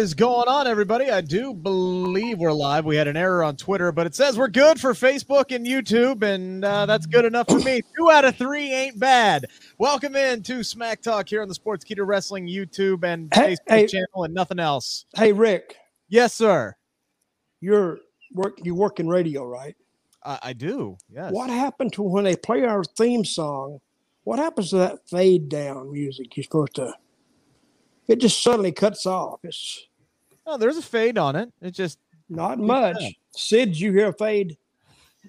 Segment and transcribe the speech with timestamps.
[0.00, 1.10] What is going on, everybody?
[1.10, 2.86] I do believe we're live.
[2.86, 6.22] We had an error on Twitter, but it says we're good for Facebook and YouTube,
[6.22, 7.82] and uh, that's good enough for me.
[7.98, 9.44] Two out of three ain't bad.
[9.76, 13.86] Welcome in to Smack Talk here on the Sportskeeda Wrestling YouTube and Hey, Facebook hey.
[13.88, 15.04] channel, and nothing else.
[15.14, 15.76] Hey Rick,
[16.08, 16.74] Yes, sir.
[17.60, 17.98] you're
[18.32, 19.76] work you work in radio, right?
[20.24, 20.96] I, I do.
[21.10, 21.30] Yes.
[21.30, 23.80] What happened to when they play our theme song?
[24.24, 26.38] What happens to that fade down music?
[26.38, 26.94] You're supposed to.
[28.08, 29.40] It just suddenly cuts off.
[29.44, 29.88] It's
[30.50, 31.52] Oh, there's a fade on it.
[31.62, 32.96] It's just not much.
[33.36, 34.56] Sid, did you hear a fade?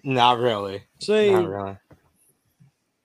[0.03, 0.81] Not really.
[0.99, 1.77] See, Not really.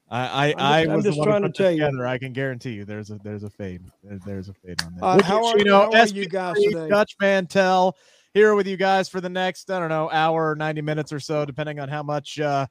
[0.08, 2.04] I I, just- I I'm was just trying who to put it tell you.
[2.06, 3.82] I can guarantee you, there's a there's a fade.
[4.02, 5.04] There- there's a fade on that.
[5.04, 6.88] uh, Which how is, are, you know, how are you guys SP3, today?
[6.88, 7.96] Dutch Mantell
[8.32, 11.44] here with you guys for the next I don't know hour, ninety minutes or so,
[11.44, 12.66] depending on how much uh,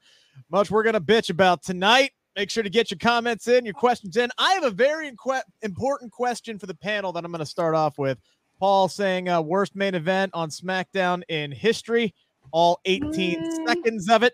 [0.50, 2.12] much we're gonna bitch about tonight.
[2.38, 4.30] Make sure to get your comments in, your questions in.
[4.38, 7.76] I have a very inque- important question for the panel that I'm going to start
[7.76, 8.18] off with.
[8.59, 12.14] Paul saying uh, worst main event on SmackDown in history,
[12.52, 14.34] all 18 seconds of it.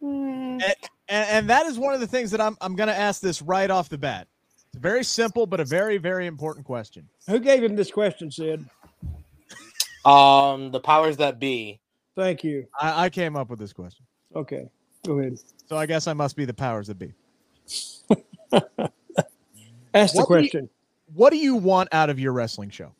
[0.00, 0.62] And,
[1.08, 3.70] and that is one of the things that I'm I'm going to ask this right
[3.70, 4.28] off the bat.
[4.68, 7.08] It's a very simple but a very very important question.
[7.28, 8.64] Who gave him this question, Sid?
[10.04, 11.80] Um, the powers that be.
[12.16, 12.66] Thank you.
[12.78, 14.68] I, I came up with this question, Okay,
[15.06, 15.38] go ahead.
[15.68, 17.12] so I guess I must be the powers that be.
[19.94, 20.68] Ask the What do you- question.
[21.18, 22.92] What do you want out of your wrestling show?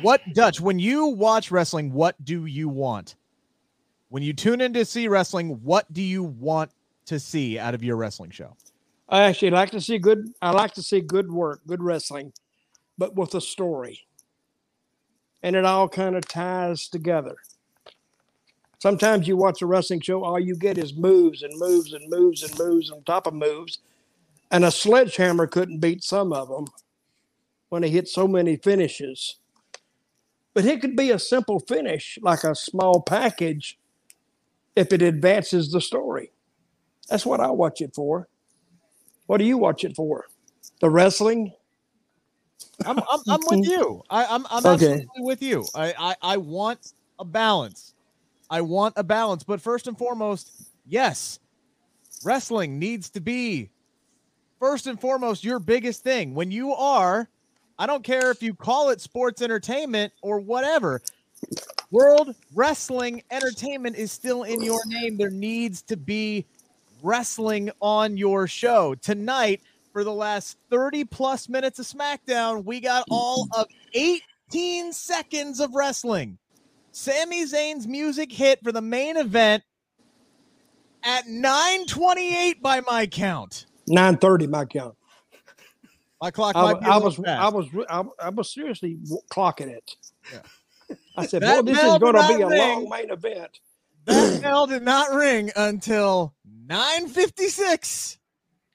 [0.00, 0.62] What Dutch?
[0.62, 3.16] When you watch wrestling, what do you want?
[4.08, 6.70] When you tune in to see wrestling, what do you want
[7.04, 8.56] to see out of your wrestling show?
[9.10, 10.32] I actually like to see good.
[10.40, 12.32] I like to see good work, good wrestling,
[12.96, 14.06] but with a story,
[15.42, 17.36] and it all kind of ties together.
[18.78, 22.42] Sometimes you watch a wrestling show, all you get is moves and moves and moves
[22.42, 23.80] and moves on top of moves,
[24.50, 26.66] and a sledgehammer couldn't beat some of them
[27.68, 29.38] when he hit so many finishes.
[30.54, 33.78] But it could be a simple finish, like a small package,
[34.74, 36.32] if it advances the story.
[37.08, 38.28] That's what I watch it for.
[39.26, 40.24] What do you watch it for?
[40.80, 41.52] The wrestling?
[42.84, 44.02] I'm I'm, I'm with you.
[44.08, 44.74] I, I'm I'm Okay.
[44.86, 45.64] absolutely with you.
[45.74, 47.94] I, I I want a balance.
[48.50, 50.50] I want a balance, but first and foremost,
[50.86, 51.38] yes,
[52.24, 53.70] wrestling needs to be
[54.58, 56.34] first and foremost your biggest thing.
[56.34, 57.28] When you are,
[57.78, 61.00] I don't care if you call it sports entertainment or whatever.
[61.90, 65.16] World Wrestling Entertainment is still in your name.
[65.16, 66.44] There needs to be
[67.02, 68.94] wrestling on your show.
[68.96, 75.60] Tonight, for the last 30 plus minutes of SmackDown, we got all of 18 seconds
[75.60, 76.38] of wrestling.
[76.92, 79.62] Sami Zayn's music hit for the main event
[81.04, 83.66] at 928 by my count.
[83.88, 84.94] 930, my count.
[86.20, 87.18] My clock I, a I was.
[87.24, 88.98] I was, I, I was seriously
[89.32, 89.94] clocking it.
[90.32, 90.96] Yeah.
[91.16, 92.58] I said, "Boy, this is going to be a ring.
[92.58, 93.60] long main event."
[94.08, 96.34] that bell did not ring until
[96.66, 98.18] 956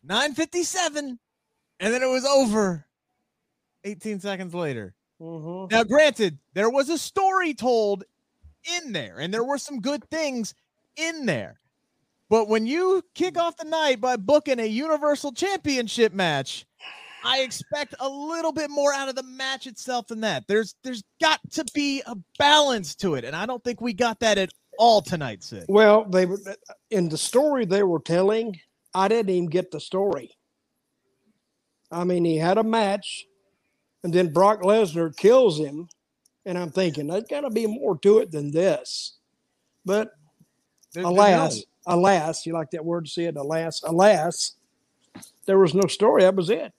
[0.04, 1.20] 957
[1.80, 2.86] and then it was over
[3.84, 5.72] 18 seconds later Mhm.
[5.72, 8.04] now granted there was a story told
[8.80, 10.54] in there and there were some good things
[10.98, 11.60] in there
[12.30, 16.66] but when you kick off the night by booking a universal championship match
[17.26, 21.04] i expect a little bit more out of the match itself than that there's there's
[21.22, 24.50] got to be a balance to it and i don't think we got that at
[24.80, 26.40] all tonight sid Well, they were
[26.90, 28.60] in the story they were telling.
[28.96, 30.36] I didn't even get the story.
[31.92, 33.26] I mean, he had a match,
[34.04, 35.88] and then Brock Lesnar kills him,
[36.46, 39.18] and I'm thinking there's got to be more to it than this.
[39.86, 40.10] But
[40.94, 44.54] There- alas, alas, you like that word said, alas, alas,
[45.46, 46.24] there was no story.
[46.24, 46.74] That was it.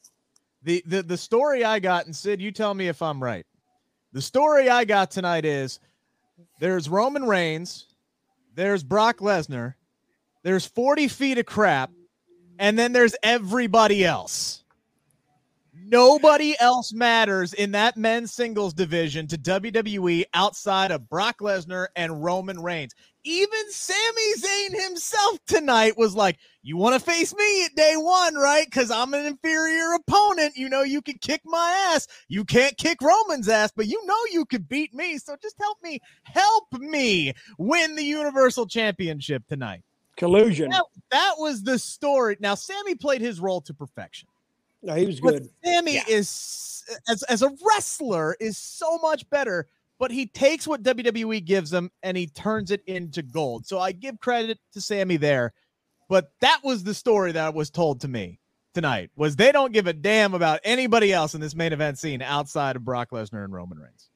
[0.65, 3.47] the, the the story I got, and Sid, you tell me if I'm right.
[4.13, 5.81] The story I got tonight is
[6.61, 7.87] there's Roman Reigns,
[8.55, 9.75] there's Brock Lesnar,
[10.43, 11.91] there's 40 feet of crap,
[12.59, 14.63] and then there's everybody else.
[15.87, 22.25] Nobody else matters in that men's singles division to WWE outside of Brock Lesnar and
[22.25, 22.95] Roman Reigns.
[23.25, 28.35] Even Sami Zayn himself tonight was like, You want to face me at day one,
[28.35, 28.67] right?
[28.67, 30.57] Because I'm an inferior opponent.
[30.57, 32.07] You know, you can kick my ass.
[32.29, 35.17] You can't kick Roman's ass, but you know you could beat me.
[35.19, 39.83] So just help me, help me win the Universal Championship tonight.
[40.17, 40.71] Collusion.
[40.71, 42.37] That, that was the story.
[42.41, 44.29] Now, Sammy played his role to perfection.
[44.83, 45.49] No, he was But good.
[45.65, 46.05] Sammy Yeah.
[46.09, 49.67] is as as a wrestler is so much better,
[50.05, 53.65] but he takes what WWE gives him and he turns it into gold.
[53.65, 55.55] So I give credit to Sammy there.
[56.11, 58.39] But that was the story that was told to me.
[58.75, 62.21] tonight was they don't give a damn about anybody else in this main event scene
[62.21, 64.11] outside of Brock Lesnar and Roman Reigns.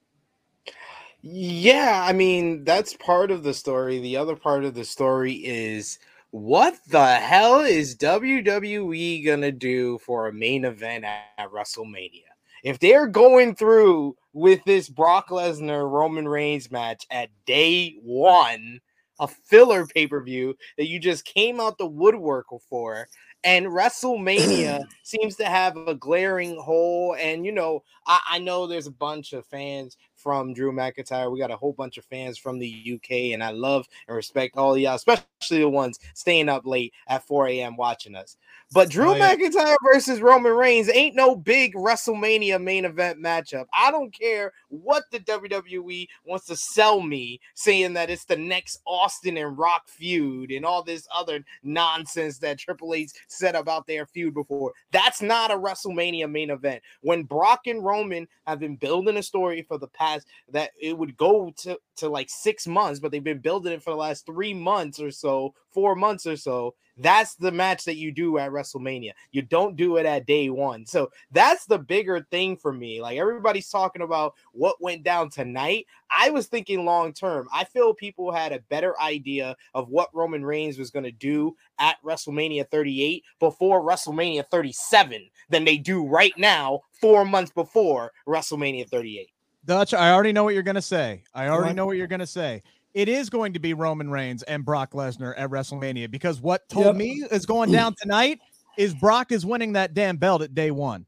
[1.23, 3.99] Yeah, I mean, that's part of the story.
[3.99, 5.99] The other part of the story is
[6.33, 12.28] what the hell is WWE going to do for a main event at, at WrestleMania?
[12.63, 18.81] If they're going through with this Brock Lesnar Roman Reigns match at day one,
[19.21, 23.09] a filler pay per view that you just came out the woodwork for,
[23.45, 27.17] and WrestleMania seems to have a glaring hole.
[27.19, 31.31] And you know, I, I, know there's a bunch of fans from Drew McIntyre.
[31.31, 34.57] We got a whole bunch of fans from the UK, and I love and respect
[34.57, 37.77] all y'all, especially the ones staying up late at 4 a.m.
[37.77, 38.37] watching us.
[38.73, 39.35] But Drew oh, yeah.
[39.35, 43.65] McIntyre versus Roman Reigns ain't no big WrestleMania main event matchup.
[43.73, 48.81] I don't care what the WWE wants to sell me, saying that it's the next
[48.87, 54.05] Austin and Rock feud and all this other nonsense that Triple H said about their
[54.05, 54.73] feud before.
[54.93, 56.83] That's not a WrestleMania main event.
[57.01, 61.17] When Brock and Roman have been building a story for the past that it would
[61.17, 64.55] go to, to like six months, but they've been building it for the last three
[64.55, 69.13] months or so, four months or so that's the match that you do at WrestleMania.
[69.31, 70.85] You don't do it at day one.
[70.85, 73.01] So that's the bigger thing for me.
[73.01, 75.87] Like everybody's talking about what went down tonight.
[76.11, 77.49] I was thinking long term.
[77.53, 81.57] I feel people had a better idea of what Roman Reigns was going to do
[81.79, 88.89] at WrestleMania 38 before WrestleMania 37 than they do right now, four months before WrestleMania
[88.89, 89.31] 38.
[89.69, 91.23] Dutch, I already know what you're going to say.
[91.35, 92.63] I already know what you're going to say
[92.95, 96.87] it is going to be Roman Reigns and Brock Lesnar at WrestleMania because what told
[96.87, 96.97] yep.
[96.97, 98.41] me is going down tonight
[98.77, 101.07] is Brock is winning that damn belt at day one.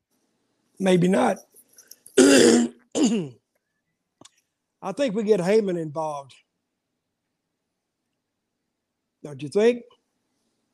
[0.79, 1.39] Maybe not.
[2.19, 3.33] I
[4.93, 6.35] think we get Heyman involved.
[9.25, 9.83] Don't you think?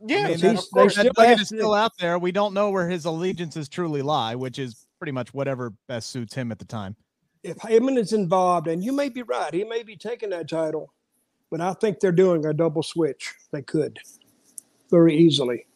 [0.04, 2.18] Yeah, I mean, that, course, that nugget is still out there.
[2.18, 6.34] We don't know where his allegiances truly lie, which is pretty much whatever best suits
[6.34, 6.94] him at the time.
[7.46, 10.92] If Heyman is involved, and you may be right, he may be taking that title
[11.50, 13.34] but I think they're doing a double switch.
[13.52, 13.98] They could
[14.90, 15.66] very easily.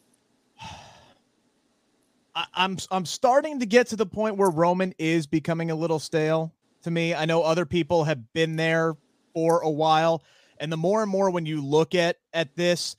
[2.35, 5.99] I, I'm I'm starting to get to the point where Roman is becoming a little
[5.99, 6.53] stale
[6.83, 7.13] to me.
[7.13, 8.95] I know other people have been there
[9.33, 10.23] for a while,
[10.59, 12.95] and the more and more when you look at at this,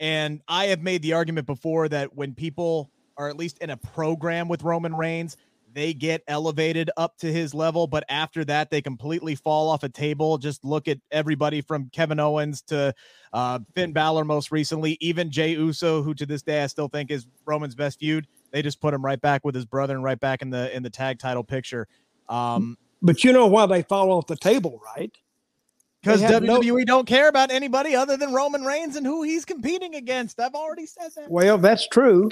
[0.00, 3.76] and I have made the argument before that when people are at least in a
[3.76, 5.36] program with Roman Reigns,
[5.76, 9.90] they get elevated up to his level, but after that, they completely fall off a
[9.90, 10.38] table.
[10.38, 12.94] Just look at everybody from Kevin Owens to
[13.34, 17.10] uh, Finn Balor most recently, even Jey Uso, who to this day I still think
[17.10, 18.26] is Roman's best feud.
[18.52, 20.82] They just put him right back with his brother and right back in the in
[20.82, 21.86] the tag title picture.
[22.30, 25.14] Um, but you know why they fall off the table, right?
[26.00, 29.94] Because WWE no- don't care about anybody other than Roman Reigns and who he's competing
[29.94, 30.40] against.
[30.40, 31.30] I've already said that.
[31.30, 32.30] Well, that's true,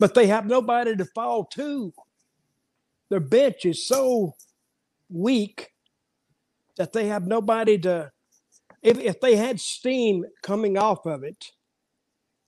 [0.00, 1.92] but they have nobody to fall to
[3.10, 4.34] their bench is so
[5.10, 5.72] weak
[6.76, 8.12] that they have nobody to
[8.82, 11.52] if, if they had steam coming off of it,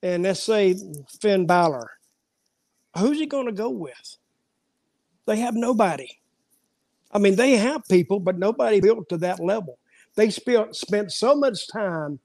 [0.03, 0.77] and let's say
[1.21, 1.91] Finn Balor,
[2.97, 4.17] who's he going to go with?
[5.27, 6.09] They have nobody.
[7.13, 9.79] I mean, they have people, but nobody built to that level.
[10.17, 12.21] They spent spent so much time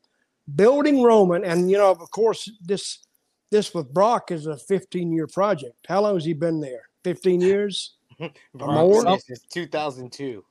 [0.56, 3.00] building Roman, and you know, of course, this
[3.52, 5.76] this with Brock is a 15 year project.
[5.88, 6.90] How long has he been there?
[7.04, 7.95] 15 years.
[8.54, 9.18] More?
[9.52, 10.44] 2002.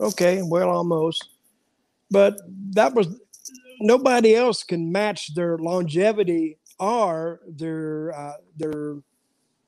[0.00, 1.28] Okay, well, almost.
[2.10, 2.36] But
[2.72, 3.08] that was
[3.80, 8.96] nobody else can match their longevity or their uh, their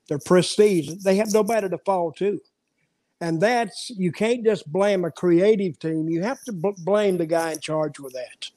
[0.09, 0.91] their prestige.
[1.05, 2.41] They have nobody to fall to,
[3.21, 6.09] and that's you can't just blame a creative team.
[6.09, 8.51] You have to b- blame the guy in charge with that,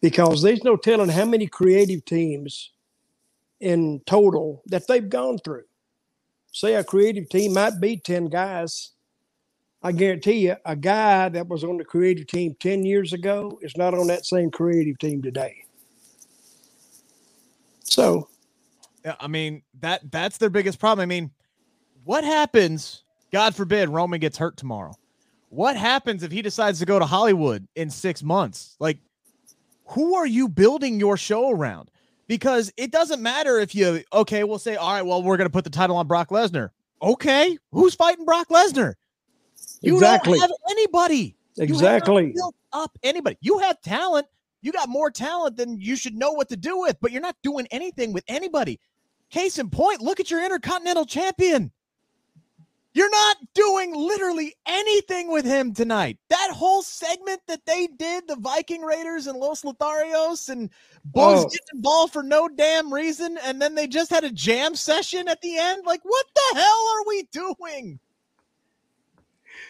[0.00, 2.70] because there's no telling how many creative teams
[3.60, 5.64] in total that they've gone through
[6.54, 8.92] say a creative team might be 10 guys.
[9.82, 13.76] I guarantee you, a guy that was on the creative team 10 years ago is
[13.76, 15.64] not on that same creative team today.
[17.82, 18.28] So,
[19.04, 21.02] yeah, I mean, that that's their biggest problem.
[21.02, 21.30] I mean,
[22.04, 24.94] what happens, God forbid, Roman gets hurt tomorrow?
[25.50, 28.76] What happens if he decides to go to Hollywood in six months?
[28.78, 28.98] Like,
[29.86, 31.90] who are you building your show around?
[32.26, 35.64] Because it doesn't matter if you okay, we'll say, all right, well, we're gonna put
[35.64, 36.70] the title on Brock Lesnar.
[37.02, 38.94] Okay, who's fighting Brock Lesnar?
[39.82, 40.38] You exactly.
[40.38, 41.36] don't have anybody.
[41.58, 42.32] Exactly.
[42.34, 43.36] built up anybody.
[43.40, 44.26] You have talent.
[44.62, 47.36] You got more talent than you should know what to do with, but you're not
[47.42, 48.80] doing anything with anybody.
[49.30, 51.70] Case in point, look at your intercontinental champion.
[52.94, 56.18] You're not doing literally anything with him tonight.
[56.30, 60.70] That whole segment that they did, the Viking Raiders and Los Lotharios and
[61.12, 61.44] Boogs Oh.
[61.44, 65.40] getting involved for no damn reason, and then they just had a jam session at
[65.42, 65.84] the end.
[65.86, 68.00] Like, what the hell are we doing?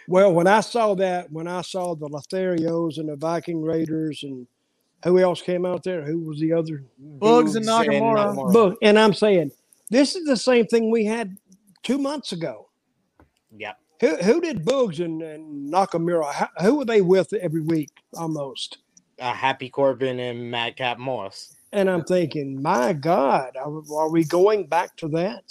[0.08, 4.46] Well, when I saw that, when I saw the Lotharios and the Viking Raiders and
[5.04, 6.02] who else came out there?
[6.04, 6.84] Who was the other?
[7.20, 8.52] Boogs and Nakamura.
[8.52, 9.52] But, and I'm saying
[9.90, 11.36] this is the same thing we had
[11.82, 12.68] two months ago.
[13.56, 13.76] Yep.
[14.00, 16.32] Who, who did Boogs and, and Nakamura?
[16.32, 18.78] How, who were they with every week almost?
[19.18, 21.56] Uh, Happy Corbin and Madcap Moss.
[21.72, 25.44] And I'm thinking, my God, are, are we going back to that?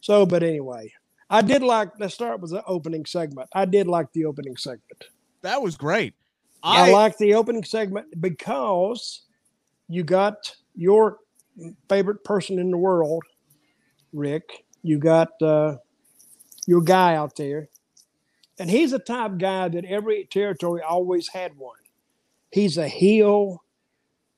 [0.00, 0.92] So, but anyway,
[1.28, 3.48] I did like, let's start with the opening segment.
[3.52, 5.04] I did like the opening segment.
[5.42, 6.14] That was great.
[6.62, 9.22] I, I, like the opening segment because
[9.88, 11.18] you got your
[11.88, 13.22] favorite person in the world,
[14.12, 14.64] Rick.
[14.82, 15.76] You got uh,
[16.66, 17.68] your guy out there,
[18.58, 21.76] and he's the type guy that every territory always had one.
[22.50, 23.62] He's a heel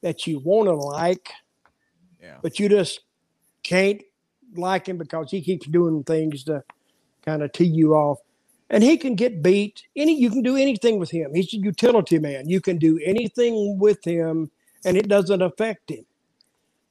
[0.03, 1.31] that you want to like,
[2.23, 2.37] yeah.
[2.43, 3.01] but you just
[3.63, 4.03] can't
[4.57, 6.63] like him because he keeps doing things to
[7.25, 8.19] kind of tee you off.
[8.71, 9.83] And he can get beat.
[9.97, 11.35] Any you can do anything with him.
[11.35, 12.49] He's a utility man.
[12.49, 14.51] You can do anything with him,
[14.85, 16.05] and it doesn't affect him.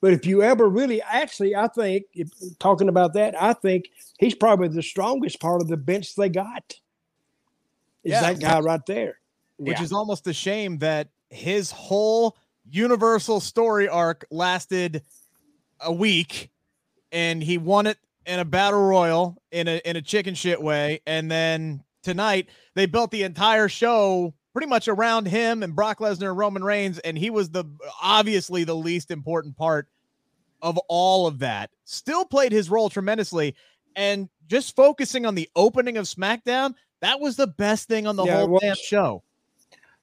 [0.02, 3.86] But if you ever really, actually, I think, if, talking about that, I think
[4.20, 6.76] he's probably the strongest part of the bench they got.
[8.04, 8.22] Is Yeah.
[8.22, 9.20] that guy right there?
[9.60, 9.84] which Yeah.
[9.86, 12.38] is almost a shame that his whole
[12.70, 15.02] universal story arc lasted
[15.80, 16.52] a week
[17.12, 21.02] and he won it in a battle royal in a in a chicken shit way
[21.08, 26.30] and then tonight they built the entire show pretty much around him and Brock Lesnar
[26.30, 27.64] and Roman Reigns and he was the
[28.02, 29.88] obviously the least important part
[30.64, 31.70] of all of that.
[31.84, 33.54] Still played his role tremendously
[33.96, 38.24] and just focusing on the opening of SmackDown that was the best thing on the
[38.26, 39.22] Yeah, whole damn show.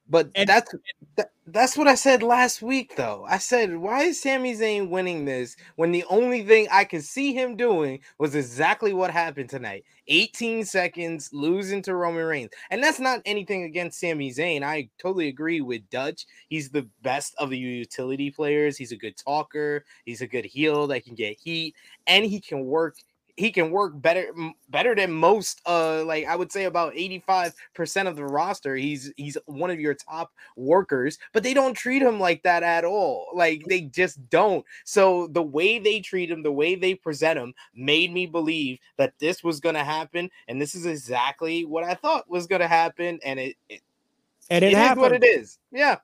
[0.07, 0.73] But And- that's
[1.17, 3.23] that, that's what I said last week, though.
[3.29, 7.33] I said, why is Sami Zayn winning this when the only thing I could see
[7.33, 9.85] him doing was exactly what happened tonight?
[10.07, 14.63] 18 seconds losing to Roman Reigns, and that's not anything against Sami Zayn.
[14.63, 16.25] I totally agree with Dutch.
[16.49, 18.75] He's the best of the utility players.
[18.75, 19.85] He's a good talker.
[20.05, 21.75] He's a good heel that can get heat,
[22.07, 22.95] and he can work
[23.37, 24.27] he can work better
[24.69, 28.75] better than most uh like i would say about 85% of the roster.
[28.75, 32.85] He's he's one of your top workers but they don't treat him like that at
[32.85, 33.27] all.
[33.33, 34.65] Like they just don't.
[34.85, 39.13] So the way they treat him the way they present him made me believe that
[39.19, 42.67] this was going to happen and this is exactly what i thought was going to
[42.67, 43.81] happen and it, it,
[44.49, 45.01] And it it, is happened.
[45.01, 45.59] what it is.
[45.71, 45.97] Yeah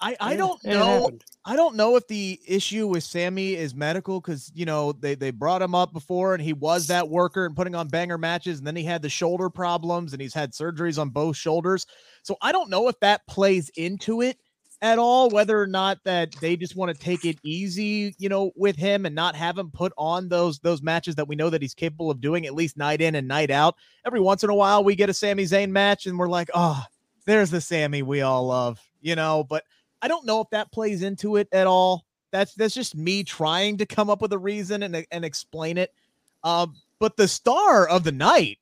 [0.00, 1.10] I, I Yeah, don't know.
[1.46, 5.30] I don't know if the issue with Sammy is medical because you know they they
[5.30, 8.66] brought him up before and he was that worker and putting on banger matches and
[8.66, 11.86] then he had the shoulder problems and he's had surgeries on both shoulders.
[12.22, 14.38] So I don't know if that plays into it
[14.80, 18.52] at all, whether or not that they just want to take it easy, you know,
[18.56, 21.62] with him and not have him put on those those matches that we know that
[21.62, 23.76] he's capable of doing at least night in and night out.
[24.06, 26.82] Every once in a while we get a Sami Zayn match and we're like, oh,
[27.26, 29.64] there's the Sammy we all love, you know, but
[30.04, 32.04] I don't know if that plays into it at all.
[32.30, 35.94] That's that's just me trying to come up with a reason and, and explain it.
[36.42, 38.58] Um, but the star of the night,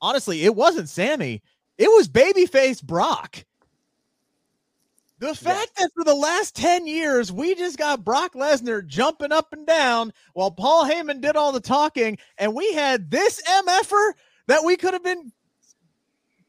[0.00, 1.42] honestly, it wasn't Sammy.
[1.76, 3.44] It was babyface Brock.
[5.18, 9.52] The fact that for the last 10 years, we just got Brock Lesnar jumping up
[9.52, 14.12] and down while Paul Heyman did all the talking, and we had this MFer
[14.46, 15.32] that we could have been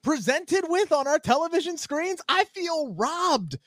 [0.03, 3.57] presented with on our television screens, I feel robbed.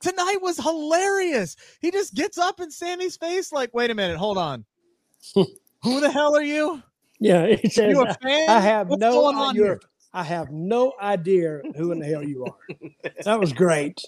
[0.00, 1.56] Tonight was hilarious.
[1.80, 4.64] He just gets up in Sammy's face, like, wait a minute, hold on.
[5.34, 6.82] Who the hell are you?
[7.20, 8.48] Yeah, it says, You a fan?
[8.48, 9.80] I have What's no here?
[10.14, 13.10] I have no idea who in the hell you are.
[13.24, 14.00] That was great.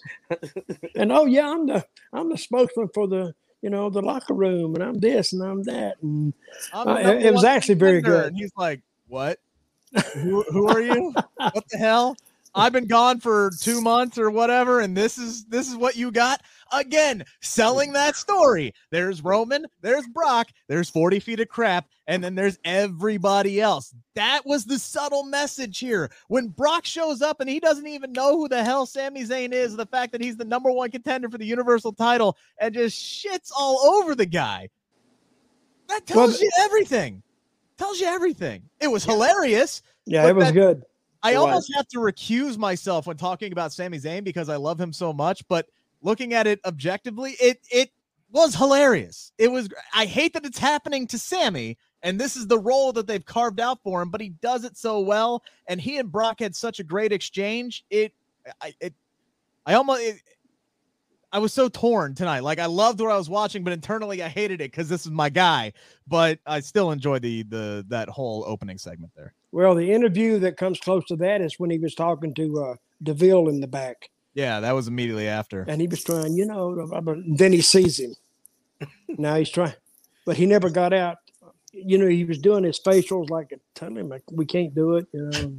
[0.96, 4.74] And oh yeah, I'm the I'm the spokesman for the you know the locker room,
[4.74, 6.32] and I'm this and I'm that, and
[6.72, 8.28] I'm Uh, it- was actually very good.
[8.28, 9.38] And he's like, what?
[10.14, 11.12] who, who are you?
[11.36, 12.16] what the hell?
[12.54, 16.10] I've been gone for two months or whatever, and this is this is what you
[16.10, 16.42] got
[16.72, 17.24] again.
[17.40, 18.74] Selling that story.
[18.90, 23.94] There's Roman, there's Brock, there's 40 feet of crap, and then there's everybody else.
[24.14, 26.10] That was the subtle message here.
[26.28, 29.76] When Brock shows up and he doesn't even know who the hell Sami Zayn is,
[29.76, 33.52] the fact that he's the number one contender for the Universal title and just shits
[33.56, 34.68] all over the guy.
[35.88, 37.22] That Well, tells you everything.
[37.78, 38.62] Tells you everything.
[38.80, 39.82] It was hilarious.
[40.06, 40.82] yeah, it was that- good.
[41.22, 44.92] I almost have to recuse myself when talking about Sami Zayn because I love him
[44.92, 45.66] so much, but
[46.02, 47.90] looking at it objectively, it it
[48.30, 49.32] was hilarious.
[49.38, 53.06] It was I hate that it's happening to Sammy And this is the role that
[53.06, 55.42] they've carved out for him, but he does it so well.
[55.66, 57.84] And he and Brock had such a great exchange.
[57.90, 58.14] It,
[58.60, 58.94] I, it,
[59.66, 60.16] I almost, it,
[61.32, 62.40] I was so torn tonight.
[62.40, 65.12] Like I loved what I was watching, but internally I hated it because this is
[65.12, 65.72] my guy.
[66.08, 69.34] But I still enjoyed the the that whole opening segment there.
[69.52, 72.74] Well, the interview that comes close to that is when he was talking to uh,
[73.02, 75.64] Deville in the back, Yeah, that was immediately after.
[75.68, 77.14] and he was trying, you know, blah.
[77.34, 78.14] then he sees him.
[79.08, 79.74] now he's trying,
[80.24, 81.18] but he never got out.
[81.72, 85.06] You know, he was doing his facials like, telling him like, we can't do it.
[85.12, 85.52] You know,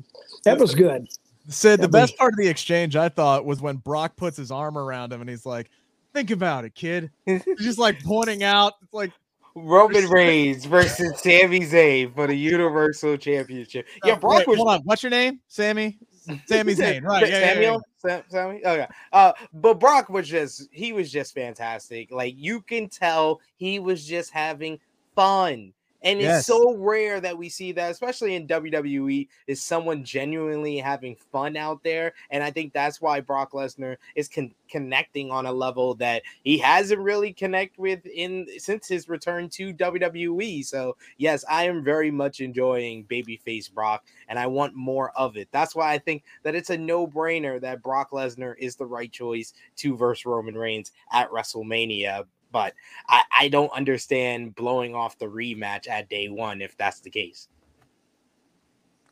[0.46, 1.08] that was good.
[1.48, 4.78] Said the best part of the exchange I thought was when Brock puts his arm
[4.78, 5.70] around him and he's like,
[6.14, 9.12] "Think about it, kid." He's just like pointing out, it's like,
[9.56, 13.88] Roman Reigns versus Sami Zayn for the Universal Championship.
[14.06, 14.82] Yeah, Brock wait, was hold on.
[14.84, 15.40] What's your name?
[15.48, 16.00] Sammy.
[16.46, 17.04] Sami Zayn.
[17.04, 17.28] Right.
[17.28, 17.82] Yeah, yeah, yeah, Samuel.
[17.98, 18.66] Sa- Sammy.
[18.66, 18.88] Okay.
[19.12, 22.12] Uh, but Brock was just he was just fantastic.
[22.12, 24.80] Like you can tell he was just having
[25.16, 25.74] fun.
[26.04, 31.16] And it's so rare that we see that, especially in WWE, is someone genuinely having
[31.16, 32.14] fun out there.
[32.32, 36.58] And I think that's why Brock Lesnar is con- connecting on a level that he
[36.58, 40.66] hasn't really connect with in since his return to WWE.
[40.66, 45.50] So yes, I am very much enjoying babyface Brock, and I want more of it.
[45.52, 49.54] That's why I think that it's a no-brainer that Brock Lesnar is the right choice
[49.78, 52.26] to verse Roman Reigns at WrestleMania.
[52.52, 52.74] But
[53.08, 57.48] I, I don't understand blowing off the rematch at day one if that's the case.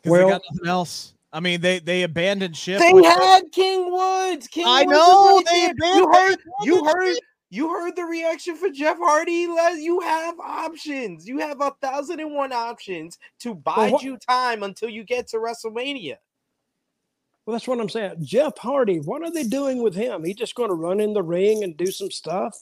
[0.06, 1.14] Well- they got nothing else.
[1.32, 2.80] I mean, they they abandoned ship.
[2.80, 4.48] They with- had King Woods.
[4.48, 5.72] King I Woods know, right they there.
[5.72, 6.40] abandoned- You heard.
[6.64, 7.16] You heard.
[7.52, 9.48] You heard the reaction for Jeff Hardy.
[9.80, 11.28] You have options.
[11.28, 15.28] You have a thousand and one options to bide what- you time until you get
[15.30, 16.18] to WrestleMania.
[17.46, 18.18] Well, that's what I'm saying.
[18.22, 20.24] Jeff Hardy, what are they doing with him?
[20.24, 22.56] He just going to run in the ring and do some stuff?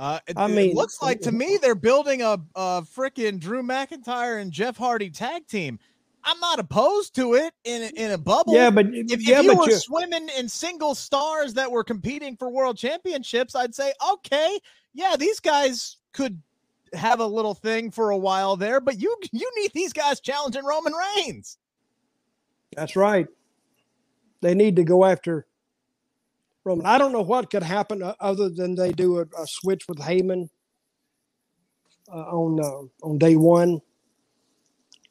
[0.00, 3.62] Uh, it, I it mean- looks like to me they're building a, a freaking Drew
[3.62, 5.78] McIntyre and Jeff Hardy tag team.
[6.24, 8.54] I'm not opposed to it in a, in a bubble.
[8.54, 12.50] Yeah, but if, yeah, if you were swimming in single stars that were competing for
[12.50, 14.58] world championships, I'd say okay,
[14.94, 16.40] yeah, these guys could
[16.94, 18.80] have a little thing for a while there.
[18.80, 21.58] But you you need these guys challenging Roman Reigns.
[22.74, 23.26] that's right.
[24.40, 25.46] They need to go after
[26.64, 26.86] Roman.
[26.86, 29.98] I don't know what could happen uh, other than they do a, a switch with
[29.98, 30.48] Heyman
[32.12, 33.80] uh, on uh, on day one.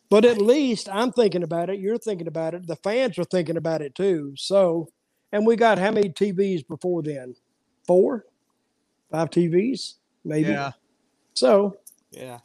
[0.10, 1.80] But at least I'm thinking about it.
[1.80, 2.66] You're thinking about it.
[2.68, 4.34] The fans are thinking about it too.
[4.38, 4.90] So,
[5.32, 7.36] and we got how many TVs before then?
[7.86, 8.26] Four,
[9.12, 10.50] five TVs, maybe.
[10.50, 10.72] Yeah,
[11.36, 11.78] So,
[12.12, 12.40] Yeah.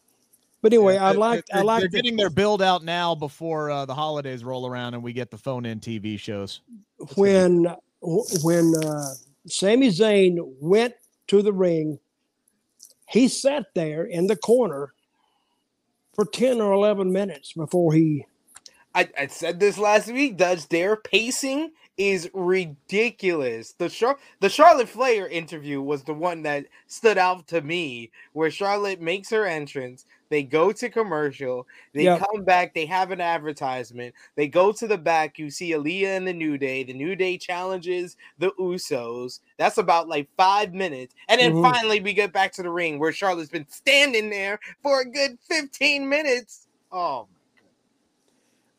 [0.61, 3.71] but anyway, Yeah, I like I like they're the- getting their build out now before
[3.71, 6.61] uh, the holidays roll around and we get the phone in TV shows.
[7.17, 7.67] when
[8.43, 9.15] when uh,
[9.47, 10.95] Sami Zayn went
[11.29, 11.99] to the ring,
[13.09, 14.93] he sat there in the corner
[16.15, 18.27] for ten or eleven minutes before he.
[18.95, 20.69] I, I said this last week, Dutch.
[20.69, 23.73] Their pacing is ridiculous.
[23.73, 28.51] The Char- the Charlotte Flair interview was the one that stood out to me, where
[28.51, 30.07] Charlotte makes her entrance.
[30.35, 31.65] They go to commercial.
[31.93, 32.19] They Yep.
[32.19, 32.75] come back.
[32.75, 34.17] They have an advertisement.
[34.35, 35.39] They go to the back.
[35.39, 36.83] You see Aliyah and the New Day.
[36.83, 39.39] The New Day challenges the Usos.
[39.59, 41.63] That's about like five minutes, and then Mhm.
[41.63, 45.39] finally we get back to the ring where Charlotte's been standing there for a good
[45.49, 46.67] fifteen minutes.
[46.91, 47.71] Oh my god!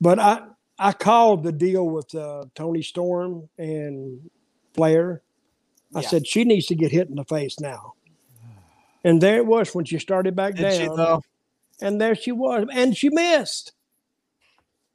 [0.02, 0.42] But I
[0.78, 4.30] I called the deal with uh, Toni Storm and
[4.74, 5.22] Flair.
[5.96, 6.10] I Yeah.
[6.10, 7.94] said she needs to get hit in the face now.
[9.06, 10.98] And there it was when she started back Did she, down.
[10.98, 11.22] though?
[11.82, 13.74] And there she was, and she missed.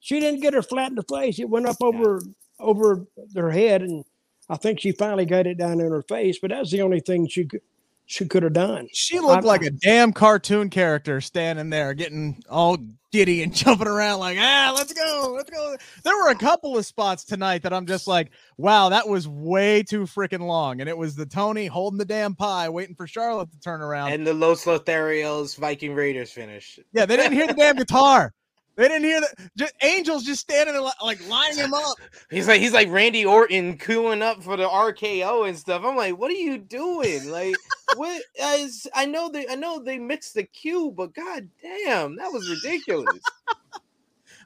[0.00, 1.38] She didn't get her flat in the face.
[1.38, 2.20] It went up over
[2.58, 4.04] over her head, and
[4.48, 6.38] I think she finally got it down in her face.
[6.40, 7.60] But that's the only thing she could
[8.06, 8.88] she could have done.
[8.92, 12.78] She looked I'm- like a damn cartoon character standing there, getting all
[13.12, 15.76] giddy and jumping around like, ah, let's go, let's go.
[16.04, 19.82] There were a couple of spots tonight that I'm just like, wow, that was way
[19.82, 20.80] too freaking long.
[20.80, 24.12] And it was the Toni holding the damn pie, waiting for Charlotte to turn around.
[24.12, 26.78] And the Los Lotharios Viking Raiders finish.
[26.92, 28.32] yeah, they didn't hear the damn guitar.
[28.80, 29.34] They didn't hear that.
[29.58, 31.98] just, Angels just standing there like lining him up.
[32.30, 35.82] He's like he's like Randy Orton cooing up for the RKO and stuff.
[35.84, 37.28] I'm like, what are you doing?
[37.30, 37.54] Like,
[37.96, 38.22] what?
[38.42, 42.48] As I know they I know they mixed the cue, but god damn, that was
[42.48, 43.20] ridiculous.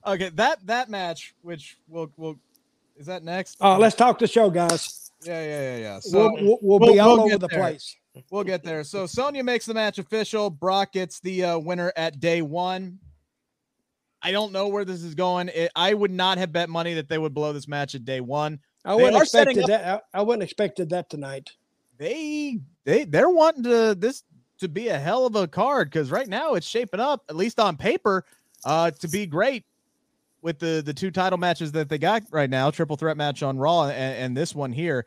[0.06, 2.36] Okay, that that match, which we'll we'll
[2.96, 3.56] is that next?
[3.62, 5.12] Uh, let's talk the show, guys.
[5.22, 6.00] yeah, yeah, yeah, yeah.
[6.00, 7.58] So we'll, we'll, we'll we'll- be all we'll over the there.
[7.60, 7.96] place.
[8.30, 8.84] We'll get there.
[8.84, 10.50] So Sonya makes the match official.
[10.50, 12.98] Brock gets the uh, winner at day one.
[14.24, 15.50] I don't know where this is going.
[15.50, 18.20] It, I would not have bet money that they would blow this match at day
[18.20, 18.58] one.
[18.84, 20.02] I wouldn't expected that.
[20.14, 21.50] I, I wouldn't expected that tonight.
[21.98, 24.24] They they they're wanting to this
[24.58, 27.60] to be a hell of a card because right now it's shaping up, at least
[27.60, 28.24] on paper,
[28.64, 29.64] uh, to be great
[30.40, 33.58] with the the two title matches that they got right now, triple threat match on
[33.58, 35.04] Raw and, and this one here.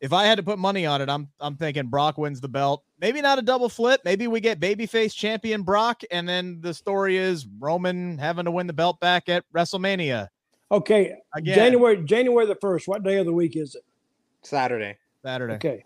[0.00, 2.84] If I had to put money on it, I'm I'm thinking Brock wins the belt.
[3.00, 4.00] Maybe not a double flip.
[4.04, 8.66] Maybe we get babyface champion Brock, and then the story is Roman having to win
[8.66, 10.28] the belt back at WrestleMania.
[10.70, 11.54] Okay, Again.
[11.54, 12.86] January January the first.
[12.86, 13.82] What day of the week is it?
[14.42, 14.96] Saturday.
[15.22, 15.54] Saturday.
[15.54, 15.84] Okay,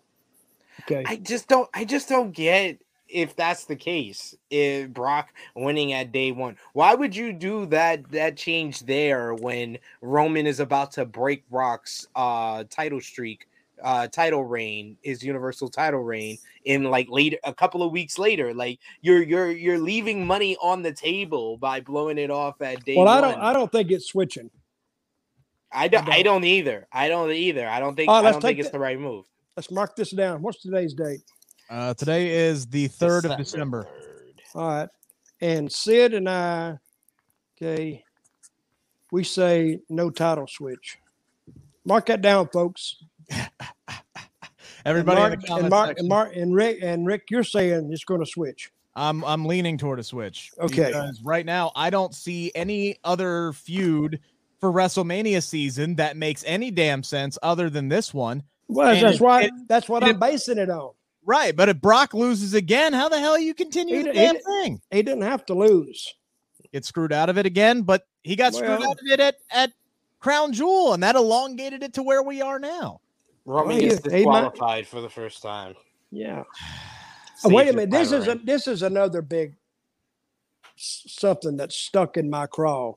[0.83, 1.05] okay.
[1.07, 4.35] I just don't I just don't get if that's the case.
[4.51, 9.79] If Brock winning at day one, why would you do that that change there when
[10.01, 13.47] Roman is about to break Brock's uh title streak,
[13.83, 18.55] uh title reign, his universal title reign in like later a couple of weeks later?
[18.55, 22.97] Like you're you're you're leaving money on the table by blowing it off at day
[22.97, 23.19] well, one.
[23.19, 23.41] I don't.
[23.41, 24.51] I don't think it's switching.
[25.73, 26.25] I don't, I don't.
[26.25, 26.87] don't either.
[26.93, 27.67] I don't either.
[27.67, 29.27] I don't think All I don't think it's the- the right move.
[29.57, 30.41] Let's mark this down.
[30.41, 31.21] What's today's date?
[31.69, 33.89] Uh, today is the third of December December.
[34.55, 34.61] 3rd.
[34.61, 34.89] All right.
[35.41, 36.79] And Sid and I,
[37.57, 38.05] okay,
[39.11, 40.99] we say no title switch.
[41.85, 43.03] Mark that down, folks.
[44.85, 47.31] Everybody and in Mark, the comments and Mark, section, and Mark and Rick and Rick,
[47.31, 48.71] you're saying it's going to switch.
[48.95, 50.51] I'm I'm leaning toward a switch.
[50.61, 50.93] Okay.
[51.23, 54.21] Right now I don't see any other feud
[54.61, 58.43] for WrestleMania season that makes any damn sense other than this one.
[58.69, 59.43] Well, And that's it- why.
[59.45, 60.91] it- that's what it- I'm basing it on.
[61.25, 64.37] Right, but if Brock loses again, how the hell you continue He the he damn
[64.39, 64.81] thing?
[64.91, 66.13] He didn't have to lose.
[66.73, 69.73] Get screwed out of it again, but he got screwed out of it at at
[70.21, 73.01] Crown Jewel, and that elongated it to where we are now.
[73.45, 75.75] Roman Well, gets he- he might- disqualified for the first time.
[76.11, 76.45] Yeah.
[77.45, 77.91] Oh, wait a minute.
[77.91, 79.55] This is a, this is another big
[80.79, 82.95] s- something that's stuck in my craw.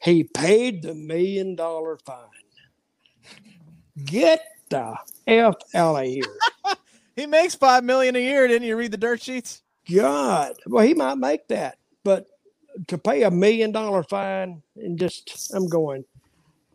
[0.00, 2.24] He paid the million dollar fine.
[4.04, 4.94] Get the
[5.26, 6.22] f out of here.
[7.16, 8.46] He makes five million a year.
[8.46, 9.62] Didn't you read the dirt sheets?
[9.92, 10.52] God.
[10.68, 12.28] Well, he might make that, but
[12.86, 16.04] to pay a million dollar fine and just, I'm going.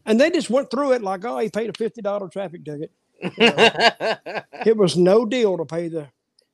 [0.05, 2.91] And they just went through it like, oh, he paid a fifty dollar traffic ticket.
[4.65, 6.07] It was no deal to pay the.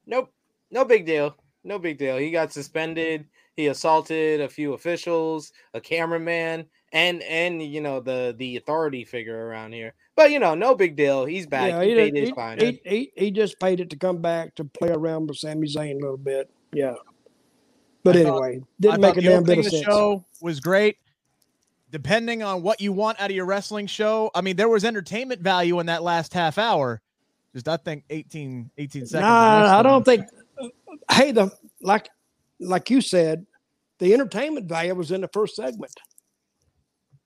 [0.05, 0.31] nope,
[0.71, 1.35] no big deal.
[1.63, 2.17] No big deal.
[2.17, 3.25] He got suspended.
[3.55, 9.47] He assaulted a few officials, a cameraman, and and you know the the authority figure
[9.47, 9.93] around here.
[10.15, 11.25] But you know, no big deal.
[11.25, 11.69] He's back.
[11.71, 12.59] Yeah, he, he, paid did- his he, fine.
[12.59, 15.95] he, he, he just paid it to come back to play around with Sami Zayn
[15.95, 16.49] a little bit.
[16.73, 16.95] Yeah.
[18.03, 19.85] But I anyway, I didn't make a damn bit of of the sense.
[19.85, 20.97] show was great.
[21.91, 25.41] Depending on what you want out of your wrestling show, I mean, there was entertainment
[25.41, 27.01] value in that last half hour.
[27.53, 29.21] Just I think 18, 18 seconds.
[29.21, 30.25] Nah, I don't think.
[31.09, 32.09] Hey, the like,
[32.59, 33.45] like you said,
[33.97, 35.93] the entertainment value was in the first segment.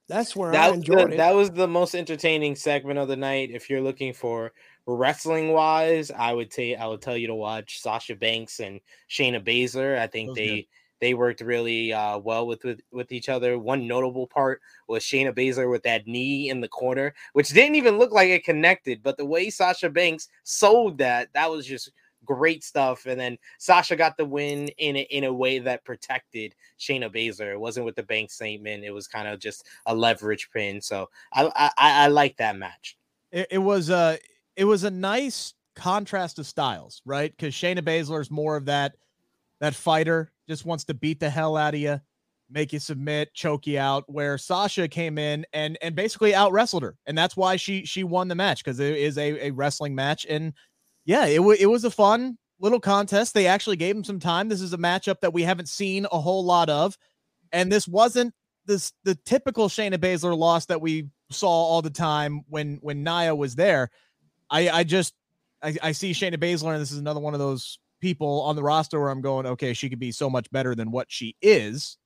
[0.08, 1.16] That's where that, was enjoyed the, it.
[1.16, 3.50] that was the most entertaining segment of the night.
[3.52, 4.52] If you're looking for
[4.86, 9.42] wrestling wise, I would say I would tell you to watch Sasha Banks and Shayna
[9.42, 9.98] Baszler.
[9.98, 10.64] I think That they good.
[11.00, 13.58] They worked really uh, well with, with with each other.
[13.58, 17.98] One notable part was Shayna Baszler with that knee in the corner, which didn't even
[17.98, 21.90] look like it connected, but the way Sasha Banks sold that, that was just
[22.24, 23.04] great stuff.
[23.06, 27.52] And then Sasha got the win in a, in a way that protected Shayna Baszler.
[27.52, 28.82] It wasn't with the bank statement.
[28.84, 30.80] It was kind of just a leverage pin.
[30.80, 32.96] So I I, I like that match.
[33.34, 34.18] it, it was a
[34.56, 37.36] it was a nice contrast of styles, right?
[37.36, 38.94] Because Shayna Baszler is more of that
[39.60, 42.00] that fighter, just wants to beat the hell out of you,
[42.50, 44.04] make you submit, choke you out.
[44.06, 48.04] Where Sasha came in and and basically out wrestled her, and that's why she she
[48.04, 50.26] won the match because it is a, a wrestling match.
[50.28, 50.52] And
[51.04, 53.34] yeah, it was it was a fun little contest.
[53.34, 54.48] They actually gave him some time.
[54.48, 56.96] This is a matchup that we haven't seen a whole lot of,
[57.52, 58.34] and this wasn't
[58.66, 63.34] this the typical Shayna Baszler loss that we saw all the time when when Nia
[63.34, 63.90] was there.
[64.50, 65.14] I I just
[65.62, 68.62] I, I see Shayna Baszler, and this is another one of those people on the
[68.62, 71.96] roster where I'm going, okay, she could be so much better than what she is.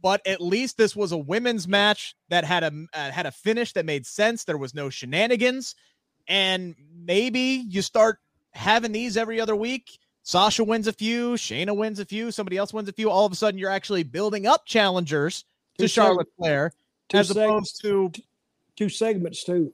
[0.00, 3.74] But at least this was a women's match that had a uh, had a finish
[3.74, 4.44] that made sense.
[4.44, 5.74] There was no shenanigans,
[6.26, 8.18] and maybe you start
[8.52, 9.98] having these every other week.
[10.22, 13.10] Sasha wins a few, Shayna wins a few, somebody else wins a few.
[13.10, 15.44] All of a sudden, you're actually building up challengers
[15.78, 16.72] to Charlotte seg- Flair,
[17.10, 18.10] two as seg- opposed to
[18.76, 19.70] two segments too.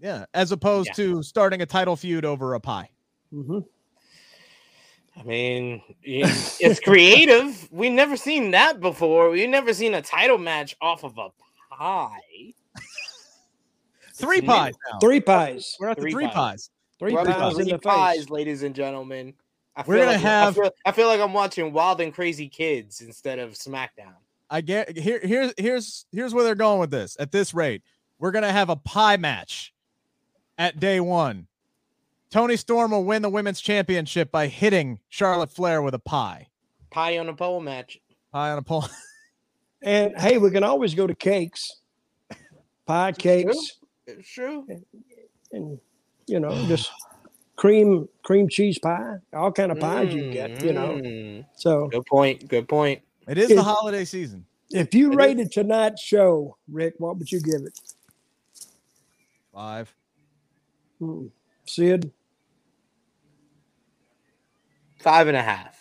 [0.00, 0.94] yeah, as opposed Yeah.
[0.94, 2.90] to starting a title feud over a pie.
[3.32, 3.58] hmm
[5.20, 7.68] I mean, it's creative.
[7.70, 9.28] We've never seen that before.
[9.28, 11.28] We've never seen a title match off of a
[11.74, 12.54] pie.
[14.14, 14.98] Three pies now.
[14.98, 15.76] Three pies.
[15.78, 16.34] We're at the Three three pies.
[16.34, 16.70] pies.
[16.98, 19.34] Three We're pies in three the pies, ladies and gentlemen.
[19.76, 22.12] I We're feel gonna like, have- I feel, I feel like I'm watching Wild and
[22.14, 24.14] Crazy Kids instead of SmackDown.
[24.50, 25.20] I get here.
[25.22, 27.16] Here's here's here's where they're going with this.
[27.20, 27.82] At this rate,
[28.18, 29.72] we're gonna have a pie match
[30.58, 31.46] at day one.
[32.30, 36.46] Toni Storm will win the women's championship by hitting Charlotte Flair with a pie.
[36.90, 37.98] Pie on a pole match.
[38.32, 38.84] Pie on a pole.
[39.82, 41.78] And hey, we can always go to cakes,
[42.86, 44.66] pie cakes, It's true.
[45.52, 45.80] and
[46.26, 46.90] you know, just
[47.56, 50.62] cream cream cheese pie, all kind of pies you get.
[50.62, 51.46] You know, Mm.
[51.56, 52.46] so Good point.
[52.46, 53.00] Good point.
[53.26, 54.44] It is the holiday season.
[54.70, 55.16] if you It is.
[55.16, 57.80] rated tonight's show, Rick, what would you give it?
[59.54, 59.94] Five.
[60.98, 61.28] Hmm.
[61.64, 62.12] Sid,
[65.00, 65.76] Five and a half.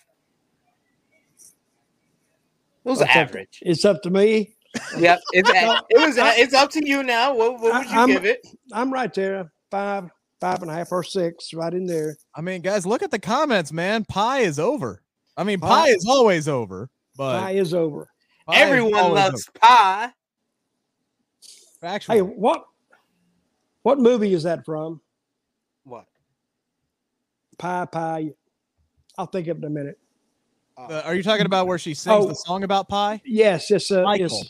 [2.86, 3.60] It was That's up- average.
[3.62, 4.56] it's up to me.
[4.98, 5.20] Yep.
[5.34, 5.50] It's,
[5.90, 6.16] it was.
[6.18, 7.36] It's up to you now.
[7.36, 8.40] What, what would you I- I'm- give it?
[8.72, 12.16] I'm right there, five, five and a half, or six, right in there.
[12.36, 14.06] I mean, guys, look at the comments, man.
[14.06, 15.02] Pie is over.
[15.38, 18.08] I mean, Pie- pie is always over, but Pie is over.
[18.48, 20.04] pie Everyone always loves pie.
[20.06, 20.14] over.
[21.82, 22.16] Factual.
[22.16, 22.64] Hey, what
[23.84, 25.00] what movie is that from?
[25.86, 26.06] What?
[27.58, 28.32] Pie, pie.
[29.20, 30.00] I'll think of it in a minute.
[30.78, 32.28] Uh, are you talking about where she sings Oh.
[32.30, 33.22] the song about pie?
[33.26, 34.42] Yes, it's uh, Michael.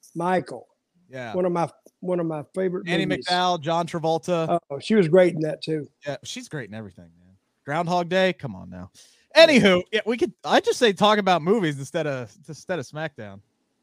[0.00, 0.66] it's Michael.
[1.08, 1.32] Yeah.
[1.32, 2.88] One of my one of my favorite.
[2.88, 3.26] Annie movies.
[3.28, 4.58] McDowell, John Travolta.
[4.68, 5.88] Oh, she was great in that too.
[6.04, 7.36] yeah, she's great in everything, man.
[7.64, 8.32] Groundhog Day.
[8.32, 8.90] Come on now.
[9.36, 10.32] Anywho, yeah, we could.
[10.44, 13.40] I just say talk about movies instead of instead of SmackDown.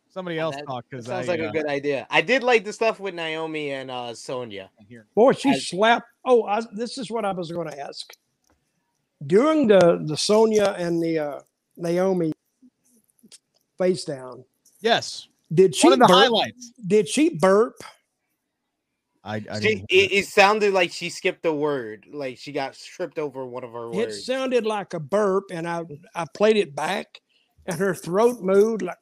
[0.10, 2.06] Somebody else That- talk That because sounds I, like uh, a good idea.
[2.12, 4.69] I did like the stuff with Naomi and uh, Sonya.
[5.15, 6.06] Boy, she I- slapped.
[6.25, 8.13] Oh, I, this is what I was going to ask.
[9.28, 11.40] During the the Sonya and the uh,
[11.78, 12.34] Naomi
[13.78, 14.44] face down,
[14.82, 16.18] yes, did she one of the burp?
[16.18, 16.72] highlights.
[16.86, 17.76] Did she burp?
[19.24, 23.18] I, I She, it, it sounded like she skipped a word, like she got tripped
[23.18, 24.18] over one of her It words.
[24.18, 25.84] It sounded like a burp, and I
[26.14, 27.22] I played it back,
[27.66, 28.98] and her throat moved like.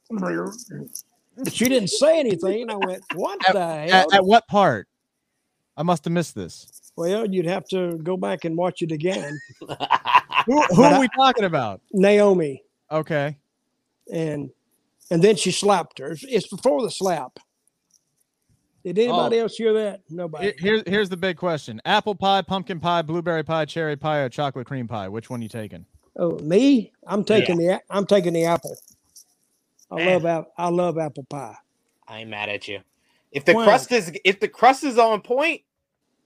[1.51, 2.69] She didn't say anything.
[2.69, 4.87] I went, "What the hell?" at, at what part?
[5.75, 6.67] I must have missed this.
[6.95, 9.39] Well, you'd have to go back and watch it again.
[10.45, 11.81] Who, who are we talking about?
[11.93, 13.37] Naomi, Okay.
[14.11, 14.49] and
[15.09, 16.11] and then she slapped her.
[16.11, 17.39] It's- It's before the slap.
[18.83, 19.01] Did oh.
[19.03, 20.01] anybody else hear that?
[20.09, 20.53] Nobody.
[20.57, 24.65] Here's here's the big question: apple pie, pumpkin pie, blueberry pie, cherry pie, or chocolate
[24.67, 25.07] cream pie.
[25.07, 25.85] Which one you taking?
[26.17, 26.91] oh, me?
[27.07, 28.75] I'm taking the a- I'm taking the apple.
[29.91, 30.07] I Man.
[30.07, 30.51] love apple.
[30.57, 31.55] I love apple pie.
[32.07, 32.79] I ain't mad at you.
[33.31, 33.65] If the Why?
[33.65, 35.61] crust is if the crust is on point,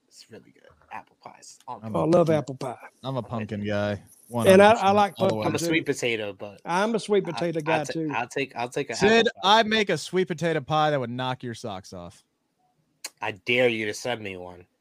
[0.08, 0.65] it's really good.
[0.92, 1.58] Apple pies.
[1.68, 2.10] on I'm I point.
[2.12, 2.76] love apple pie.
[3.02, 4.02] I'm a pumpkin guy.
[4.34, 5.42] And I- I like all the way.
[5.44, 8.10] pumpkin I'm a sweet potato, but I'm a sweet I- potato I'll, guy ta- too.
[8.14, 9.58] I'll take I'll take a Sid, apple pie.
[9.60, 12.24] I make a sweet potato pie that would knock your socks off.
[13.22, 14.66] I dare you to send me one.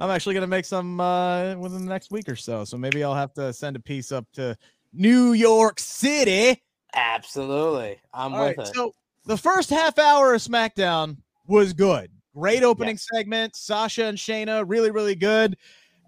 [0.00, 2.64] I'm actually gonna make some uh, within the next week or so.
[2.64, 4.56] So maybe I'll have to send a piece up to
[4.92, 6.60] New York City.
[6.94, 7.98] Absolutely.
[8.12, 8.74] I'm All with right, it.
[8.74, 12.10] so the first half hour of SmackDown was good.
[12.34, 13.54] Great opening segment.
[13.56, 15.56] Sasha and Shayna, really, really good.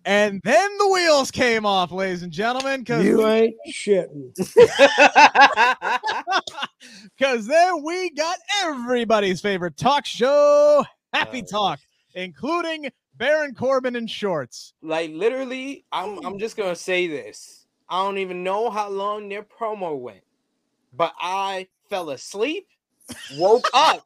[0.06, 4.34] And then the wheels came off, ladies and gentlemen, because You ain't shitting.
[7.18, 10.84] because then we got everybody's favorite talk show,
[11.14, 11.80] Happy Oh, Talk,
[12.14, 14.74] including Baron Corbin in shorts.
[14.82, 17.66] like literally, I'm I'm just gonna say this.
[17.88, 20.22] I don't even know how long their promo went,
[20.92, 22.66] but I fell asleep,
[23.36, 24.02] woke up,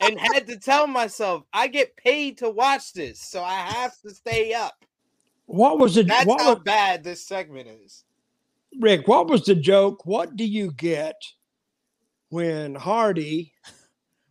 [0.00, 4.10] and had to tell myself I get paid to watch this, so I have to
[4.10, 4.84] stay up.
[5.46, 6.06] What was it?
[6.08, 8.04] That's what how was, bad this segment is.
[8.80, 9.06] Rick?
[9.08, 10.06] What was the joke?
[10.06, 11.16] What do you get
[12.30, 13.52] when Hardy?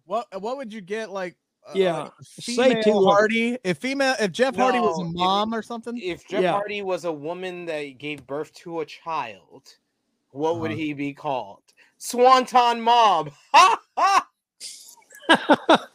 [0.05, 1.36] What what would you get like?
[1.67, 3.57] uh, Yeah, like say to, Hardy.
[3.63, 6.51] If female, if Jeff Hardy was a No, if- mom or something, If Jeff Yeah.
[6.53, 9.75] Hardy was a woman that gave birth to a child,
[10.31, 10.77] what would Uh-huh.
[10.79, 11.62] he be called?
[11.99, 13.29] Swanton Mom.
[13.53, 13.90] Ha ha!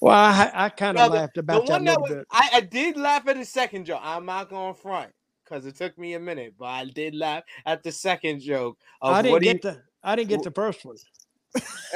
[0.00, 2.26] Well, I, I kind of laughed about that that little was, bit.
[2.30, 4.00] I, I did laugh at the second joke.
[4.02, 5.10] I'm not going to front
[5.44, 8.78] because it took me a minute, but I did laugh at the second joke.
[9.00, 10.96] Of I didn't get the I didn't get the first one.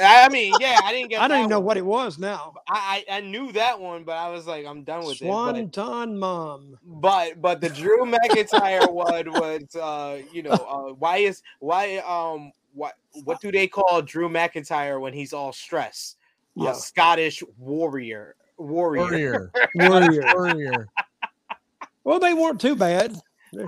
[0.01, 1.21] I mean, yeah, I didn't get.
[1.21, 1.65] I even know one.
[1.65, 2.53] what it was now.
[2.67, 5.25] I, I I knew that one, but I was like, I'm done with it.
[5.25, 6.77] Swanton Mom.
[6.83, 12.51] but but the Drew McIntyre one was, uh, you know, uh, why is why um
[12.73, 16.17] what what do they call Drew McIntyre when he's all stressed?
[16.55, 18.35] Yeah, A Scottish warrior.
[18.57, 19.01] Warrior.
[19.05, 20.33] warrior, warrior.
[20.35, 20.87] warrior.
[22.03, 23.15] well, they weren't too bad.
[23.53, 23.67] They're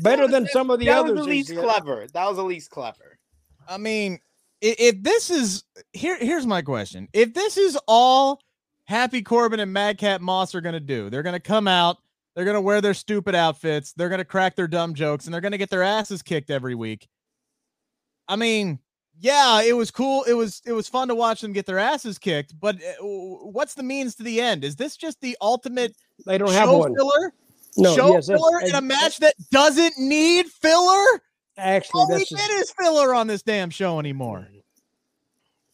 [0.00, 1.12] Better than some of the that others.
[1.18, 1.58] was the least did.
[1.58, 2.06] clever.
[2.12, 3.18] That was the least clever.
[3.68, 4.14] I mean,
[4.62, 8.40] i- if this is here, here's my question: If this is all
[8.84, 11.98] Happy Corbin and Madcap Moss are gonna do, they're gonna come out,
[12.34, 15.58] they're gonna wear their stupid outfits, they're gonna crack their dumb jokes, and they're gonna
[15.58, 17.08] get their asses kicked every week.
[18.32, 18.78] I mean,
[19.20, 20.22] yeah, it was cool.
[20.24, 22.58] It was it was fun to watch them get their asses kicked.
[22.58, 24.64] But uh, what's the means to the end?
[24.64, 26.94] Is this just the ultimate They don't have one.
[26.94, 27.32] filler?
[27.76, 31.04] No, show yes, that's- filler in a match that doesn't need filler?
[31.58, 34.48] Actually, All we that's just, is filler on this damn show anymore.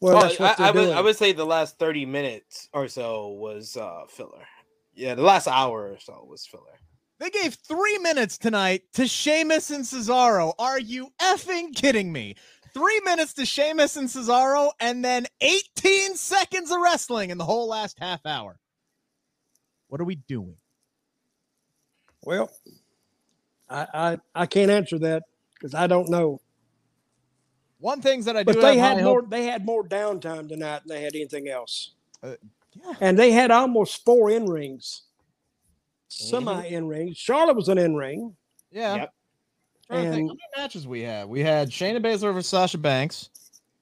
[0.00, 0.90] well, Well, I, I would.
[0.90, 4.44] I would say the last 30 minutes or so was uh filler.
[4.94, 6.64] Yeah, the last hour or so was filler.
[7.18, 10.52] They gave three minutes tonight to Sheamus and Cesaro.
[10.58, 12.36] Are you effing kidding me?
[12.74, 17.66] Three minutes to Sheamus and Cesaro, and then 18 seconds of wrestling in the whole
[17.68, 18.58] last half hour.
[19.88, 20.54] What are we doing?
[22.22, 22.50] Well,
[23.68, 25.22] I, I I can't answer that
[25.54, 26.40] because I don't know.
[27.80, 29.20] One things that I do But they have had more.
[29.22, 31.92] hope- They had more downtime tonight than they had anything else.
[32.22, 32.34] Uh,
[32.74, 32.94] yeah.
[33.00, 35.02] And they had almost four in rings.
[36.08, 37.16] Semi in rings.
[37.16, 38.34] Charlotte was an in ring.
[38.70, 38.94] Yeah.
[38.96, 39.12] Yep.
[39.90, 41.28] To think, And- how many matches we had?
[41.28, 43.30] We had Shayna Baszler versus Sasha Banks.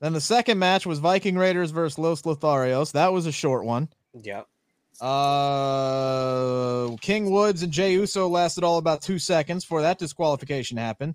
[0.00, 2.92] Then the second match was Viking Raiders versus Los Lotharios.
[2.92, 3.88] That was a short one.
[4.22, 4.42] Yeah.
[5.00, 11.14] Uh, King Woods and Jey Uso lasted all about two seconds before that disqualification happened.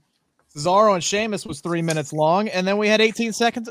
[0.55, 3.69] Cesaro and Sheamus was three minutes long, and then we had 18 seconds.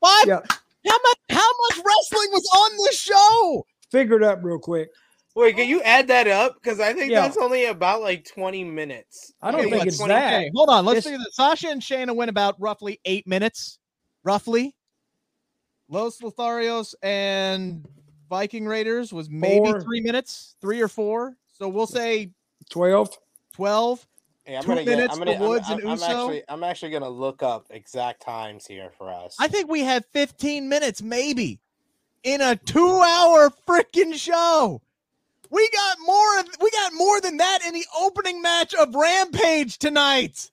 [0.00, 0.26] What?
[0.28, 0.40] Yeah.
[0.86, 1.16] How much?
[1.28, 3.66] How much wrestling was on this show?
[3.90, 4.90] Figure it up real quick.
[5.36, 6.54] Wait, can you add that up?
[6.54, 7.20] Because I think Yeah.
[7.20, 9.34] that's only about like 20 minutes.
[9.42, 10.34] I don't Okay, think it's 20 that.
[10.34, 10.86] Okay, hold on.
[10.86, 11.34] Let's It's- figure that.
[11.34, 13.78] Sasha and Shayna went about roughly eight minutes,
[14.24, 14.74] roughly.
[15.90, 17.86] Los Lotharios and
[18.30, 19.82] Viking Raiders was maybe Four.
[19.82, 21.36] three minutes, three or four.
[21.52, 22.30] So we'll say
[22.70, 23.16] 12.
[23.52, 24.08] 12.
[24.44, 26.04] Hey, I'm Two gonna get, minutes I'm gonna, for Woods I'm, and I'm, Uso?
[26.06, 29.36] actually, I'm actually gonna look up exact times here for us.
[29.38, 31.60] I think we had 15 minutes, maybe,
[32.22, 34.80] in a two-hour freaking show.
[35.50, 36.40] We got more.
[36.40, 40.50] of- We got more than that in the opening match of Rampage tonight.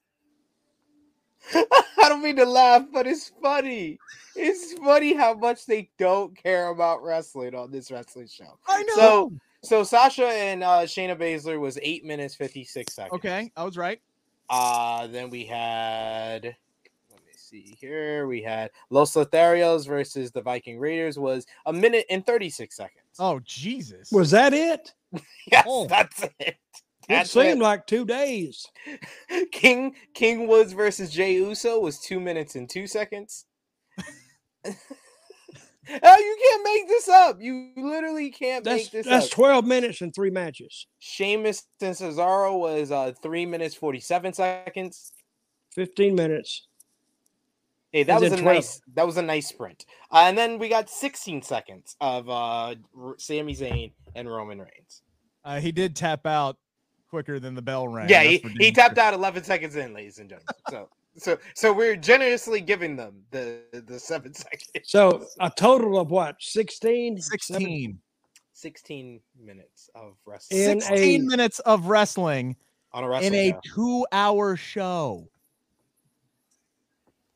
[1.54, 3.98] I don't mean to laugh, but it's funny.
[4.34, 8.58] It's funny how much they don't care about wrestling on this wrestling show.
[8.66, 8.94] I know.
[8.96, 13.14] So, so Sasha and uh, Shayna Baszler was eight minutes fifty six seconds.
[13.18, 14.00] okay, I was right.
[14.50, 16.44] Uh then we had.
[16.44, 18.26] Let me see here.
[18.26, 23.03] We had Los Lotharios versus the Viking Raiders was a minute and thirty six seconds.
[23.18, 24.10] Oh Jesus!
[24.10, 24.92] Was that it?
[25.50, 25.86] yes, oh.
[25.86, 26.56] that's it.
[27.08, 27.64] It seemed it.
[27.64, 28.66] like two days.
[29.52, 33.44] King King Woods versus Jey Uso was two minutes and two seconds.
[34.66, 34.72] oh,
[35.86, 37.40] you can't make this up.
[37.40, 39.10] You literally can't That's make this up.
[39.10, 39.32] that's up.
[39.32, 40.86] 12 minutes and three matches.
[40.98, 45.12] Sheamus and Cesaro was uh three minutes forty seven seconds.
[45.74, 46.68] 15 minutes.
[47.94, 48.54] Hey, that And was a 12.
[48.56, 49.86] nice that was a nice sprint.
[50.10, 55.02] Uh, and then we got sixteen seconds of uh R- Sami Zayn and Roman Reigns.
[55.44, 56.56] Uh, he did tap out
[57.08, 58.08] quicker than the bell rang.
[58.08, 60.54] yeah, he, he tapped out eleven seconds in, ladies and gentlemen.
[60.70, 64.64] So so so we're generously giving them the the seven seconds.
[64.82, 66.34] So a total of what?
[66.40, 67.20] 16?
[67.20, 67.96] 16.
[68.54, 72.56] 16 minutes of wrestling In 16 a- minutes of wrestling
[72.92, 73.60] on a wrestling in a show.
[73.74, 75.28] two-hour show.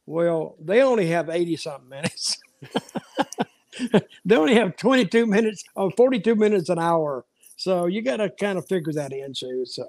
[0.09, 2.39] Well, they only have 80 something minutes.
[4.25, 7.27] they only have 22 minutes or 42 minutes an hour.
[7.57, 9.67] So you got to kind of figure that in too.
[9.67, 9.87] So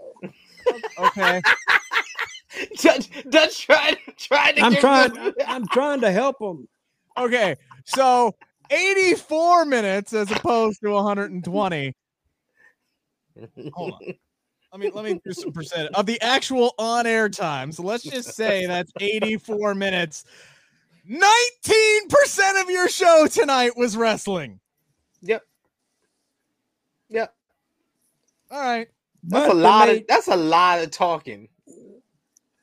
[1.00, 1.42] Okay.
[2.82, 6.68] Dutch, Dutch tried, tried to I'm trying, them- I'm trying to help them.
[7.18, 7.56] okay.
[7.86, 8.36] So
[8.70, 11.96] 84 minutes as opposed to 120.
[13.74, 14.00] Hold on.
[14.72, 17.72] Let me let me do some percent of the actual on-air time.
[17.72, 20.26] So let's just say that's 84 minutes.
[21.10, 24.60] 19% of your show tonight was wrestling.
[25.22, 25.42] Yep.
[27.10, 27.34] Yep.
[28.52, 28.88] All right.
[29.24, 31.48] That's But a lot made- of that's a lot of talking.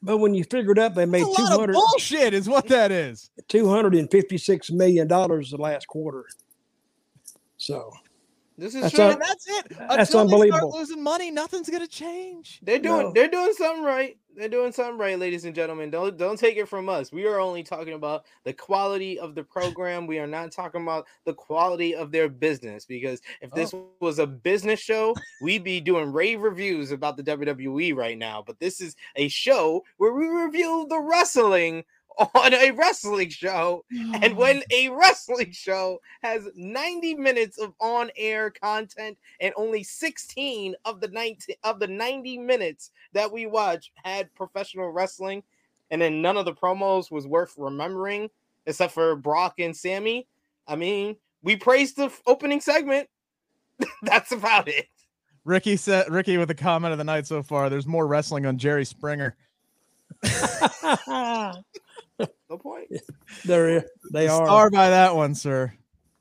[0.01, 2.69] But when you figure it up, they made That's a lot 200, bullshit, is what
[2.69, 3.31] that is.
[3.49, 6.25] 256 million dollars the last quarter.
[7.57, 7.93] So
[8.59, 9.05] This is That's true.
[9.05, 9.67] a- And that's it.
[9.79, 12.61] That's Until they start losing money, nothing's gonna change.
[12.63, 13.13] they're doing No.
[13.13, 14.17] they're doing something right.
[14.35, 15.91] They're doing something right, ladies and gentlemen.
[15.91, 17.13] Don't don't take it from us.
[17.13, 20.07] We are only talking about the quality of the program.
[20.07, 22.85] We are not talking about the quality of their business.
[22.85, 23.89] Because if this oh.
[24.01, 28.43] was a business show, we'd be doing rave reviews about the WWE right now.
[28.47, 31.85] But this is a show where we review the wrestling
[32.19, 34.37] on a wrestling show And oh.
[34.37, 41.09] when a wrestling show has 90 minutes of on-air content and only 16 of the
[41.09, 45.43] 90 of the 90 minutes that we watch had professional wrestling,
[45.91, 48.31] and then none of the promos was worth remembering
[48.67, 50.27] except for Brock and Sami.
[50.67, 53.09] I mean, we praised the f- opening segment.
[54.03, 54.87] That's about it.
[55.45, 57.71] Ricky said Ricky with a comment of the night so far.
[57.71, 59.37] There's more wrestling on Jerry Springer.
[62.49, 62.89] No point.
[63.45, 64.47] They're they are.
[64.47, 65.73] Star by that one, sir.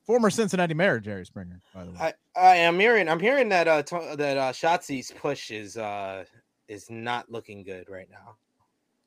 [0.06, 1.98] Former Cincinnati Mayor Jerry Springer, by the way.
[2.00, 3.10] I, I am hearing.
[3.10, 6.26] I'm hearing that uh to, that uh Shotzi's push is uh
[6.68, 8.36] is not looking good right now.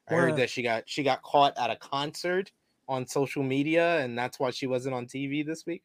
[0.09, 2.51] I heard that she got she got caught at a concert
[2.89, 5.83] on social media, and that's why she wasn't on TV this week.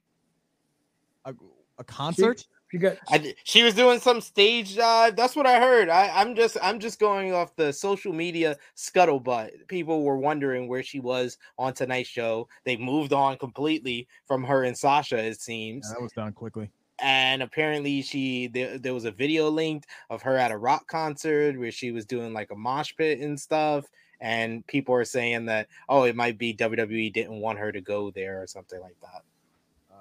[1.26, 1.34] a,
[1.78, 2.46] a concert.
[2.74, 5.16] You got I, she was doing some stage dive.
[5.16, 5.90] That's what I heard.
[5.90, 9.68] I, I'm just I'm just going off the social media scuttlebutt.
[9.68, 12.48] People were wondering where she was on tonight's show.
[12.66, 15.86] They moved on completely from her and Sasha, it seems.
[15.88, 16.72] Yeah, that was done quickly.
[17.00, 21.58] and apparently she there, there was a video linked of her at a rock concert
[21.60, 23.86] where she was doing like a mosh pit and stuff
[24.20, 28.10] and people are saying that oh it might be WWE didn't want her to go
[28.12, 29.24] there or something like that.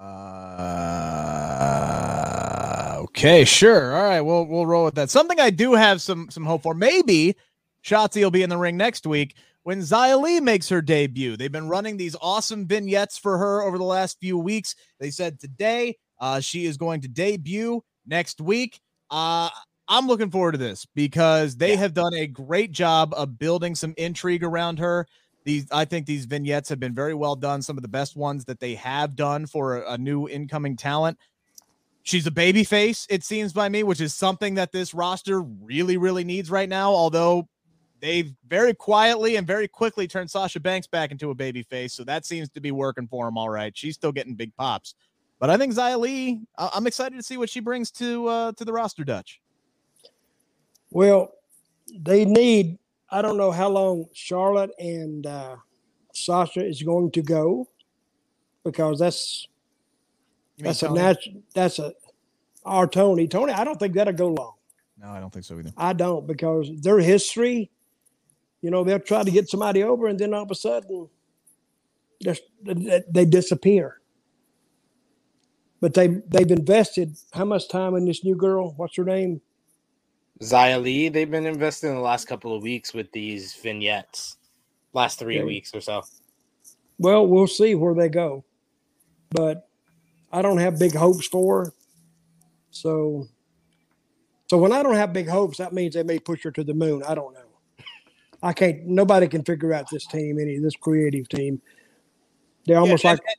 [0.03, 1.23] Uh,
[3.03, 3.95] okay, sure.
[3.95, 5.09] All right, we'll we'll roll with that.
[5.09, 6.73] Something I do have some some hope for.
[6.73, 7.35] Maybe
[7.83, 11.37] Shotzi will be in the ring next week when Xia Li makes her debut.
[11.37, 14.75] They've been running these awesome vignettes for her over the last few weeks.
[14.99, 18.79] They said today uh, she is going to debut next week.
[19.09, 19.49] Uh,
[19.87, 21.79] I'm looking forward to this because they Yeah.
[21.79, 25.05] have done a great job of building some intrigue around her.
[25.45, 27.61] These, I think, these vignettes have been very well done.
[27.61, 31.17] Some of the best ones that they have done for a, a new incoming talent.
[32.03, 35.95] She's a baby face, it seems by me, which is something that this roster really,
[35.95, 36.91] really needs right now.
[36.91, 37.47] Although
[38.01, 42.03] they've very quietly and very quickly turned Sasha Banks back into a baby face, so
[42.03, 43.75] that seems to be working for him all right.
[43.75, 44.95] She's still getting big pops,
[45.39, 48.65] but I think Xia I- I'm excited to see what she brings to uh, to
[48.65, 49.05] the roster.
[49.05, 49.39] Dutch.
[50.91, 51.31] well,
[51.89, 52.79] they need.
[53.11, 55.55] I don't know how long Charlotte and uh,
[56.13, 57.69] Sasha is going to go
[58.65, 59.47] because that's
[60.63, 61.01] You mean that's a Toni?
[61.03, 61.43] natural.
[61.55, 61.93] That's a
[62.65, 63.27] our Toni.
[63.27, 64.53] Toni, I don't think that'll go long.
[64.97, 65.73] No, I don't think so either.
[65.77, 67.71] I don't because their history,
[68.61, 71.09] you know, they'll try to get somebody over and then all of a sudden
[72.23, 73.99] just they they disappear.
[75.81, 78.73] But they they've invested how much time in this new girl?
[78.77, 79.41] What's her name?
[80.41, 84.37] Xia Li, they've been investing in the last couple of weeks with these vignettes.
[84.93, 85.43] Last three Okay.
[85.43, 86.03] weeks or so.
[86.99, 88.45] Well, we'll see where they go.
[89.31, 89.67] But
[90.33, 91.73] I don't have big hopes for.
[92.71, 93.27] So
[94.49, 96.73] so when I don't have big hopes, that means they may push her to the
[96.73, 97.03] moon.
[97.07, 97.39] I don't know.
[98.41, 101.61] I can't nobody can figure out this team, any this creative team.
[102.65, 103.37] They're almost and- like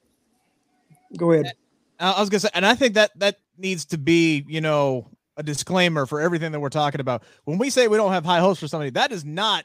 [1.18, 1.52] go ahead.
[1.98, 5.10] I I was gonna say, and I think that that needs to be, you know,
[5.36, 7.24] a disclaimer for everything that we're talking about.
[7.44, 9.64] When we say we don't have high hopes for somebody, that is not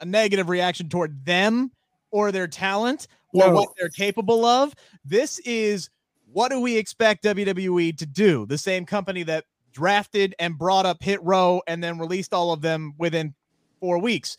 [0.00, 1.70] a negative reaction toward them
[2.10, 3.54] or their talent or No.
[3.54, 4.74] what they're capable of.
[5.04, 5.90] This is
[6.32, 8.46] what do we expect WWE to do?
[8.46, 12.60] The same company that drafted and brought up Hit Row and then released all of
[12.60, 13.34] them within
[13.80, 14.36] four weeks.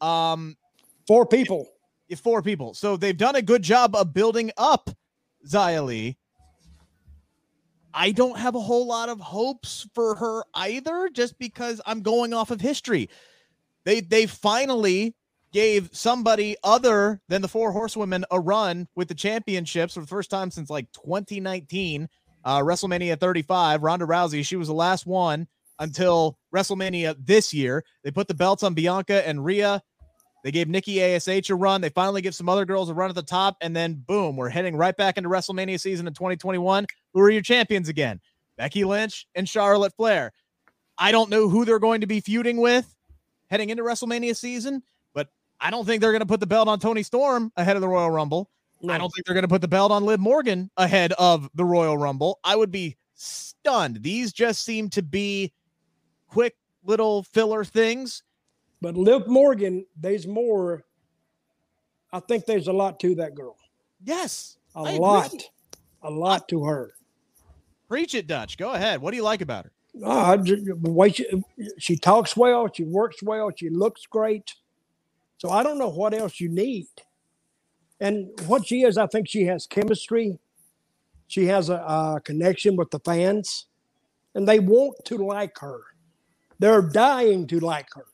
[0.00, 0.56] Um,
[1.06, 1.66] Four people.
[2.22, 2.72] four people.
[2.74, 4.90] So they've done a good job of building up
[5.46, 6.16] Xia Li.
[7.92, 12.32] I don't have a whole lot of hopes for her either, just because I'm going
[12.32, 13.10] off of history.
[13.84, 15.16] They they finally
[15.52, 20.30] gave somebody other than the four horsewomen a run with the championships for the first
[20.30, 22.08] time since like 2019.
[22.42, 25.46] Uh, WrestleMania 35, Ronda Rousey, she was the last one
[25.78, 27.84] until WrestleMania this year.
[28.02, 29.82] They put the belts on Bianca and Rhea.
[30.42, 31.82] They gave Nikki ASH a run.
[31.82, 34.48] They finally give some other girls a run at the top, and then boom, we're
[34.48, 36.86] heading right back into WrestleMania season in 2021.
[37.12, 38.20] Who are your champions again?
[38.56, 40.32] Becky Lynch and Charlotte Flair.
[40.96, 42.94] I don't know who they're going to be feuding with
[43.50, 44.82] heading into WrestleMania season,
[45.60, 47.88] I don't think they're going to put the belt on Toni Storm ahead of the
[47.88, 48.50] Royal Rumble.
[48.88, 51.64] I don't think they're going to put the belt on Liv Morgan ahead of the
[51.66, 52.38] Royal Rumble.
[52.42, 54.02] I would be stunned.
[54.02, 55.52] These just seem to be
[56.28, 58.22] quick little filler things.
[58.80, 60.84] But Liv Morgan, there's more.
[62.10, 63.56] I think there's a lot to that girl.
[64.02, 64.98] Yes, A I agree.
[64.98, 65.34] lot.
[66.02, 66.94] A lot to her.
[67.86, 68.56] Preach it, Dutch.
[68.56, 69.02] Go ahead.
[69.02, 69.72] What do you like about her?
[70.04, 71.26] Ah, the way she,
[71.78, 74.54] she talks well, she works well, she looks great.
[75.40, 76.86] So I don't know what else you need.
[77.98, 80.38] And what she is, I think she has chemistry.
[81.28, 83.64] She has a, a connection with the fans,
[84.34, 85.80] and they want to like her.
[86.58, 88.04] They're dying to like her.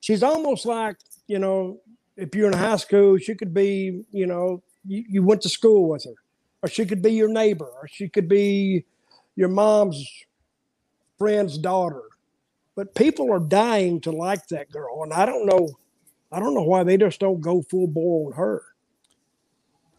[0.00, 0.96] She's almost like,
[1.26, 1.80] you know,
[2.18, 5.88] if you're in high school, she could be, you know, you, you went to school
[5.88, 6.14] with her,
[6.62, 8.84] or she could be your neighbor, or she could be
[9.36, 10.06] your mom's
[11.16, 12.02] friend's daughter.
[12.76, 15.70] But people are dying to like that girl, and I don't know,
[16.32, 18.62] I don't know why they just don't go full bore on her.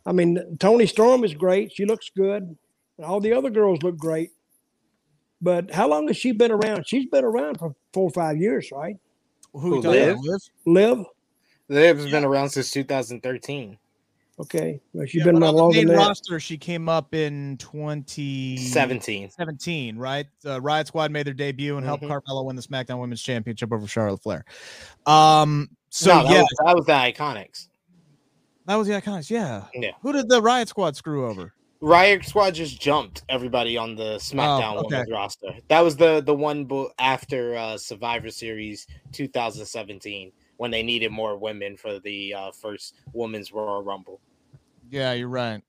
[0.05, 2.55] I mean, Toni Storm is great; she looks good,
[2.97, 4.31] and all the other girls look great.
[5.41, 6.87] But how long has she been around?
[6.87, 8.95] She's been around for four or five years, right?
[9.53, 10.17] Who, Who, talking Liv?
[10.65, 10.97] Liv?
[10.97, 11.05] Liv,
[11.67, 13.77] Liv's been around since 2013.
[14.39, 15.95] Okay, well, she's Yeah, been but my on the longer than that.
[15.97, 19.97] roster, she came up in 2017, 17.
[19.97, 20.25] right?
[20.45, 22.09] Uh, Riot Squad made their debut and helped Mhm.
[22.09, 24.45] Carmella win the SmackDown Women's Championship over Charlotte Flair.
[25.05, 27.67] Um, so no, that, yeah, was, that was the Iconics.
[28.65, 29.29] that was the Iconics.
[29.29, 29.65] Yeah.
[29.73, 29.91] Yeah.
[30.01, 31.53] Who did the Riot Squad screw over?
[31.81, 34.97] Riot Squad just jumped everybody on the SmackDown Oh, okay.
[34.97, 35.53] Women's roster.
[35.67, 41.37] That was the the one bo- after uh, Survivor Series 2017 when they needed more
[41.37, 44.21] women for the uh, first Women's Royal Rumble.
[44.89, 45.61] Yeah, you're right.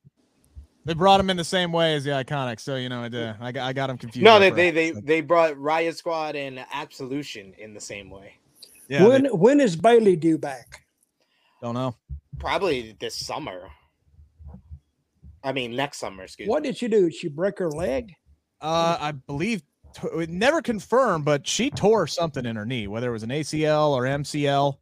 [0.84, 3.34] They brought him in the same way as the Iconics, so you know, I, did,
[3.40, 4.24] I got I got him confused.
[4.24, 8.36] No, they they, they they brought Riot Squad and Absolution in the same way.
[8.92, 10.82] Yeah, when they when is Bayley due back?
[11.62, 11.96] don't know.
[12.38, 13.70] Probably this summer.
[15.42, 16.24] I mean next summer.
[16.24, 16.50] Excuse me.
[16.50, 16.68] What me.
[16.68, 17.04] did she do?
[17.08, 18.12] Did she break her leg?
[18.60, 19.62] Uh, I believe
[19.94, 23.30] t- it never confirmed, but she tore something in her knee, whether it was an
[23.30, 24.76] ACL or MCL.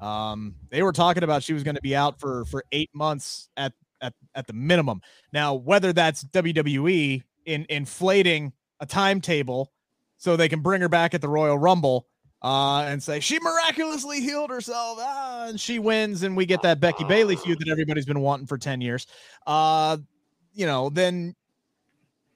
[0.00, 3.48] Um, they were talking about she was going to be out for for eight months
[3.56, 5.00] at at at the minimum.
[5.32, 9.72] Now, whether that's WWE in inflating a timetable
[10.18, 12.06] so they can bring her back at the Royal Rumble.
[12.46, 16.78] Uh, and say she miraculously healed herself, ah, and she wins, and we get that
[16.78, 19.08] Becky Bayley feud that everybody's been wanting for ten years.
[19.48, 19.96] Uh,
[20.54, 21.34] you know, then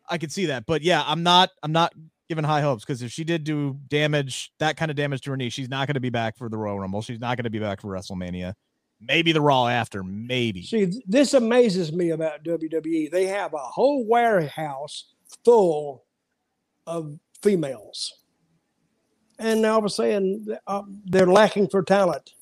[0.08, 0.66] I could see that.
[0.66, 1.92] But yeah, I'm not I'm not
[2.28, 5.36] giving high hopes because if she did do damage, that kind of damage to her
[5.36, 7.02] knee, she's not going to be back for the Royal Rumble.
[7.02, 8.54] She's not going to be back for WrestleMania.
[9.00, 10.64] Maybe the Raw after, maybe.
[10.64, 13.12] See, this amazes me about WWE.
[13.12, 16.04] They have a whole warehouse full
[16.86, 18.19] of females,
[19.40, 22.34] and all of a sudden uh, they're lacking for talent.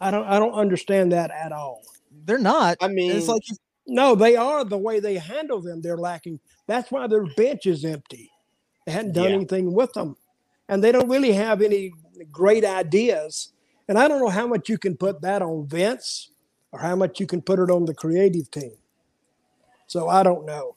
[0.00, 1.82] I don't, I don't understand that at all.
[2.26, 2.76] They're not.
[2.82, 3.42] I mean, It's like
[3.86, 5.80] No, they are the way they handle them.
[5.80, 6.40] They're lacking.
[6.66, 8.30] That's why their bench is empty.
[8.86, 9.36] They hadn't done Yeah.
[9.36, 10.16] anything with them,
[10.68, 11.92] and they don't really have any
[12.32, 13.52] great ideas.
[13.88, 16.30] And I don't know how much you can put that on Vince,
[16.72, 18.72] or how much you can put it on the creative team.
[19.86, 20.75] So I don't know.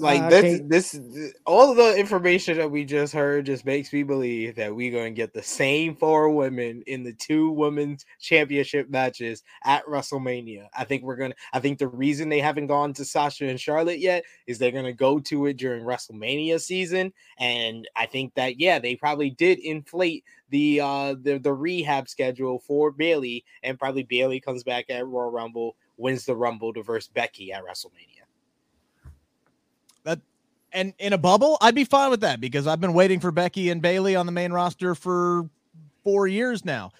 [0.00, 0.60] Like I this,
[0.92, 4.92] this, all of the information that we just heard just makes me believe that we're
[4.92, 10.68] going to get the same four women in the two women's championship matches at WrestleMania.
[10.76, 11.34] I think we're gonna.
[11.52, 14.92] I think the reason they haven't gone to Sasha and Charlotte yet is they're gonna
[14.92, 20.24] go to it during WrestleMania season, and I think that yeah, they probably did inflate
[20.48, 25.30] the uh the the rehab schedule for Bayley, and probably Bayley comes back at Royal
[25.30, 28.19] Rumble, wins the Rumble to verse Becky at WrestleMania.
[30.72, 33.70] And in a bubble, I'd be fine with that because I've been waiting for Becky
[33.70, 35.48] and Bayley on the main roster for
[36.04, 36.92] four years now.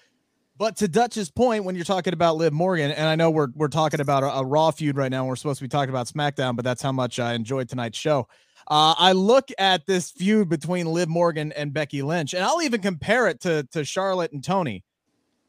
[0.57, 3.67] But to Dutch's point, when you're talking about Liv Morgan, and I know we're we're
[3.67, 6.55] talking about a, a Raw feud right now, we're supposed to be talking about SmackDown,
[6.55, 8.27] but that's how much I enjoyed tonight's show.
[8.67, 12.79] Uh, I look at this feud between Liv Morgan and Becky Lynch, and I'll even
[12.79, 14.83] compare it to to Charlotte and Toni.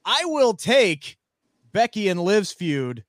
[0.05, 1.19] I will take
[1.73, 3.05] Becky and Liv's feud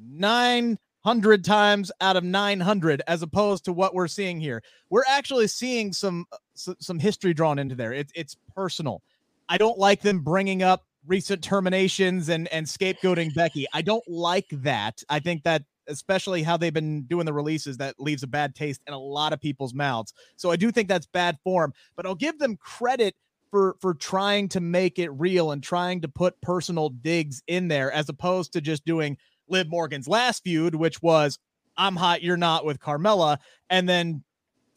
[0.00, 4.62] nine hundred times out of nine hundred, as opposed to what we're seeing here.
[4.90, 7.92] We're actually seeing some uh, some history drawn into there.
[7.92, 9.02] It's it's personal.
[9.48, 13.66] I don't like them bringing up recent terminations and and scapegoating Becky.
[13.72, 15.02] I don't like that.
[15.08, 18.80] I think that especially how they've been doing the releases that leaves a bad taste
[18.86, 20.14] in a lot of people's mouths.
[20.36, 23.14] So I do think that's bad form, but I'll give them credit
[23.50, 27.92] for for trying to make it real and trying to put personal digs in there
[27.92, 29.16] as opposed to just doing
[29.48, 31.38] Liv Morgan's last feud which was
[31.76, 33.38] I'm hot you're not with Carmella
[33.70, 34.22] and then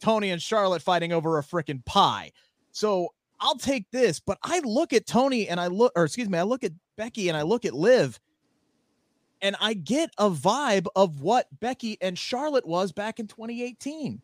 [0.00, 2.32] Toni and Charlotte fighting over a freaking pie.
[2.72, 6.38] So I'll take this, but I look at Toni and I look, or excuse me,
[6.38, 8.18] I look at Becky and I look at Liv,
[9.40, 14.20] and I get a vibe of what Becky and Charlotte was back in 2018.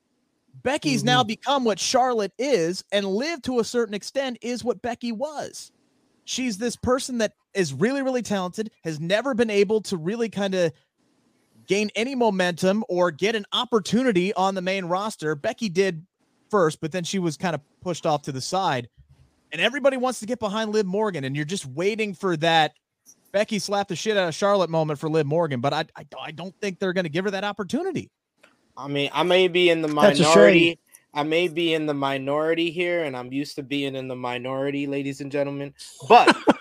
[0.63, 1.29] Becky's now mm-hmm.
[1.29, 5.73] become what Charlotte is, and Liv to a certain extent is what Becky was.
[6.25, 10.55] She's this person that is really, really talented, has never been able to really kind
[10.55, 10.73] of
[11.67, 15.35] gain any momentum or get an opportunity on the main roster.
[15.35, 16.07] Becky did
[16.51, 18.89] first, but then she was kind of pushed off to the side.
[19.53, 22.75] And everybody wants to get behind Liv Morgan, and you're just waiting for that
[23.33, 25.61] Becky slapped the shit out of Charlotte moment for Liv Morgan.
[25.61, 28.11] But I, I, I don't think they're going to give her that opportunity.
[28.77, 30.31] I mean, I may be in the That's a shame.
[30.31, 30.79] minority.
[31.15, 34.87] I may be in the minority here, and I'm used to being in the minority,
[34.87, 35.75] ladies and gentlemen.
[36.09, 36.37] But,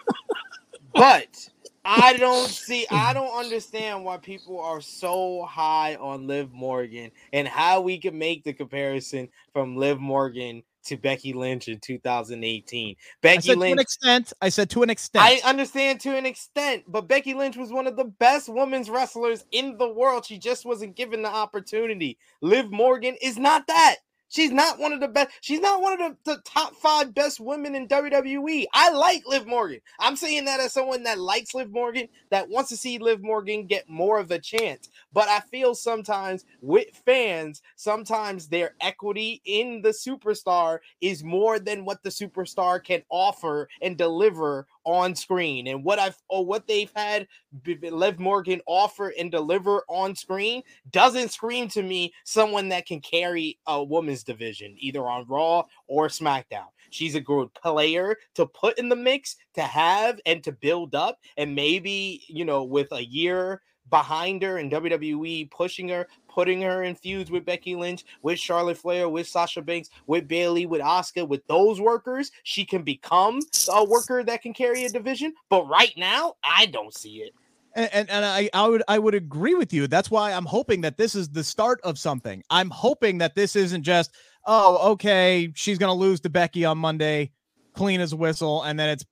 [0.93, 1.49] but
[1.85, 7.47] I don't see, I don't understand why people are so high on Liv Morgan and
[7.47, 12.89] how we can make the comparison from Liv Morgan to Becky Lynch in 2018.
[12.89, 14.33] I Becky said to an extent.
[14.41, 15.23] I said to an extent.
[15.23, 19.45] I understand to an extent, but Becky Lynch was one of the best women's wrestlers
[19.51, 20.25] in the world.
[20.25, 22.17] She just wasn't given the opportunity.
[22.41, 23.97] Liv Morgan is not that.
[24.33, 25.29] She's not one of the best.
[25.41, 28.65] She's not one of the, the, top five best women in WWE.
[28.73, 29.79] I like Liv Morgan.
[29.99, 33.67] I'm saying that as someone that likes Liv Morgan, that wants to see Liv Morgan
[33.67, 34.89] get more of a chance.
[35.13, 41.85] But I feel sometimes with fans, sometimes their equity in the superstar is more than
[41.85, 45.67] what the superstar can offer and deliver on screen.
[45.67, 47.27] And what I've or what they've had
[47.65, 53.59] Liv Morgan offer and deliver on screen doesn't scream to me someone that can carry
[53.67, 56.67] a woman's division either on Raw or SmackDown.
[56.89, 61.19] She's a good player to put in the mix, to have and to build up.
[61.37, 66.83] And maybe, you know, with a year behind her and WWE pushing her, putting her
[66.83, 71.27] in feuds with Becky Lynch, with Charlotte Flair, with Sasha Banks, with Bayley, with Asuka,
[71.27, 73.39] with those workers, she can become
[73.71, 75.33] a worker that can carry a division.
[75.49, 77.33] But right now, I don't see it.
[77.75, 79.87] And, and, and I, I would I would agree with you.
[79.87, 82.43] That's why I'm hoping that this is the start of something.
[82.49, 84.11] I'm hoping that this isn't just
[84.45, 87.31] oh okay she's gonna lose to Becky on Monday,
[87.73, 89.05] clean as a whistle, and then it's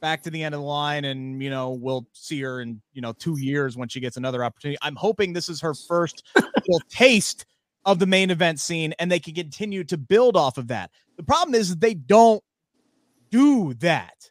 [0.00, 3.02] back to the end of the line and you know we'll see her in you
[3.02, 4.78] know two years when she gets another opportunity.
[4.82, 7.46] I'm hoping this is her first little taste
[7.84, 10.90] of the main event scene and they can continue to build off of that.
[11.16, 12.42] The problem is they don't
[13.30, 14.30] do that.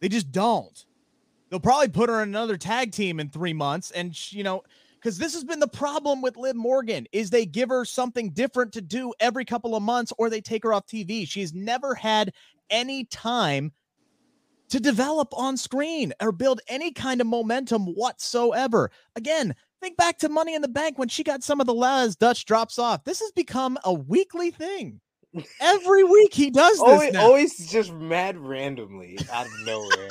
[0.00, 0.84] They just don't.
[1.48, 4.62] They'll probably put her in another tag team in three months and she, you know
[5.00, 8.70] because this has been the problem with Liv Morgan is they give her something different
[8.74, 11.26] to do every couple of months or they take her off TV.
[11.26, 12.34] She's never had
[12.68, 13.72] any time
[14.70, 18.90] to develop on screen or build any kind of momentum whatsoever.
[19.16, 22.18] Again, think back to Money in the Bank when she got some of the last
[22.18, 23.04] Dutch drops off.
[23.04, 25.00] This has become a weekly thing.
[25.60, 26.80] Every week he does this.
[26.82, 27.22] always, now.
[27.22, 30.08] always just mad randomly out of nowhere.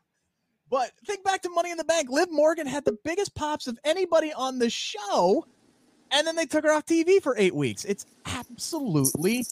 [0.70, 2.10] but think back to Money in the Bank.
[2.10, 5.46] Liv Morgan had the biggest pops of anybody on the show,
[6.10, 7.84] and then they took her off TV for eight weeks.
[7.84, 9.44] It's absolutely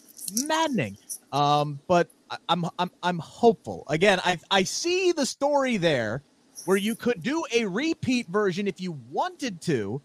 [0.47, 0.97] maddening.
[1.33, 2.09] Um, but
[2.49, 3.85] I'm I'm I'm hopeful.
[3.89, 6.23] Again, I I see the story there
[6.65, 10.01] where you could do a repeat version if you wanted to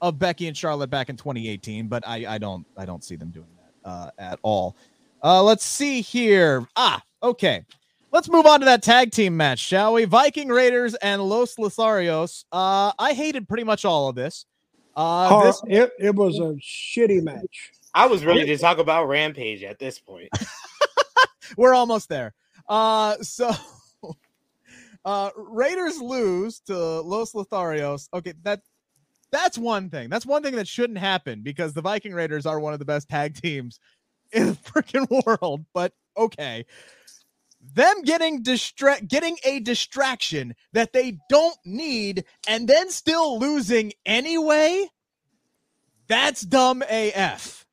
[0.00, 3.30] of Becky and Charlotte back in 2018, but I I don't I don't see them
[3.30, 4.76] doing that uh, at all.
[5.22, 6.66] Uh, let's see here.
[6.76, 7.64] Ah, okay.
[8.10, 10.04] Let's move on to that tag team match, shall we?
[10.04, 12.44] Viking Raiders and Los Lotharios.
[12.52, 14.44] Uh, I hated pretty much all of this.
[14.94, 17.72] Uh, this it, it was a shitty match.
[17.94, 20.28] I was ready to talk about Rampage at this point.
[21.56, 22.34] We're almost there.
[22.68, 23.52] Uh, so
[25.04, 28.08] uh, Raiders lose to Los Lotharios.
[28.14, 28.62] Okay, that
[29.30, 30.10] that's one thing.
[30.10, 33.08] That's one thing that shouldn't happen because the Viking Raiders are one of the best
[33.08, 33.80] tag teams
[34.32, 35.64] in the freaking world.
[35.72, 36.66] But okay.
[37.74, 44.88] Them getting distra- getting a distraction that they don't need and then still losing anyway.
[46.08, 47.64] That's dumb AF.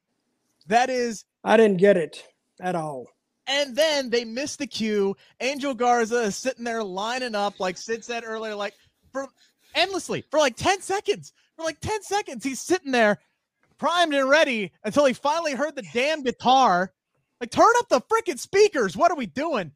[0.68, 2.24] That is I didn't get it
[2.62, 3.08] at all.
[3.50, 5.18] And then they miss the cue.
[5.42, 8.76] Angel Garza is sitting there lining up, like Sid said earlier, like
[9.12, 9.28] for
[9.76, 11.34] endlessly for like 10 seconds.
[11.58, 13.20] For like 10 seconds, he's sitting there
[13.80, 16.94] primed and ready until he finally heard the damn guitar.
[17.42, 18.96] Like, turn up the freaking speakers.
[18.96, 19.72] What are we doing?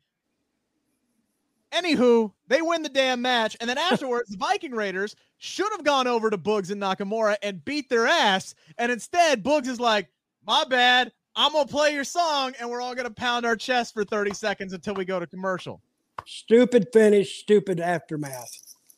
[1.71, 3.57] Anywho, they win the damn match.
[3.59, 7.65] And then afterwards, the Viking Raiders should have gone over to Boogs and Nakamura and
[7.65, 8.53] beat their ass.
[8.77, 10.09] And instead, Boogs is like,
[10.45, 11.11] my bad.
[11.35, 14.73] I'm gonna play your song, and we're all gonna pound our chest for 30 seconds
[14.73, 15.81] until we go to commercial.
[16.25, 18.51] Stupid finish, stupid aftermath.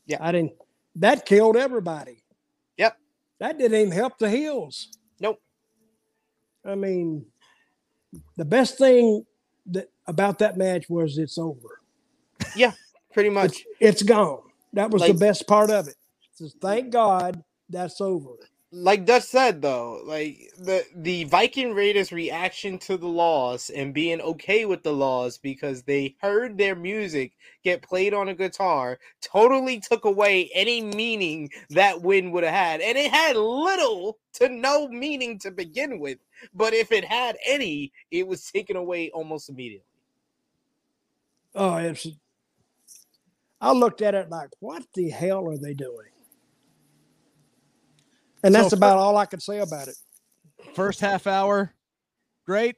[0.05, 0.53] Yeah, I didn't.
[0.95, 2.23] That killed everybody.
[2.77, 2.97] Yep.
[3.39, 4.89] That didn't even help the heels.
[5.19, 5.41] Nope.
[6.65, 7.25] I mean,
[8.37, 9.25] the best thing
[9.67, 11.81] that about that match was it's over.
[12.55, 12.73] Yeah,
[13.13, 13.65] pretty much.
[13.79, 14.41] It's, it's gone.
[14.73, 15.95] That was like, the best part of it.
[16.33, 18.35] So thank God that's over
[18.75, 24.21] like Dutch said though, like the the Viking Raiders reaction to the loss and being
[24.21, 29.79] okay with the loss because they heard their music get played on a guitar totally
[29.79, 32.81] took away any meaning that win would have had.
[32.81, 36.19] And it had little to no meaning to begin with.
[36.53, 39.85] But if it had any, it was taken away almost immediately.
[41.55, 41.95] Oh,
[43.61, 46.09] I looked at it like, what the hell are they doing?
[48.45, 49.95] And that's so about all I could say about it.
[50.75, 51.73] First half hour,
[52.45, 52.75] great.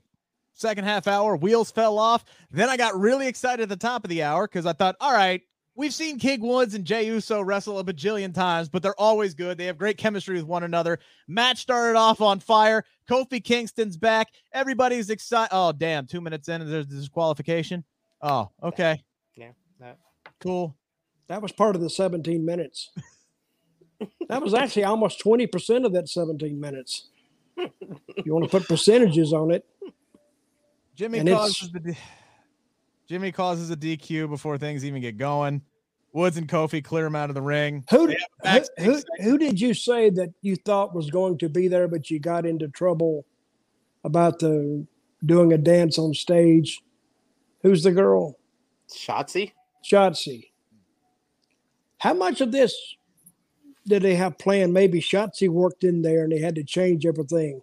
[0.53, 2.23] Second half hour, wheels fell off.
[2.49, 5.13] Then I got really excited at the top of the hour because I thought, all
[5.13, 5.41] right,
[5.75, 9.57] we've seen King Woods and Jey Uso wrestle a bajillion times, but they're always good.
[9.57, 10.99] They have great chemistry with one another.
[11.27, 12.85] Match started off on fire.
[13.09, 14.29] Kofi Kingston's back.
[14.53, 15.49] Everybody's excited.
[15.51, 16.07] Oh, damn.
[16.07, 17.83] Two minutes in and there's disqualification.
[18.21, 19.03] Oh, okay.
[19.35, 19.51] Yeah.
[19.81, 19.97] That.
[20.39, 20.77] Cool.
[21.27, 22.89] That was part of the 17 minutes.
[24.29, 27.09] that was actually almost 20% of that 17 minutes.
[27.57, 29.65] you want to put percentages on it.
[30.95, 31.97] Jimmy And causes the D-
[33.07, 35.61] Jimmy causes a DQ before things even get going.
[36.11, 37.85] Woods and Kofi clear him out of the ring.
[37.89, 41.09] Who, They who, have a backstage who, who did you say that you thought was
[41.09, 43.25] going to be there, but you got into trouble
[44.03, 44.85] about the
[45.25, 46.81] doing a dance on stage?
[47.61, 48.37] Who's the girl?
[48.89, 49.51] Shotzi?
[49.83, 50.49] Shotzi.
[51.99, 52.75] How much of this
[53.87, 54.73] did they have planned?
[54.73, 57.61] Maybe Shotzi worked in there and they had to change everything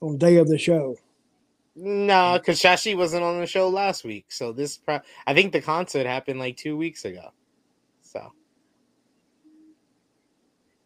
[0.00, 0.96] on day of the show.
[1.74, 4.26] No, because Shotzi wasn't on the show last week.
[4.30, 7.32] So this, pro- I think the concert happened like two weeks ago.
[8.02, 8.32] So,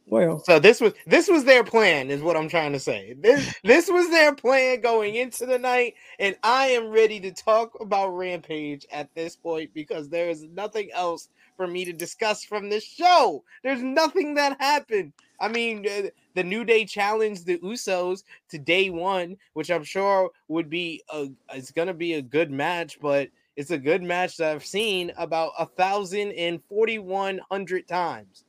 [0.06, 3.16] Well, so this was this was their plan, is what I'm trying to say.
[3.18, 7.72] This this was their plan going into the night, and I am ready to talk
[7.80, 12.68] about Rampage at this point because there is nothing else for me to discuss from
[12.68, 13.42] this show.
[13.62, 15.12] There's nothing that happened.
[15.40, 20.30] I mean, uh, the New Day challenged the Usos to day one, which I'm sure
[20.48, 24.52] would be a it's gonna be a good match, but it's a good match that
[24.52, 28.45] I've seen about a thousand and forty one hundred times.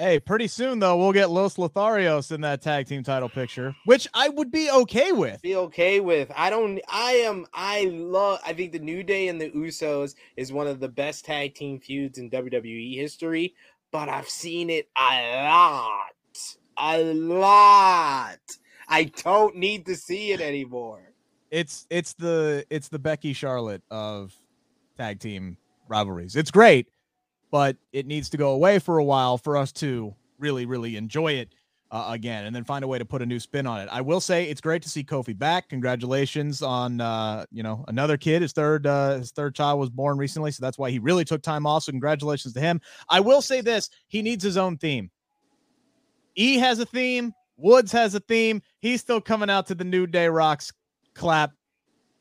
[0.00, 4.08] Hey, pretty soon though, we'll get Los Lotharios in that tag team title picture, which
[4.14, 5.42] I would be okay with.
[5.42, 6.32] Be okay with.
[6.34, 6.80] I don't.
[6.88, 7.46] I am.
[7.52, 8.40] I love.
[8.42, 11.80] I think the New Day and the Usos is one of the best tag team
[11.80, 13.54] feuds in WWE history.
[13.90, 16.14] But I've seen it a lot,
[16.78, 18.38] a lot.
[18.88, 21.12] I don't need to see it anymore.
[21.50, 24.32] It's it's the it's the Becky Charlotte of
[24.96, 26.36] tag team rivalries.
[26.36, 26.88] It's great,
[27.50, 31.32] but it needs to go away for a while for us to really really enjoy
[31.32, 31.48] it
[31.90, 33.88] uh, again, and then find a way to put a new spin on it.
[33.90, 35.68] I will say it's great to see Kofi back.
[35.68, 38.42] Congratulations on uh, you know another kid.
[38.42, 41.42] His third uh, his third child was born recently, so that's why he really took
[41.42, 41.84] time off.
[41.84, 42.80] So congratulations to him.
[43.08, 45.10] I will say this: he needs his own theme.
[46.36, 47.34] E has a theme.
[47.56, 48.62] Woods has a theme.
[48.78, 50.72] He's still coming out to the New Day Rocks
[51.14, 51.52] clap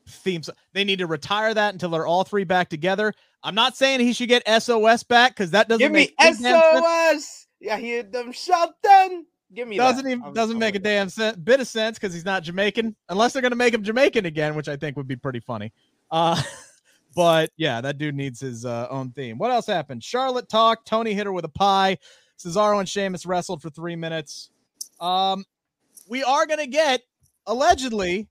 [0.09, 0.49] themes.
[0.73, 3.13] They need to retire that until they're all three back together.
[3.43, 6.37] I'm not saying he should get SOS back because that doesn't Give me make any
[6.41, 6.85] damn sense.
[6.85, 7.47] SOS.
[7.61, 9.25] Yeah, hear them shouting.
[9.53, 10.11] Give me doesn't that.
[10.11, 12.95] even I'm- doesn't I'm make a damn sen- bit of sense because he's not Jamaican
[13.09, 15.71] unless they're gonna make him Jamaican again, which I think would be pretty funny.
[16.11, 16.39] Uh,
[17.15, 19.37] but yeah, that dude needs his uh, own theme.
[19.37, 20.03] What else happened?
[20.03, 20.87] Charlotte talked.
[20.87, 21.97] Toni hit her with a pie.
[22.37, 24.51] Cesaro and Sheamus wrestled for three minutes.
[24.99, 25.43] Um,
[26.07, 27.01] we are gonna get
[27.47, 28.27] allegedly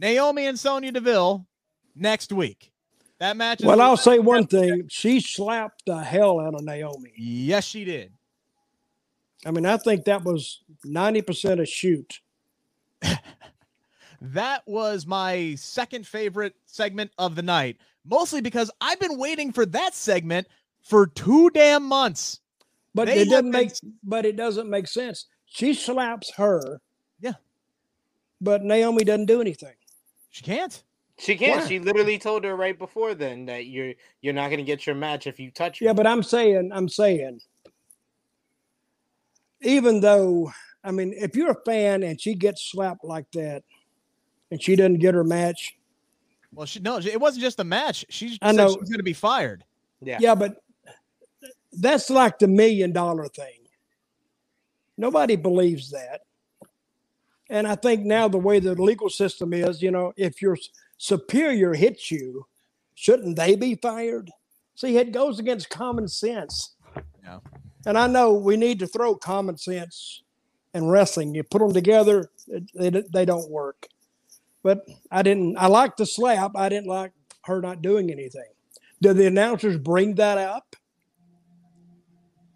[0.00, 1.46] Naomi and Sonya Deville
[1.94, 2.72] next week.
[3.18, 3.60] That match.
[3.60, 4.88] Is well, I'll say one thing.
[4.88, 7.12] She slapped the hell out of Naomi.
[7.16, 8.12] Yes, she did.
[9.44, 12.20] I mean, I think that was 90% a shoot.
[14.20, 19.64] That was my second favorite segment of the night, mostly because I've been waiting for
[19.66, 20.46] that segment
[20.82, 22.40] for two damn months.
[22.94, 23.72] But They it doesn't make
[24.02, 25.26] but it doesn't make sense.
[25.46, 26.80] She slaps her.
[27.20, 27.34] Yeah.
[28.40, 29.74] But Naomi doesn't do anything.
[30.30, 30.82] She can't.
[31.18, 31.60] She can't.
[31.62, 31.66] Why?
[31.68, 35.26] She literally told her right before then that you're you're not gonna get your match
[35.26, 35.84] if you touch her.
[35.84, 37.40] Yeah, but I'm saying, I'm saying,
[39.60, 40.50] even though,
[40.82, 43.62] I mean, if you're a fan and she gets slapped like that
[44.50, 45.76] and she doesn't get her match,
[46.52, 48.06] Well, she no, it wasn't just a match.
[48.08, 48.72] She I said know.
[48.72, 49.64] she was going to be fired.
[50.00, 50.18] yeah.
[50.20, 50.56] yeah, but
[51.72, 53.60] that's like the million dollar thing.
[54.96, 56.22] Nobody believes that.
[57.50, 60.56] And I think now the way the legal system is, you know, if your
[60.98, 62.46] superior hits you,
[62.94, 64.30] shouldn't they be fired?
[64.76, 66.76] See, it goes against common sense.
[67.24, 67.40] Yeah.
[67.84, 70.22] And I know we need to throw common sense
[70.72, 71.34] and wrestling.
[71.34, 73.88] You put them together, it, they, they don't work.
[74.62, 76.52] But I didn't, I liked the slap.
[76.54, 77.12] I didn't like
[77.44, 78.44] her not doing anything.
[79.02, 80.76] Did the announcers bring that up?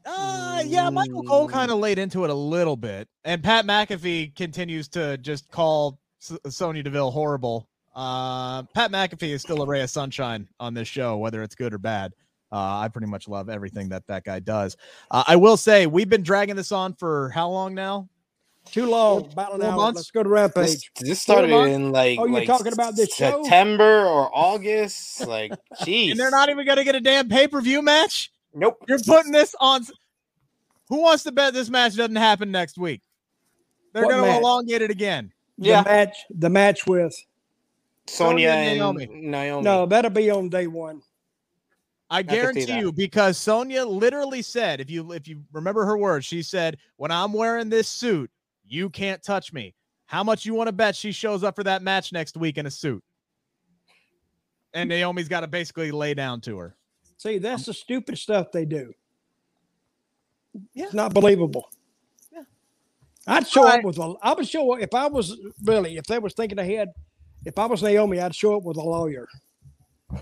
[0.07, 4.35] Uh, yeah, Michael Cole kind of laid into it a little bit, and Pat McAfee
[4.37, 7.69] continues to just call S- Sonya Deville horrible.
[7.95, 11.73] Uh, Pat McAfee is still a ray of sunshine on this show, whether it's good
[11.73, 12.13] or bad.
[12.53, 14.77] Uh, I pretty much love everything that that guy does.
[15.11, 18.09] Uh, I will say we've been dragging this on for how long now?
[18.71, 19.77] Too long, about an four hour.
[19.77, 19.97] months?
[19.99, 20.91] Let's go to This, Rampage.
[21.01, 23.43] this started in like Oh, you're like talking about this show?
[23.43, 25.27] September or August.
[25.27, 25.53] Like,
[25.83, 26.11] jeez.
[26.13, 28.31] And they're not even going to get a damn pay per view match.
[28.55, 28.85] Nope.
[28.89, 29.83] You're putting this on.
[30.89, 33.03] Who wants to bet this match doesn't happen next week?
[33.93, 35.33] They're going to elongate it again.
[35.57, 35.83] Yeah.
[35.83, 37.15] The match, the match with
[38.07, 39.07] Sonya Sonya and and Naomi.
[39.07, 39.65] Naomi.
[39.65, 41.03] no, that'll be on day one.
[42.11, 46.27] I can guarantee you because Sonya literally said, if you if you remember her words,
[46.27, 48.31] she said, "When I'm wearing this suit,
[48.67, 49.75] you can't touch me."
[50.07, 52.67] How much you want to bet she shows up for that match next week in
[52.67, 53.03] a suit?
[54.75, 56.77] And Naomi's got to basically lay down to her.
[57.25, 58.93] See, that's the stupid stuff they do.
[60.75, 60.85] Yeah.
[60.85, 61.71] It's not believable.
[62.31, 62.43] Yeah.
[63.27, 63.79] I'd show Right.
[63.79, 64.15] up with a.
[64.23, 66.93] I would show up if I was really if they was thinking ahead.
[67.47, 69.27] If I was Naomi, I'd show up with a lawyer.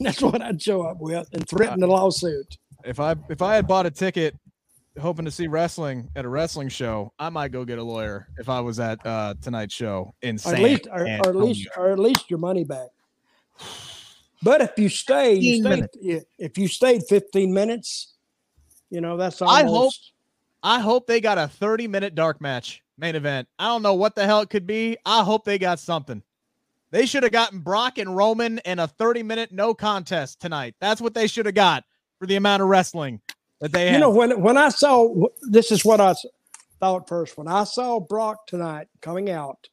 [0.00, 2.58] That's what I'd show up with and threaten the lawsuit.
[2.84, 4.36] If I if I had bought a ticket
[5.00, 8.48] hoping to see wrestling at a wrestling show, I might go get a lawyer if
[8.48, 11.90] I was at uh tonight's show in Or at least, or, or at least, or
[11.92, 12.88] at least your money back.
[14.42, 16.22] But if you stay, you 15 stay.
[16.38, 18.14] If you stayed 15 minutes,
[18.90, 19.92] you know that's I hope-
[20.64, 23.48] I hope they got a 30 minute dark match main event.
[23.58, 24.96] I don't know what the hell it could be.
[25.04, 26.22] I hope they got something.
[26.92, 30.74] They should have gotten Brock and Roman in a 30 minute no contest tonight.
[30.80, 31.84] That's what they should have got
[32.18, 33.20] for the amount of wrestling
[33.60, 33.94] that they had.
[33.94, 35.08] You know, when when I saw
[35.42, 36.14] this is what I
[36.80, 37.38] thought first.
[37.38, 39.68] When I saw Brock tonight coming out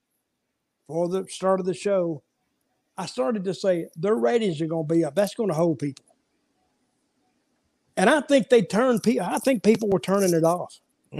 [0.87, 2.23] for the start of the show,
[2.99, 5.15] I started to say their ratings are going to be up.
[5.15, 6.05] That's going to hold people.
[7.97, 9.25] And I think they turned people.
[9.25, 10.79] I think people were turning it off.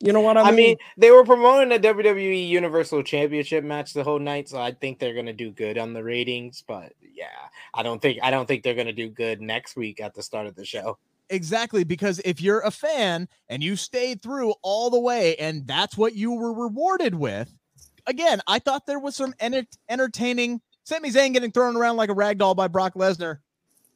[0.00, 0.56] You know what I I mean?
[0.56, 4.98] mean, they were promoting a WWE Universal Championship match the whole night, so I think
[4.98, 6.64] they're gonna do good on the ratings.
[6.66, 7.26] But yeah,
[7.74, 10.46] I don't think I don't think they're gonna do good next week at the start
[10.46, 10.98] of the show.
[11.30, 15.96] Exactly, because if you're a fan and you stayed through all the way and that's
[15.96, 17.54] what you were rewarded with,
[18.06, 20.60] again, I thought there was some enter- entertaining.
[20.84, 23.38] Sami Zayn getting thrown around like a rag doll by Brock Lesnar.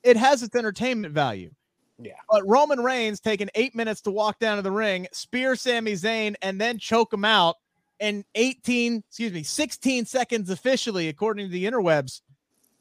[0.03, 1.51] It has its entertainment value.
[1.99, 2.13] Yeah.
[2.31, 6.35] But Roman Reigns taking eight minutes to walk down to the ring, spear Sami Zayn,
[6.43, 7.57] and then choke him out
[7.99, 12.21] in 18, excuse me, 16 seconds officially, according to the interwebs.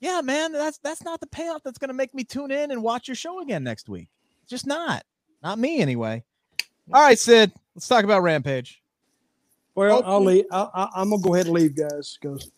[0.02, 2.84] Yeah, man, that's that's not the payoff that's going to make me tune in and
[2.84, 4.10] watch your show again next week.
[4.48, 5.04] Just not.
[5.42, 6.24] Not me anyway.
[6.94, 8.84] All right, Sid, let's talk about Rampage.
[9.76, 10.46] Well, oh, I'll leave.
[10.52, 12.18] I, I, I'm gonna go ahead and leave, guys.
[12.20, 12.50] Because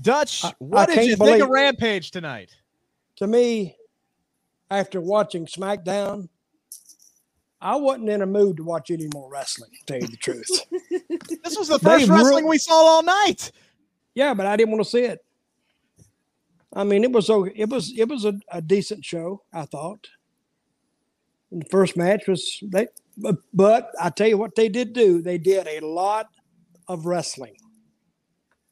[0.00, 2.50] Dutch, I- what I did you think of Rampage tonight?
[3.16, 3.76] to me,
[4.70, 6.28] after watching SmackDown,
[7.62, 9.70] I wasn't in a mood to watch any more wrestling.
[9.70, 10.48] To tell you the truth.
[11.42, 13.52] This was the They first wrestling ru- we saw all night.
[14.14, 15.24] Yeah, but I didn't want to see it.
[16.74, 17.52] I mean, it was okay.
[17.54, 20.08] It was it was a, a decent show, I thought.
[21.52, 25.22] And the first match was they, but, but I tell you what they did do.
[25.22, 26.28] They did a lot
[26.88, 27.56] of wrestling.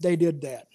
[0.00, 0.66] They did that.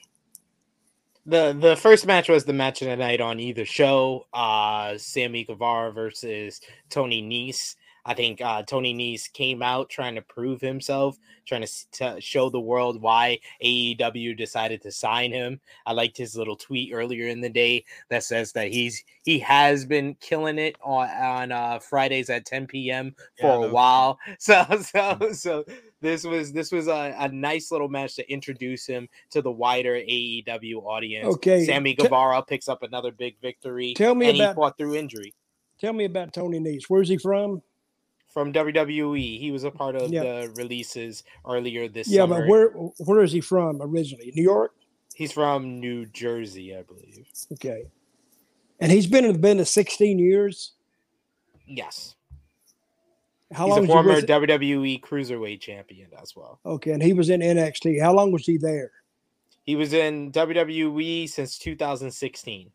[1.26, 4.26] the The first match was the match of the night on either show.
[4.34, 7.76] Uh, Sammy Guevara versus Tony Nese.
[8.10, 12.50] I think uh, Tony Nese came out trying to prove himself, trying to, to show
[12.50, 15.62] the world why AEW decided to sign him.
[15.86, 19.86] I liked his little tweet earlier in the day that says that he's he has
[19.86, 23.14] been killing it on on uh, Fridays at 10 p.m.
[23.40, 24.18] For that a while.
[24.40, 25.66] So so so
[26.02, 29.94] this was this was a, a nice little match to introduce him to the wider
[29.94, 31.36] AEW audience.
[31.36, 33.94] Okay, Sammy t- Guevara picks up another big victory.
[33.94, 35.36] Tell me and he about- fought through injury
[35.80, 36.84] Tell me about Tony Nese.
[36.90, 37.62] Where's he from?
[38.30, 39.40] From WWE.
[39.40, 40.24] He was a part of Yeah.
[40.24, 42.22] the releases earlier this year.
[42.22, 42.42] Yeah, summer.
[42.42, 42.70] but where
[43.06, 44.32] where is he from originally?
[44.36, 44.74] New York.
[45.16, 47.26] He's from New Jersey, I believe.
[47.54, 47.88] Okay.
[48.80, 50.72] And he's been in the business 16 years.
[51.68, 52.16] Yes.
[53.52, 56.60] How He's long a was he former with- WWE Cruiserweight champion as well.
[56.66, 58.00] Okay, and he was in NXT.
[58.00, 58.92] How long was he there?
[59.64, 62.72] He was in WWE since 2016.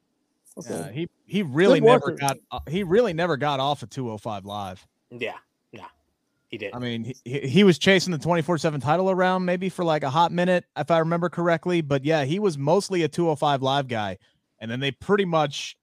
[0.58, 0.68] Okay.
[0.70, 2.16] Yeah, he he really Good never worker.
[2.20, 4.86] got uh, he really never got off of 205 live.
[5.10, 5.34] Yeah, yeah,
[6.48, 6.72] he did.
[6.74, 10.30] I mean, he, he was chasing the 24/7 title around maybe for like a hot
[10.32, 14.18] minute if I remember correctly, but yeah, he was mostly a 205 live guy
[14.60, 15.76] and then they pretty much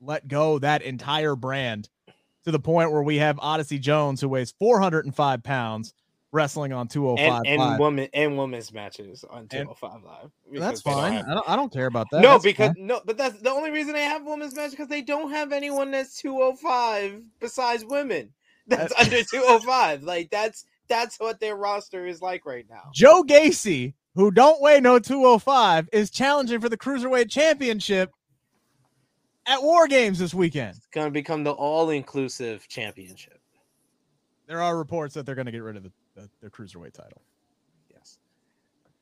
[0.00, 1.88] let go that entire brand
[2.44, 5.94] to the point where we have Odyssey Jones who weighs 405 pounds
[6.32, 7.78] wrestling on 205 and and live.
[7.80, 10.30] woman and women's matches on 205 Live.
[10.52, 11.12] That's because don't fine.
[11.14, 12.20] have- I don't, I don't care about that.
[12.20, 12.86] no, That's because fine.
[12.86, 15.90] no, but that's the only reason they have women's matches because they don't have anyone
[15.90, 18.32] that's 205 besides women.
[18.68, 20.02] That's Uh, under 205.
[20.02, 22.90] Like that's that's what their roster is like right now.
[22.92, 28.10] Joe Gacy, who don't weigh no 205, is challenging for the Cruiserweight Championship
[29.46, 30.76] at War Games this weekend.
[30.76, 33.40] It's gonna become the all-inclusive championship.
[34.46, 37.20] There are reports that they're going to get rid of the, the, the Cruiserweight title.
[37.92, 38.18] Yes.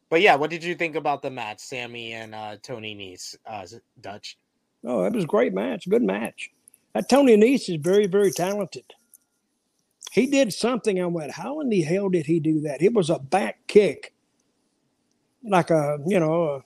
[0.08, 3.66] But yeah, what did you think about the match, Sammy and uh, Tony Nese, uh,
[4.00, 4.38] Dutch?
[4.86, 5.86] Oh, that was a great match.
[5.88, 6.50] Good match.
[6.94, 8.84] That Tony Nese is very, very talented.
[10.14, 11.02] He did something.
[11.02, 12.80] I went, how in the hell did he do that?
[12.80, 14.14] It was a back kick,
[15.42, 16.62] like a you know,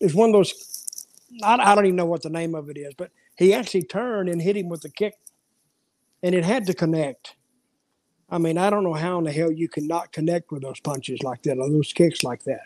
[0.00, 1.06] it's one of those.
[1.42, 4.30] I, I don't even know what the name of it is, but he actually turned
[4.30, 5.12] and hit him with the kick,
[6.22, 7.36] and it had to connect.
[8.30, 10.80] I mean, I don't know how in the hell you can not connect with those
[10.80, 12.62] punches like that or those kicks like that.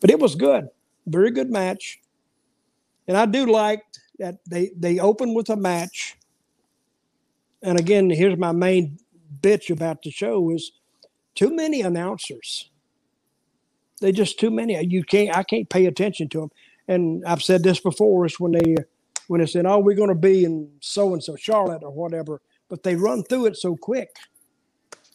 [0.00, 0.68] But it was good,
[1.08, 1.98] very good match.
[3.08, 3.82] And I do like
[4.20, 6.16] that they they open with a match
[7.62, 8.98] and again, here's my main
[9.40, 10.72] bitch about the show is
[11.34, 12.70] too many announcers.
[14.00, 14.82] They just too many.
[14.84, 15.36] You can't.
[15.36, 16.50] I can't pay attention to them.
[16.88, 18.24] And I've said this before.
[18.26, 18.76] Is when they
[19.28, 22.40] when they said, "Oh, we're going to be in so and so Charlotte or whatever,"
[22.68, 24.08] but they run through it so quick,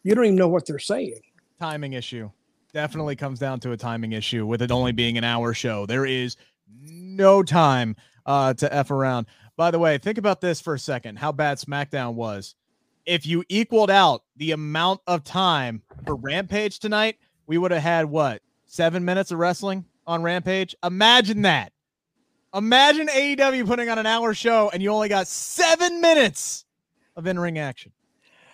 [0.04, 1.20] you don't even know what they're saying.
[1.60, 2.30] Timing issue
[2.74, 5.86] definitely comes down to a timing issue with it only being an hour show.
[5.86, 6.38] There is
[6.84, 9.26] no time uh, to f around.
[9.58, 11.18] By the way, think about this for a second.
[11.18, 12.56] How bad SmackDown was.
[13.06, 18.06] If you equaled out the amount of time for Rampage tonight, we would have had
[18.06, 20.76] what seven minutes of wrestling on Rampage.
[20.84, 21.72] Imagine that.
[22.54, 26.66] Imagine AEW putting on an hour show and you only got seven minutes
[27.16, 27.92] of in ring action.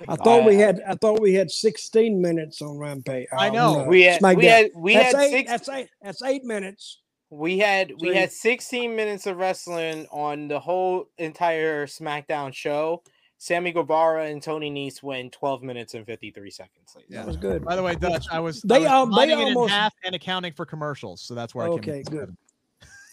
[0.08, 0.82] I thought we had.
[0.88, 3.28] I thought we had 16 minutes on Rampage.
[3.38, 3.82] I know.
[3.82, 5.32] uh, We had we had we that's had eight.
[5.32, 5.90] six That's eight.
[6.02, 7.02] That's eight minutes.
[7.32, 13.02] We had we So had 16 minutes of wrestling on the whole entire SmackDown show.
[13.38, 16.94] Sammy Guevara and Tony Nese went 12 minutes and 53 seconds.
[16.96, 17.66] ladies and That was good.
[17.66, 19.74] By the way, Dutch, I was They I al- was they dividing it in almost-
[19.74, 21.80] half and accounting for commercials, so that's where I came.
[21.80, 22.20] Okay, good.
[22.20, 22.38] seven.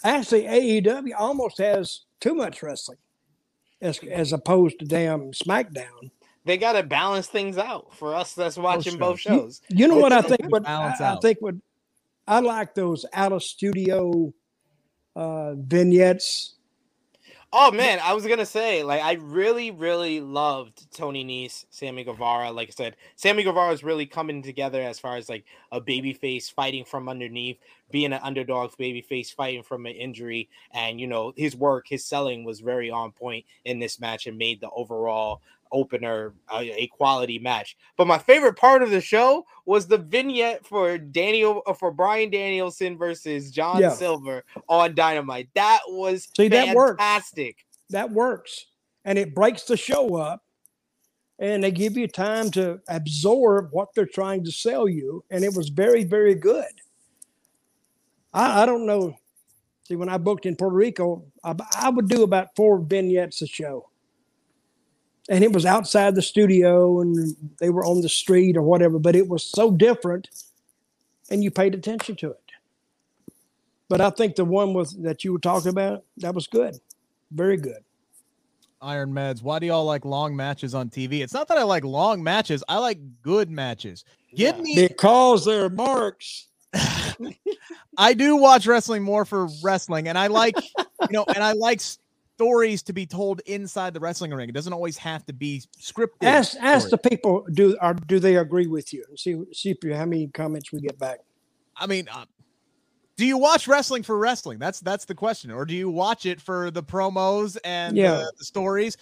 [0.04, 2.98] Actually, AEW almost has too much wrestling,
[3.80, 6.10] as as opposed to damn SmackDown.
[6.44, 9.60] They got to balance things out for us that's watching both shows.
[9.68, 9.78] shows.
[9.78, 10.42] You know what I think?
[10.42, 11.54] to What I, I think what
[12.28, 14.34] I like those out of studio
[15.16, 16.56] uh, vignettes.
[17.50, 22.50] Oh man, I was gonna say, like, I really, really loved Tony Nese, Sammy Guevara.
[22.50, 26.12] Like I said, Sammy Guevara is really coming together as far as like a baby
[26.12, 27.56] face fighting from underneath,
[27.90, 32.04] being an underdog baby face fighting from an injury, and you know his work, his
[32.04, 35.40] selling was very on point in this match and made the overall
[35.72, 37.76] opener a, a quality match.
[37.96, 42.30] But my favorite part of the show was the vignette for Daniel uh, for Bryan
[42.30, 43.90] Danielson versus John Yeah.
[43.90, 45.48] Silver on Dynamite.
[45.54, 47.02] That was See, that works.
[47.90, 48.66] That works,
[49.04, 50.42] and it breaks the show up,
[51.38, 55.54] and they give you time to absorb what they're trying to sell you, and it
[55.54, 56.66] was very, very good.
[58.34, 59.16] I, I don't know.
[59.84, 63.46] See, when I booked in Puerto Rico, I, I would do about four vignettes a
[63.46, 63.88] show.
[65.28, 69.14] And it was outside the studio and they were on the street or whatever, but
[69.14, 70.28] it was so different
[71.30, 72.40] and you paid attention to it.
[73.88, 76.78] But I think the one with that you were talking about, that was good.
[77.30, 77.82] Very good.
[78.80, 79.42] Iron Meds.
[79.42, 81.20] Why do y'all like long matches on TV?
[81.20, 82.62] It's not that I like long matches.
[82.68, 84.04] I like good matches.
[84.34, 84.62] Give Yeah.
[84.62, 84.88] me.
[84.88, 86.46] Because they're marks.
[87.98, 91.80] I do watch wrestling more for wrestling, and I like, you know, and I like
[92.38, 94.48] stories to be told inside the wrestling ring.
[94.48, 96.22] It doesn't always have to be scripted.
[96.22, 97.00] Ask ask story.
[97.02, 99.04] the people do are do they agree with you?
[99.16, 101.18] See see if you how many comments we get back.
[101.76, 102.26] I mean, uh,
[103.16, 104.60] do you watch wrestling for wrestling?
[104.60, 105.50] That's that's the question.
[105.50, 108.18] Or do you watch it for the promos and Yeah.
[108.18, 108.96] the, the stories,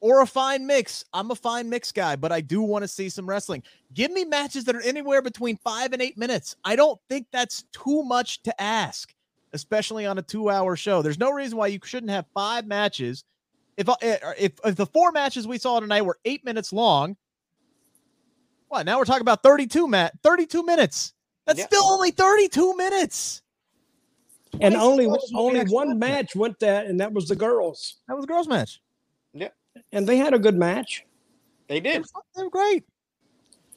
[0.00, 1.04] or a fine mix?
[1.12, 3.62] I'm a fine mix guy, but I do want to see some wrestling.
[3.94, 6.56] Give me matches that are anywhere between five and eight minutes.
[6.64, 9.14] I don't think that's too much to ask,
[9.52, 11.02] especially on a two-hour show.
[11.02, 13.24] There's no reason why you shouldn't have five matches.
[13.76, 17.16] If uh, if if the four matches we saw tonight were eight minutes long,
[18.68, 18.84] what?
[18.86, 21.14] Now we're talking about 32 mat 32 minutes.
[21.46, 21.66] That's Yeah.
[21.66, 23.42] still only 32 minutes.
[24.60, 25.98] And only only one one.
[25.98, 27.96] match went that, and that was the girls.
[28.08, 28.80] That was a girls' match.
[29.32, 29.48] Yeah.
[29.92, 31.04] And they had a good match.
[31.68, 32.04] They They did.
[32.36, 32.84] they were great.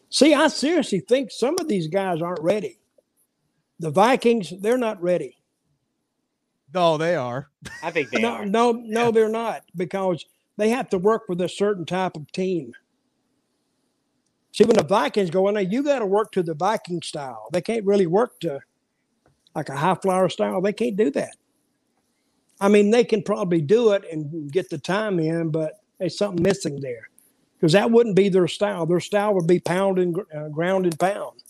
[0.10, 2.80] See, I seriously think some of these guys aren't ready.
[3.80, 5.38] The Vikings, they're not ready.
[6.74, 7.50] No, they are.
[7.82, 8.46] I think they no, are.
[8.46, 10.26] no, no, they're not because
[10.58, 12.74] they have to work with a certain type of team.
[14.54, 17.48] See, when the Vikings go in there, you got to work to the Viking style.
[17.52, 18.60] They can't really work to
[19.56, 20.62] like a high flyer style.
[20.62, 21.36] They can't do that.
[22.62, 26.44] I mean, they can probably do it and get the time in, but there's something
[26.44, 27.10] missing there
[27.60, 28.86] because that wouldn't be their style.
[28.86, 31.42] Their style would be pound and uh, ground and pound.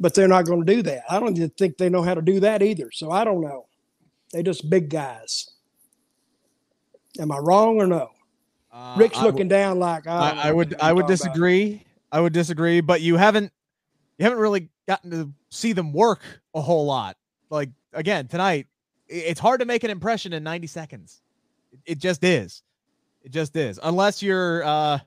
[0.00, 1.04] But they're not going to do that.
[1.10, 2.90] I don't even think they know how to do that either.
[2.92, 3.67] So I don't know.
[4.32, 5.50] They're just big guys.
[7.20, 8.10] Am I wrong or no?
[8.72, 11.82] Uh, Rick's I w- looking down like I, I, I would I would disagree.
[12.12, 13.52] I would disagree, but you haven't
[14.18, 16.20] you haven't really gotten to see them work
[16.54, 17.16] a whole lot.
[17.50, 18.66] Like again, tonight,
[19.08, 21.22] it's hard to make an impression in 90 seconds.
[21.72, 22.62] It- It just is.
[23.22, 23.80] It just is.
[23.82, 24.98] Unless you're uh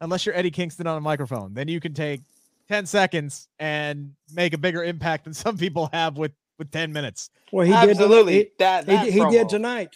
[0.00, 2.20] unless you're Eddie Kingston on a microphone, then you can take
[2.68, 7.30] 10 seconds and make a bigger impact than some people have with with 10 minutes.
[7.52, 8.32] Well, he Absolutely.
[8.38, 8.50] did.
[8.58, 9.94] that He, that he, he did tonight.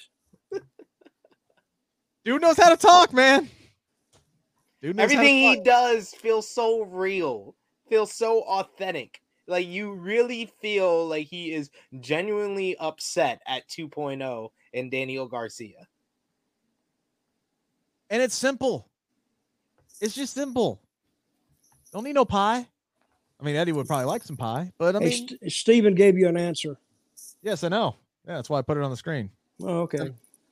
[2.25, 3.49] Dude knows how to talk, man.
[4.83, 7.55] Dude knows how to Everything he does feels so real,
[7.89, 9.21] feels so authentic.
[9.47, 15.87] Like you really feel like he is genuinely upset at 2.0 and Daniel Garcia.
[18.11, 18.89] and it's simple.
[20.01, 20.81] It's just simple.
[21.93, 22.67] Don't need no pie.
[23.41, 26.19] I mean, Eddie would probably like some pie, but I Hey, mean, St- Stephen gave
[26.19, 26.77] you an answer.
[27.43, 27.97] yes, I know.
[28.27, 29.31] Yeah, that's why I put it on the screen.
[29.63, 30.11] Oh, okay.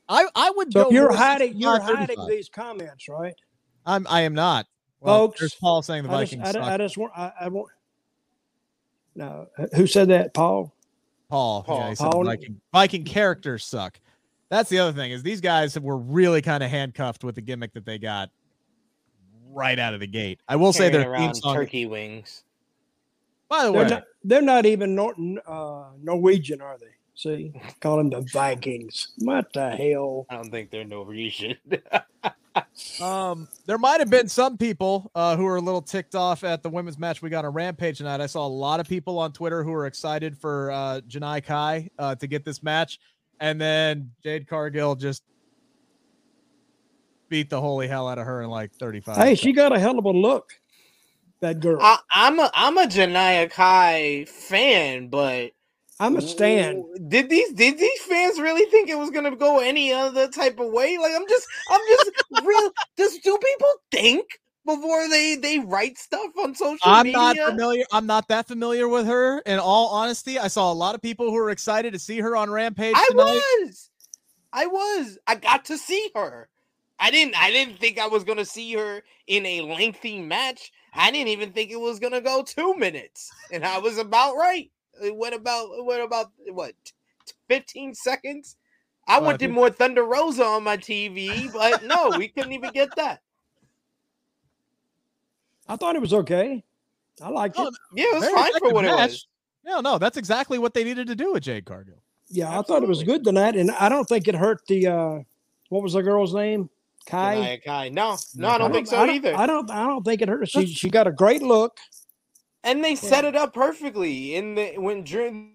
[0.09, 1.57] I I would So go you're hiding.
[1.57, 3.35] You're hiding these comments, right?
[3.85, 4.67] I'm I am not.
[5.01, 6.49] Well, Folks, there's Paul saying the I just, Vikings.
[6.49, 6.71] I, suck.
[6.73, 7.13] I just want.
[7.17, 7.69] I, I want.
[9.15, 10.33] No, who said that?
[10.35, 10.75] Paul.
[11.29, 11.63] Paul.
[11.63, 11.79] Paul.
[11.81, 12.21] Yeah, he said Paul.
[12.25, 14.01] the Viking, Viking characters suck.
[14.49, 17.75] That's the other thing is these guys were really kind of handcuffed with the gimmick
[17.75, 18.31] that they got
[19.53, 20.41] right out of the gate.
[20.49, 21.55] I will say Carrying their theme around song.
[21.55, 22.45] turkey wings.
[23.49, 24.05] By the They're way, not.
[24.25, 26.87] They're not even Norton, uh, Norwegian, are they?
[27.15, 29.09] See, call them the Vikings.
[29.19, 30.27] What the hell?
[30.31, 31.57] I don't think they're Norwegian.
[33.03, 36.63] um, there might have been some people uh, who were a little ticked off at
[36.63, 38.21] the women's match we got on Rampage tonight.
[38.21, 41.91] I saw a lot of people on Twitter who were excited for uh, Janai Kai
[41.99, 43.01] uh, to get this match,
[43.41, 45.25] and then Jade Cargill just
[47.29, 49.17] beat the holy hell out of her in like 35.
[49.17, 50.53] Hey, she got a hell of a look.
[51.41, 51.79] That girl.
[51.81, 55.53] I, I'm a I'm a Janai Kai fan, but
[56.01, 56.85] I'm a stan.
[57.09, 60.73] Did these did these fans really think it was gonna go any other type of
[60.73, 60.99] way?
[60.99, 62.11] Like I'm just I'm just
[62.45, 62.71] real.
[62.97, 64.25] Does do people think
[64.67, 67.19] before they they write stuff on social I'm media?
[67.19, 67.85] not familiar.
[67.93, 69.39] I'm not that familiar with her.
[69.41, 72.37] In all honesty, I saw a lot of people who were excited to see her
[72.37, 73.91] on Rampage I was.
[74.53, 75.19] I was.
[75.27, 76.49] I got to see her.
[77.01, 80.73] I didn't I didn't think I was gonna see her in a lengthy match.
[80.95, 83.31] I didn't even think it was gonna go two minutes.
[83.53, 84.71] And I was about right.
[85.03, 86.73] It went about it went about what
[87.49, 88.57] 15 seconds.
[89.07, 92.71] I Well, wanted think- more Thunder Rosa on my TV, but no, we couldn't even
[92.73, 93.23] get that.
[95.69, 96.65] I thought it was okay.
[97.23, 97.75] I liked Oh, it.
[97.95, 99.27] Yeah, it was Very fine for effective what it was.
[99.65, 101.99] No, no, that's exactly what they needed to do with Jade Cargill.
[102.29, 104.87] Yeah, I thought it was good tonight, and I don't think it hurt the.
[104.87, 105.19] uh
[105.69, 106.71] What was the girl's name?
[107.09, 107.37] Kai.
[107.37, 107.89] Janai Kai.
[107.89, 109.37] No, no, I I don't think so I don't, either.
[109.37, 109.71] I don't.
[109.71, 110.41] I don't think it hurt.
[110.41, 110.47] her.
[110.47, 111.79] She she got a great look.
[112.65, 115.55] and they set it up perfectly in the when during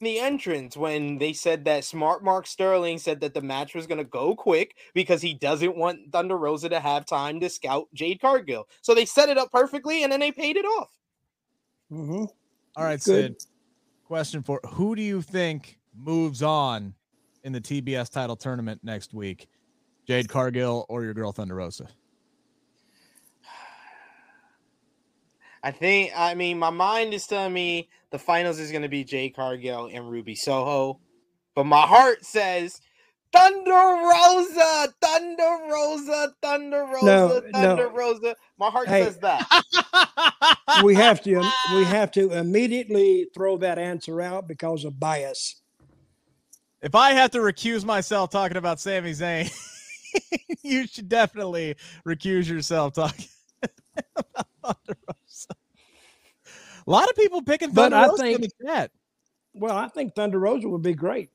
[0.00, 3.96] the entrance when they said that smart mark sterling said that the match was going
[3.96, 8.20] to go quick because he doesn't want thunder rosa to have time to scout jade
[8.20, 10.90] cargill so they set it up perfectly and then they paid it off
[11.88, 12.24] hmm
[12.76, 13.40] All right, Good.
[13.40, 13.48] Sid.
[14.04, 16.92] Question for who do you think moves on
[17.42, 19.48] in the TBS title tournament next week?
[20.06, 21.88] Jade Cargill or your girl Thunder Rosa?
[25.62, 29.04] i think i mean my mind is telling me the finals is going to be
[29.04, 31.00] jade cargill and ruby soho
[31.56, 32.80] but my heart says
[33.32, 37.92] Thunder Rosa, Thunder Rosa, Thunder Rosa, No, Thunder no.
[37.94, 38.36] Rosa.
[38.58, 38.96] My heart Hey.
[38.96, 39.48] says that.
[40.74, 41.54] We have to.
[41.66, 45.60] We have to immediately throw that answer out because of bias.
[46.82, 49.50] If I have to recuse myself talking about Sami Zayn,
[50.62, 53.26] you should definitely recuse yourself talking
[54.16, 55.54] about Thunder Rosa.
[56.86, 58.90] A lot of people picking But Thunder I Rosa in think- the chat.
[59.54, 61.30] Well, I think Thunder Rosa would be great.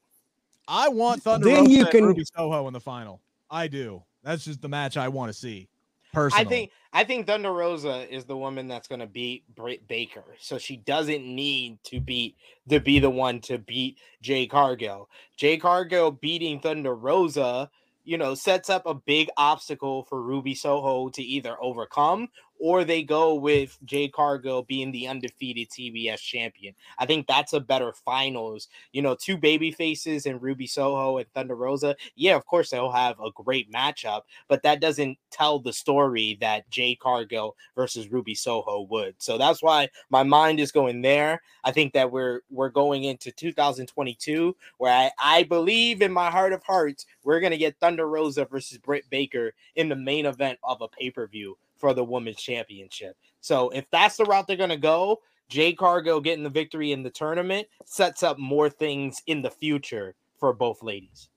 [0.67, 3.19] I want Thunder Then Rosa you and can- Ruby Soho in the final.
[3.49, 4.03] I do.
[4.23, 5.67] That's just the match I want to see.
[6.13, 9.87] Personally, I think I think Thunder Rosa is the woman that's going to beat Britt
[9.87, 12.35] Baker, so she doesn't need to beat
[12.67, 15.09] to be the one to beat Jade Cargill.
[15.37, 17.69] Jade Cargill beating Thunder Rosa,
[18.03, 22.29] you know, sets up a big obstacle for Ruby Soho to either overcome
[22.61, 26.75] or they go with Jade Cargill being the undefeated TBS champion.
[26.99, 28.67] I think that's a better finals.
[28.93, 31.95] You know, two baby faces and Ruby Soho and Thunder Rosa.
[32.15, 36.69] Yeah, of course they'll have a great matchup, but that doesn't tell the story that
[36.69, 39.15] Jade Cargill versus Ruby Soho would.
[39.17, 41.41] So that's why my mind is going there.
[41.63, 46.53] I think that we're we're going into 2022 where I, I believe in my heart
[46.53, 50.81] of hearts we're gonna get Thunder Rosa versus Britt Baker in the main event of
[50.81, 53.17] a pay-per-view for the women's championship.
[53.41, 57.09] So if that's the route they're gonna go, Jade Cargill getting the victory in the
[57.09, 61.27] tournament sets up more things in the future for both ladies.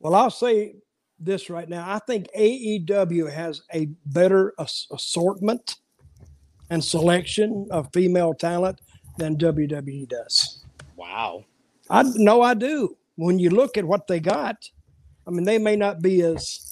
[0.00, 0.74] Well, I'll say
[1.20, 1.84] this right now.
[1.88, 5.76] I think AEW has a better assortment
[6.70, 8.80] and selection of female talent
[9.18, 10.64] than WWE does.
[10.96, 11.44] Wow.
[11.88, 12.96] I know I do.
[13.14, 14.68] When you look at what they got,
[15.26, 16.65] I mean, they may not be as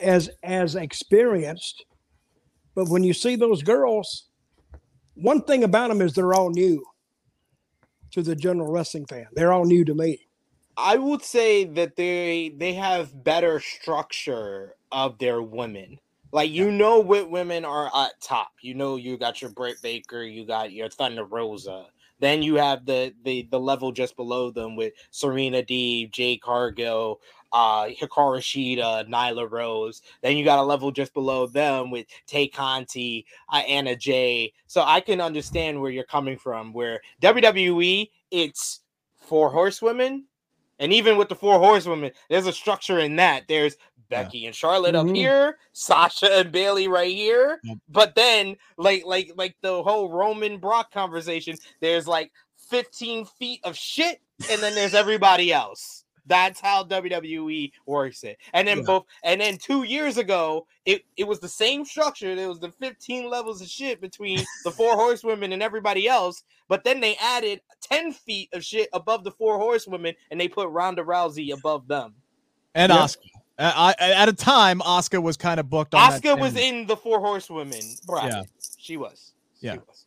[0.00, 1.84] as as experienced,
[2.74, 4.28] but when you see those girls,
[5.14, 6.84] one thing about them is they're all new
[8.12, 9.26] to the general wrestling fan.
[9.32, 10.26] They're all new to me.
[10.76, 15.98] I would say that they they have better structure of their women.
[16.32, 18.52] Like you know what women are at top.
[18.60, 21.86] You know you got your Britt Baker, you got your Thunder Rosa.
[22.20, 27.20] Then you have the the the level just below them with Serena Deeb, Jade Cargill,
[27.54, 30.02] uh Hikaru Shida, Nyla Rose.
[30.22, 34.52] Then you got a level just below them with Tay Conti, uh, Anna Jay.
[34.66, 36.72] So I can understand where you're coming from.
[36.72, 38.80] Where WWE, it's
[39.14, 40.24] four horsewomen,
[40.80, 43.44] and even with the four horsewomen, there's a structure in that.
[43.48, 43.76] There's
[44.10, 45.10] Becky and Charlotte Mhm.
[45.10, 47.60] up here, Sasha and Bayley right here.
[47.64, 47.78] Yep.
[47.88, 52.30] But then, like, like, like the whole Roman Brock conversation, there's like
[52.68, 54.20] 15 feet of shit,
[54.50, 56.03] and then there's everybody else.
[56.26, 58.38] That's how WWE works it.
[58.52, 58.84] And then Yeah.
[58.84, 62.34] both, and then two years ago, it, it was the same structure.
[62.34, 66.44] There was the 15 levels of shit between the four horsewomen and everybody else.
[66.68, 70.68] But then they added 10 feet of shit above the four horsewomen, and they put
[70.70, 72.14] Ronda Rousey above them.
[72.74, 72.98] and Yep.
[73.00, 73.18] Asuka.
[73.56, 76.10] I, I, at a time, Asuka was kind of booked on.
[76.10, 78.32] Asuka was in the four horsewomen bracket.
[78.32, 78.42] Yeah.
[78.78, 79.34] She was.
[79.60, 79.76] She Yeah.
[79.86, 80.06] was.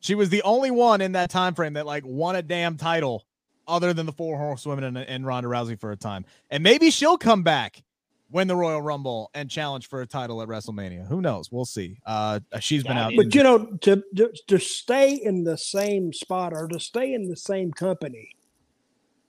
[0.00, 3.26] She was the only one in that time frame that like won a damn title,
[3.68, 6.24] other than the four horsewomen and, and Ronda Rousey for a time.
[6.50, 7.82] And maybe she'll come back,
[8.30, 11.06] win the Royal Rumble, and challenge for a title at WrestleMania.
[11.08, 11.50] Who knows?
[11.50, 11.98] We'll see.
[12.06, 13.12] Uh, she's been out.
[13.16, 17.28] But you know, to, to to stay in the same spot or to stay in
[17.28, 18.36] the same company,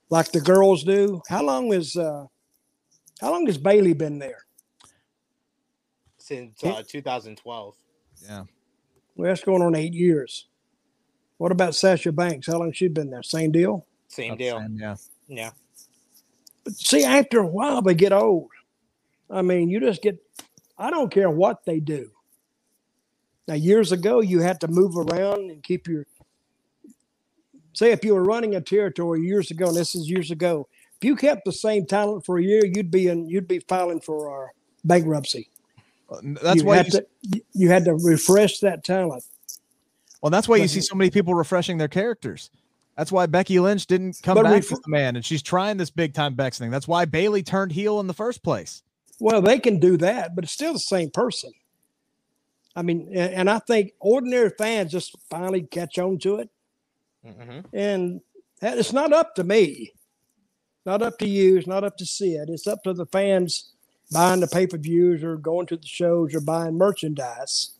[0.09, 1.21] like the girls do.
[1.27, 2.25] How long is uh,
[3.21, 4.45] how long has Bayley been there?
[6.17, 7.75] Since uh, 2012.
[8.23, 8.43] yeah.
[9.15, 10.47] Well, that's going on eight years.
[11.37, 12.47] What about Sasha Banks?
[12.47, 13.23] How long she been there?
[13.23, 13.86] Same deal.
[14.07, 14.59] Same About deal.
[14.59, 14.95] same, yeah.
[15.27, 15.51] Yeah.
[16.63, 18.49] But see, after a while, they get old.
[19.29, 20.17] I mean, you just get.
[20.77, 22.11] I don't care what they do.
[23.47, 26.05] Now, years ago, you had to move around and keep your.
[27.73, 30.67] Say, if you were running a territory years ago, and this is years ago,
[30.99, 33.27] if you kept the same talent for a year, you'd be in.
[33.29, 34.49] You'd be filing for uh,
[34.83, 35.49] bankruptcy.
[36.41, 36.77] That's you why.
[36.77, 37.41] had You, to.
[37.53, 39.23] You had to refresh that talent.
[40.21, 42.49] well, that's why you see so many people refreshing their characters.
[42.97, 45.77] That's why Becky Lynch didn't come But back ref- as the man, and she's trying
[45.77, 46.71] this big time Bex thing.
[46.71, 48.81] That's why Bayley turned heel in the first place.
[49.19, 51.51] Well, they can do that, but it's still the same person.
[52.75, 56.49] I mean, and, and I think ordinary fans just finally catch on to it.
[57.25, 57.65] Mhm.
[57.71, 58.21] And
[58.61, 59.91] that- it's not up to me,
[60.85, 62.49] not up to you, it's not up to Sid.
[62.49, 63.71] It's up to the fans
[64.11, 67.71] buying the pay per views or going to the shows or buying merchandise.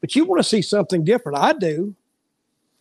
[0.00, 1.38] But you want to see something different.
[1.38, 1.94] I do.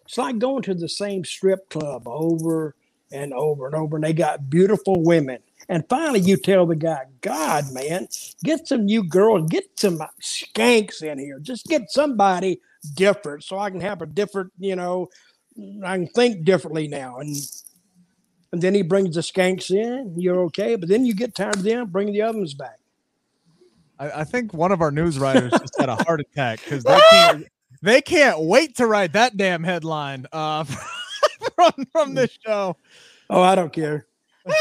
[0.09, 2.73] It's like going to the same strip club over
[3.11, 5.37] and over and over, and they got beautiful women.
[5.69, 8.07] And finally, you tell the guy, God, man,
[8.43, 11.37] get some new girls, get some skanks in here.
[11.37, 12.59] Just get somebody
[12.95, 15.09] different so I can have a different, you know,
[15.85, 17.17] I can think differently now.
[17.17, 17.35] And
[18.51, 20.75] and then he brings the skanks in, you're okay.
[20.75, 22.79] But then you get tired of them, bring the others back.
[23.99, 26.99] I, I think one of our news writers just had a heart attack because they
[27.11, 27.47] can't,
[27.81, 30.63] they can't wait to write that damn headline uh,
[31.55, 32.75] from from this show.
[33.29, 34.07] Oh, I don't care.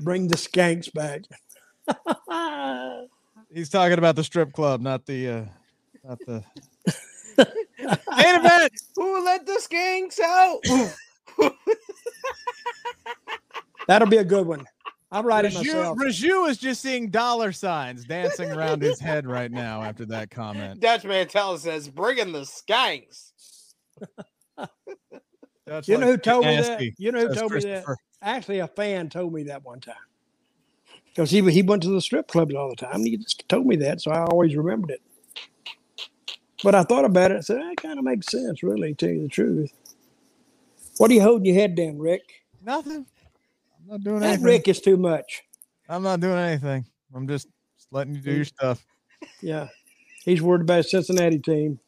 [0.00, 1.22] Bring the skanks back.
[3.54, 5.44] He's talking about the strip club, not the uh,
[6.04, 6.42] not the
[7.36, 8.72] main event.
[8.96, 10.60] Who let the skanks out?
[13.86, 14.66] That'll be a good one.
[15.12, 15.98] I'll write it Raju, myself.
[15.98, 20.80] Raju is just seeing dollar signs dancing around his head right now after that comment.
[20.80, 23.32] Dutch Mantell says, bringing the skanks.
[25.66, 26.80] That's You know who told me that?
[26.98, 27.84] You know who says told me that?
[28.22, 29.94] Actually, a fan told me that one time.
[31.08, 32.94] Because he he went to the strip clubs all the time.
[32.94, 35.02] And he just told me that, so I always remembered it.
[36.64, 39.14] But I thought about it and said, that kind of makes sense, really, to tell
[39.14, 39.72] you the truth.
[40.96, 42.22] What are you holding your head down, Rick?
[42.64, 43.04] Nothing.
[43.82, 44.44] I'm not doing That anything.
[44.44, 45.42] Rick is too much.
[45.88, 46.86] I'm not doing anything.
[47.14, 48.84] I'm just, just letting you do your stuff.
[49.40, 49.68] Yeah.
[50.24, 51.80] He's worried about his Cincinnati team.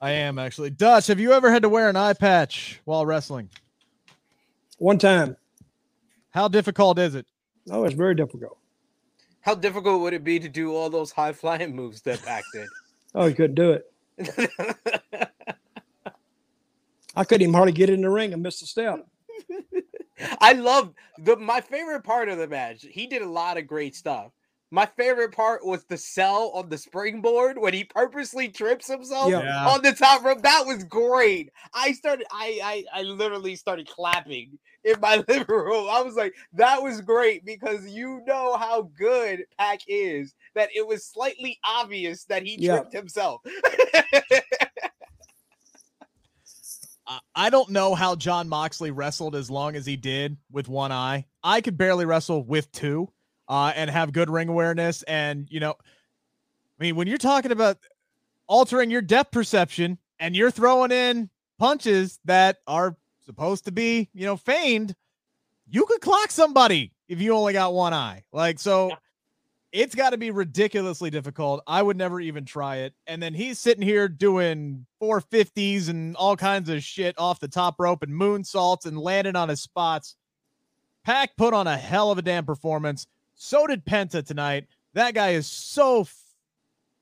[0.00, 0.70] I am actually.
[0.70, 3.48] Dutch, have you ever had to wear an eye patch while wrestling?
[4.78, 5.36] One time.
[6.30, 7.26] How difficult is it?
[7.70, 8.58] Oh, it's very difficult.
[9.40, 12.44] How difficult would it be to do all those high flying moves that Pac
[13.14, 13.84] Oh, he couldn't do it.
[17.16, 19.06] I couldn't even hardly get in the ring and miss a step.
[20.40, 22.86] I love the my favorite part of the match.
[22.90, 24.32] He did a lot of great stuff.
[24.70, 29.42] My favorite part was the sell on the springboard when he purposely trips himself Yeah.
[29.42, 29.66] Yeah.
[29.68, 30.42] on the top rope.
[30.42, 31.50] That was great.
[31.74, 35.88] I started, I, I, I literally started clapping in my living room.
[35.90, 40.34] I was like, that was great because you know how good Pac is.
[40.54, 42.80] That it was slightly obvious that he Yeah.
[42.80, 43.40] tripped himself.
[47.34, 51.26] I- don't know how Jon Moxley wrestled as long as he did with one eye.
[51.42, 53.10] I could barely wrestle with two
[53.48, 55.02] uh, and have good ring awareness.
[55.04, 57.78] And, you know, I mean, when you're talking about
[58.46, 64.26] altering your depth perception and you're throwing in punches that are supposed to be, you
[64.26, 64.94] know, feigned,
[65.68, 68.24] you could clock somebody if you only got one eye.
[68.32, 68.92] Like, so
[69.72, 71.62] it's got to be ridiculously difficult.
[71.66, 72.94] I would never even try it.
[73.06, 77.76] And then he's sitting here doing 450s and all kinds of shit off the top
[77.78, 80.16] rope and moonsaults and landing on his spots.
[81.04, 83.06] Pac put on a hell of a damn performance.
[83.34, 84.66] So did Penta tonight.
[84.94, 86.06] That guy is so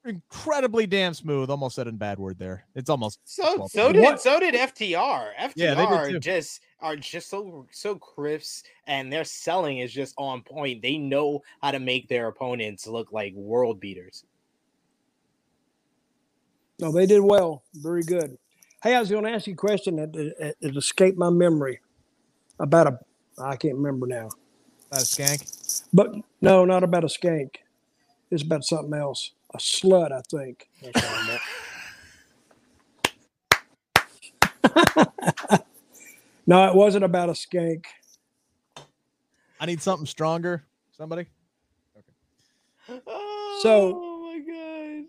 [0.08, 1.50] incredibly damn smooth.
[1.50, 2.64] Almost said a bad word there.
[2.74, 5.32] It's almost So Well, so did what- so did FTR.
[5.54, 6.20] Yeah, they did FTR too.
[6.20, 10.82] just are just so so crisp and their selling is just on point.
[10.82, 14.24] They know how to make their opponents look like world beaters.
[16.78, 17.62] No, they did well.
[17.74, 18.36] Very good.
[18.82, 21.80] Hey, I was going to ask you a question that that- that escaped my memory
[22.60, 22.98] about a.
[23.38, 24.28] I can't remember now.
[24.88, 25.82] About a skank.
[25.92, 27.56] But no, not about a skank.
[28.30, 29.32] It's about something else.
[29.55, 30.68] A slut, I think.
[30.82, 31.43] That's what I meant.
[36.47, 37.85] no, it wasn't about a skank.
[39.59, 40.64] I need something stronger.
[40.97, 41.27] Somebody.
[42.89, 45.05] So- oh my god.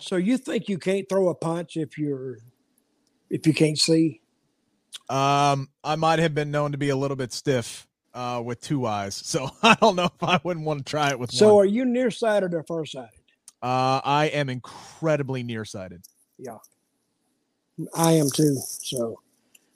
[0.00, 2.38] So you think you can't throw a punch if you're
[3.28, 4.20] if you can't see?
[5.08, 8.86] Um, I might have been known to be a little bit stiff uh with two
[8.86, 11.38] eyes, so I don't know if I wouldn't want to try it with one.
[11.38, 11.64] So one.
[11.64, 13.19] are you nearsighted or farsighted?
[13.62, 16.02] Uh, I am incredibly nearsighted.
[16.38, 16.58] Yeah,
[17.94, 18.56] I am too.
[18.56, 19.20] So,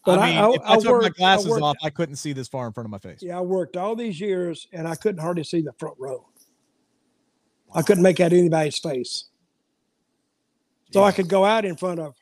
[0.06, 1.77] But I I- mean, I- if I, I took my worked- I glasses worked- off,
[1.82, 3.23] I couldn't see this far in front of my face.
[3.23, 6.27] yeah, I worked all these years and I couldn't hardly see the front row.
[7.74, 9.24] I couldn't make out anybody's face.
[10.93, 12.15] So I could go out in front of,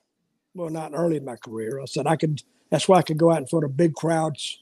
[0.55, 1.79] well, not early in my career.
[1.81, 2.43] I said I could.
[2.71, 4.61] That's why I could go out in front of big crowds,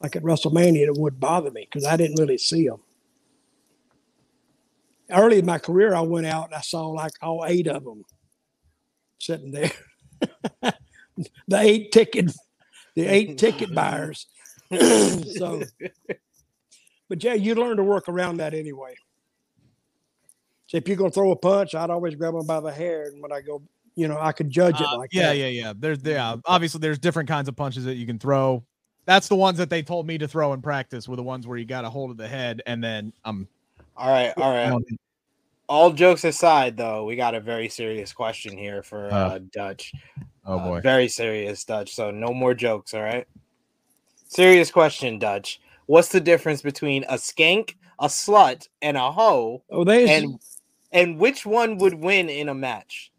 [0.00, 0.86] like at WrestleMania.
[0.86, 2.80] It wouldn't bother me because I didn't really see them.
[5.12, 8.04] Early in my career, I went out and I saw like all eight of them
[9.18, 9.70] sitting there.
[11.48, 12.32] the eight ticket,
[12.94, 14.26] the eight ticket buyers.
[14.70, 15.62] so,
[17.08, 18.94] but yeah, you learn to work around that anyway.
[20.66, 23.20] So if you're gonna throw a punch, I'd always grab them by the hair, and
[23.20, 23.62] when I go,
[23.94, 25.36] you know, I could judge it Uh, like yeah, that.
[25.36, 25.62] yeah, yeah.
[25.66, 25.72] Yeah.
[25.76, 28.64] There's yeah, obviously there's different kinds of punches that you can throw.
[29.04, 31.58] That's the ones that they told me to throw in practice were the ones where
[31.58, 33.48] you got a hold of the head and then um
[33.96, 34.82] All right, all right.
[35.72, 39.90] All jokes aside, though, we got a very serious question here for Uh, uh, Dutch.
[40.44, 40.80] oh Uh, boy.
[40.82, 41.94] very serious, Dutch.
[41.94, 43.26] So no more jokes, all right?
[44.28, 45.62] Serious question, Dutch.
[45.86, 49.62] What's the difference between a skank, a slut, and a hoe?
[49.70, 50.38] Oh, they And
[50.92, 53.10] and which one would win in a match?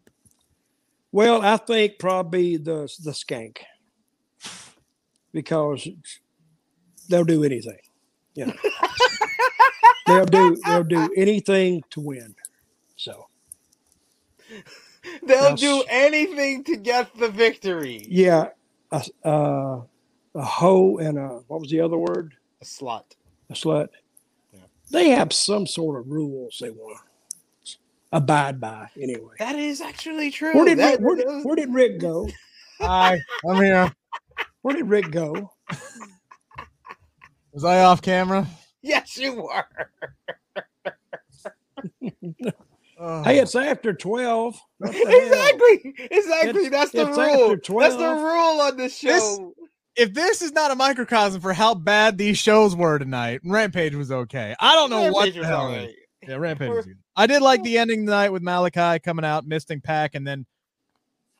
[1.10, 3.58] well, I think probably the the skank
[5.32, 5.88] because
[7.08, 7.78] they'll do anything.
[8.36, 8.54] You know,
[10.06, 12.36] they'll do they'll do anything to win.
[13.04, 13.26] So
[15.26, 15.60] They'll Yes.
[15.60, 18.06] do anything to get the victory.
[18.08, 18.48] yeah,
[18.90, 19.82] a, uh,
[20.34, 22.34] a hoe and a what was the other word?
[22.62, 23.04] A slut.
[23.50, 23.88] A slut.
[24.54, 24.60] Yeah.
[24.90, 26.96] They have some sort of rules they want
[27.66, 27.76] to
[28.12, 29.34] abide by anyway.
[29.38, 30.54] That is actually true.
[30.54, 32.26] Where did That- Rick, where, did, where did Rick go?
[32.80, 33.92] Hi, I'm here.
[34.62, 35.50] Where did Rick go?
[37.52, 38.46] Was I off camera?
[38.82, 39.64] yes, you were.
[42.98, 43.22] Oh.
[43.22, 44.58] Hey, it's after twelve.
[44.78, 45.08] What the hell?
[45.08, 45.94] exactly.
[46.10, 46.66] Exactly.
[46.66, 47.52] It's- That's the it's rule.
[47.52, 49.54] after That's the rule on the show.
[49.96, 54.10] if this is not a microcosm for how bad these shows were tonight, Rampage was
[54.12, 54.54] okay.
[54.60, 55.60] I don't know what the hell.
[55.62, 55.86] all it is.
[55.86, 55.94] right.
[56.28, 56.70] Yeah, Rampage.
[56.70, 56.98] Was good.
[57.16, 60.46] I did like the ending tonight with Malachi coming out, misting Pac, and then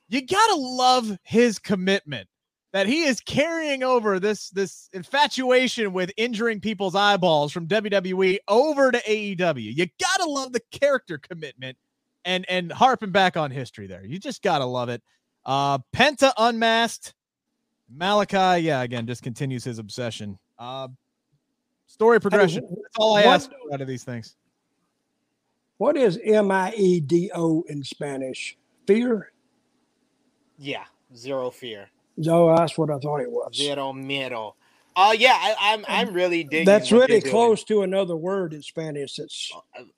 [0.08, 2.28] you gotta love his commitment
[2.74, 8.90] that he is carrying over this this infatuation with injuring people's eyeballs from WWE over
[8.90, 9.74] to AEW.
[9.76, 11.78] You gotta love the character commitment
[12.24, 14.04] and and harping back on history there.
[14.04, 15.02] You just gotta love it.
[15.46, 17.14] Uh Penta unmasked.
[17.88, 20.36] Malachi, yeah, again, just continues his obsession.
[20.58, 20.88] Uh
[21.86, 22.64] story progression.
[22.68, 24.34] That's all I what- ask out of these things.
[25.78, 28.56] What is M I E D O in Spanish?
[28.88, 29.30] Fear?
[30.58, 30.84] Yeah,
[31.16, 33.56] zero fear, No, that's what I thought it was.
[33.56, 34.54] zero miedo.
[34.96, 36.66] Oh yeah, I, I'm I'm really digging.
[36.66, 39.18] That's what really you're close to another word in Spanish.
[39.18, 39.50] It's.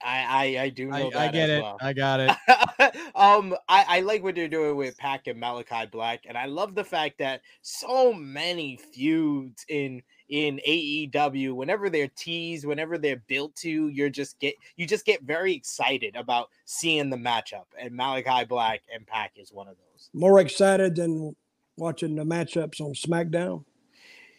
[0.02, 1.62] I, I I do know I, that I get as it.
[1.62, 1.76] well.
[1.82, 2.30] I got it.
[3.14, 6.74] um, I, I like what they're doing with Pac and Malachi Black, and I love
[6.74, 13.54] the fact that so many feuds in in AEW, whenever they're teased, whenever they're built
[13.56, 17.66] to, you're just get you just get very excited about seeing the matchup.
[17.78, 20.08] And Malachi Black and Pac is one of those.
[20.14, 21.36] more excited than
[21.76, 23.64] watching the matchups on SmackDown.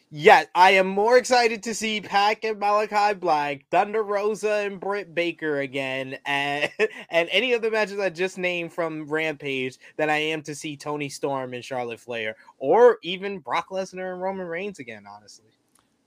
[0.09, 5.13] Yeah, I am more excited to see Pac and Malachi Black, Thunder Rosa and Britt
[5.13, 6.71] Baker again, and
[7.09, 10.77] and any of the matches I just named from Rampage than I am to see
[10.77, 15.03] Toni Storm and Charlotte Flair, or even Brock Lesnar and Roman Reigns again.
[15.09, 15.49] Honestly,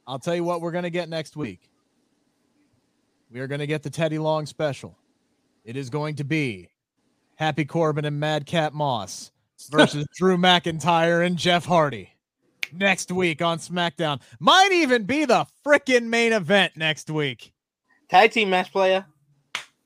[0.06, 1.68] I'll tell you what we're gonna get next week.
[3.30, 4.96] We are gonna get the Teddy Long special.
[5.62, 6.70] It is going to be
[7.34, 9.30] Happy Corbin and Madcap Moss
[9.68, 12.10] versus Drew McIntyre and Jeff Hardy
[12.72, 14.20] next week on SmackDown.
[14.38, 17.52] Might even be the freaking main event next week.
[18.08, 19.04] tag team match player.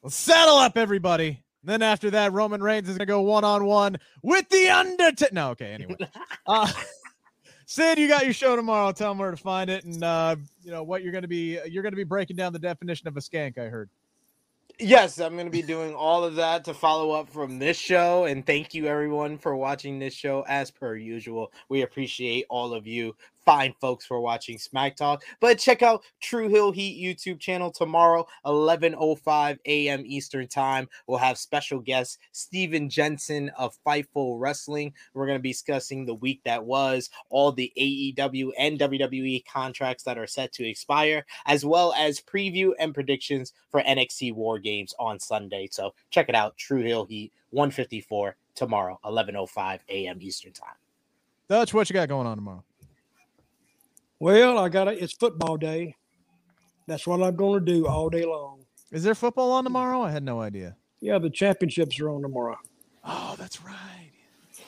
[0.03, 1.43] Well, saddle up, everybody.
[1.63, 5.33] Then after that, Roman Reigns is gonna go one on one with the Undertaker.
[5.33, 5.73] No, okay.
[5.73, 5.97] Anyway,
[6.47, 6.71] uh,
[7.67, 8.93] Sid, you got your show tomorrow.
[8.93, 11.59] Tell them where to find it, and uh, you know what you're gonna be.
[11.67, 13.57] You're gonna be breaking down the definition of a skank.
[13.57, 13.89] I heard.
[14.79, 18.27] Yes, I'm going to be doing all of that to follow up from this show.
[18.27, 21.53] And thank you, everyone, for watching this show as per usual.
[21.71, 25.23] We appreciate all of you fine folks for watching Smack Talk.
[25.41, 30.03] But check out True Hill Heat YouTube channel tomorrow, 11:05 a.m.
[30.07, 30.89] Eastern Time.
[31.07, 34.95] We'll have special guest Steven Jensen of Fightful Wrestling.
[35.13, 40.05] We're going to be discussing the week that was, all the AEW and WWE contracts
[40.05, 44.95] that are set to expire, as well as preview and predictions for NXT War Games
[44.99, 45.69] on Sunday.
[45.71, 50.19] So check it out, True Hill Heat 154 tomorrow, 11:05 a.m.
[50.21, 50.75] Eastern Time.
[51.49, 52.65] Dutch, what you got going on tomorrow?
[54.25, 55.03] Well, I got it.
[55.03, 55.97] It's football day.
[56.87, 58.65] That's what I'm going to do all day long.
[58.91, 60.01] Is there football on tomorrow?
[60.01, 60.77] I had no idea.
[61.01, 62.57] Yeah, the championships are on tomorrow.
[63.05, 64.13] Oh, that's right.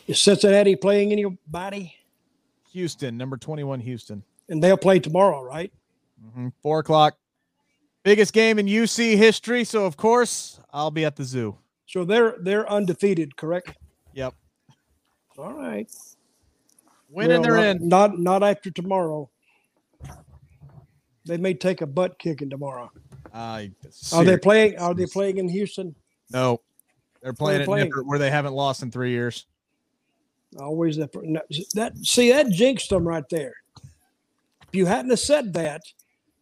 [0.07, 1.95] Is Cincinnati playing anybody?
[2.73, 4.23] Houston, number 21, Houston.
[4.51, 5.73] And they'll play tomorrow, right?
[6.23, 6.53] Mhm.
[6.62, 7.16] Four o'clock.
[8.03, 9.65] Biggest game in UC history.
[9.65, 11.57] So of course I'll be at the zoo.
[11.87, 13.73] So they're they're undefeated, correct?
[14.12, 14.35] Yep.
[15.39, 15.91] All right.
[17.09, 17.89] Winning, Well, they're not, in.
[17.89, 19.31] Not not after tomorrow.
[21.27, 22.90] They may take a butt kicking tomorrow.
[23.35, 23.66] Uh,
[24.12, 24.78] Are they playing?
[24.78, 25.94] Are they playing in Houston?
[26.32, 26.61] No,
[27.23, 27.90] they're playing they at playing?
[27.90, 29.47] Nippert where they haven't lost in three years.
[30.59, 31.12] Always that.
[31.74, 33.55] That see that jinxed them right there.
[34.69, 35.82] If you hadn't have said that,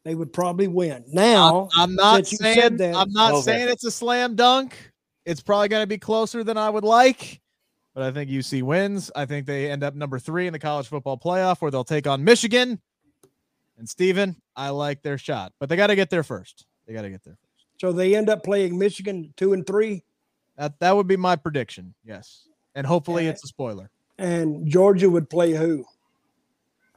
[0.04, 1.04] they would probably win.
[1.08, 3.42] Now I'm not since you said saying that- I'm not Okay.
[3.42, 4.92] saying it's a slam dunk.
[5.24, 7.40] It's probably going to be closer than I would like,
[7.94, 9.10] but I think UC wins.
[9.16, 12.06] I think they end up number three in the college football playoff, where they'll take
[12.06, 12.78] on Michigan.
[13.78, 16.66] And Steven, I like their shot, but they got to get there first.
[16.86, 17.66] They got to get there first.
[17.80, 20.04] so they end up playing Michigan two and three,
[20.56, 21.94] That that would be my prediction.
[22.04, 23.30] Yes, and hopefully Yeah.
[23.30, 23.90] it's a spoiler.
[24.18, 25.84] and Georgia would play who?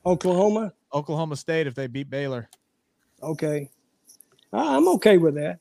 [0.06, 0.74] Oklahoma.
[0.94, 2.50] Oklahoma State if they beat Baylor.
[3.22, 3.70] Okay,
[4.54, 5.60] I'm okay with that.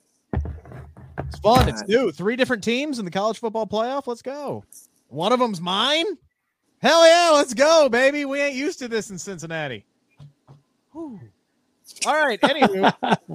[1.27, 1.69] It's fun.
[1.69, 2.13] It's new.
[2.13, 4.07] Three different teams in the college football playoff.
[4.07, 4.65] Let's go.
[5.09, 6.05] One of them's mine.
[6.79, 8.25] Hell yeah, let's go, baby.
[8.27, 9.85] We ain't used to this in Cincinnati.
[10.97, 11.20] Whew.
[12.06, 12.40] All right.
[12.40, 12.90] Anywho,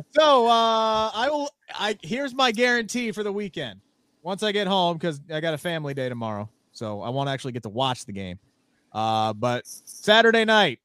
[0.11, 1.49] so uh, I will.
[1.75, 3.81] I here's my guarantee for the weekend.
[4.23, 7.51] Once I get home, because I got a family day tomorrow, so I won't actually
[7.51, 8.39] get to watch the game.
[8.91, 10.79] Uh, but Saturday night,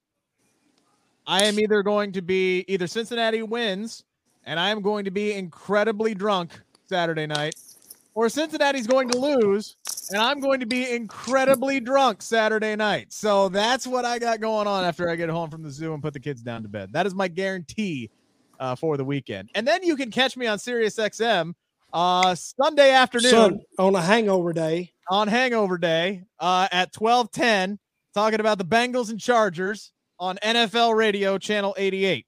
[1.26, 4.04] I am either going to be either Cincinnati wins,
[4.44, 7.56] and I am going to be incredibly drunk Saturday night,
[8.14, 9.76] or Cincinnati's going to lose,
[10.10, 13.12] and I'm going to be incredibly drunk Saturday night.
[13.12, 16.02] So that's what I got going on after I get home from the zoo and
[16.02, 16.92] put the kids down to bed.
[16.92, 18.10] That is my guarantee
[18.60, 19.50] uh, for the weekend.
[19.54, 21.54] And then you can catch me on Sirius XM
[21.92, 24.92] uh, Sunday afternoon Son, on a hangover day.
[25.10, 27.78] on Hangover Day uh, at 1210,
[28.14, 32.26] talking about the Bengals and Chargers on NFL Radio Channel 88.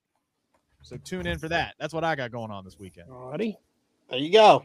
[0.83, 1.75] So tune in for that.
[1.79, 3.11] That's what I got going on this weekend.
[3.11, 3.59] All righty.
[4.09, 4.65] There you go.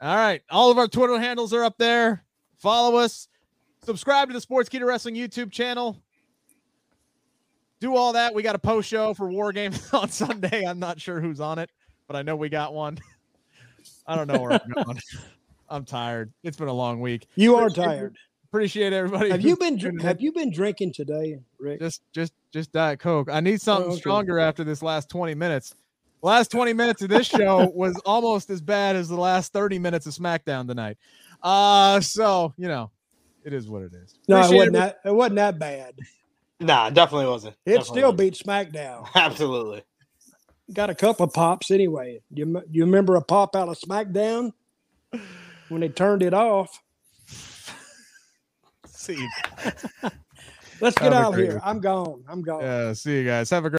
[0.00, 0.42] All right.
[0.50, 2.24] All of our Twitter handles are up there.
[2.60, 3.28] Follow us.
[3.84, 5.96] Subscribe to the Sports Sportskeeda Wrestling YouTube channel.
[7.80, 8.34] Do all that.
[8.34, 10.66] We got a post show for War Games on Sunday.
[10.66, 11.70] I'm not sure who's on it,
[12.06, 12.98] but I know we got one.
[14.06, 14.98] I don't know where I'm going.
[15.70, 16.32] I'm tired.
[16.42, 17.26] It's been a long week.
[17.34, 18.16] You are Appreciate- tired.
[18.50, 19.30] Appreciate everybody.
[19.30, 19.78] Have you been.
[20.00, 21.78] Have you been drinking today, Rick?
[21.78, 24.00] just just just diet coke i need something oh, okay.
[24.00, 25.74] stronger after this last 20 minutes
[26.22, 30.06] last 20 minutes of this show was almost as bad as the last 30 minutes
[30.06, 30.98] of smackdown tonight
[31.42, 32.90] uh so you know
[33.44, 35.00] it is what it is No, it wasn't every- that.
[35.04, 35.94] It wasn't that bad.
[36.62, 37.56] Nah, definitely wasn't.
[37.64, 38.18] It Definitely still wasn't.
[38.18, 39.06] beat SmackDown.
[39.14, 39.82] Absolutely.
[40.74, 42.20] Got a couple of pops anyway.
[42.32, 44.52] You you remember a pop out of SmackDown
[45.70, 46.82] when they turned it off?
[48.86, 49.26] see
[50.82, 51.60] Let's get Have out of here.
[51.62, 52.24] I'm gone.
[52.28, 52.62] I'm gone.
[52.62, 53.68] yeah see you guys have a great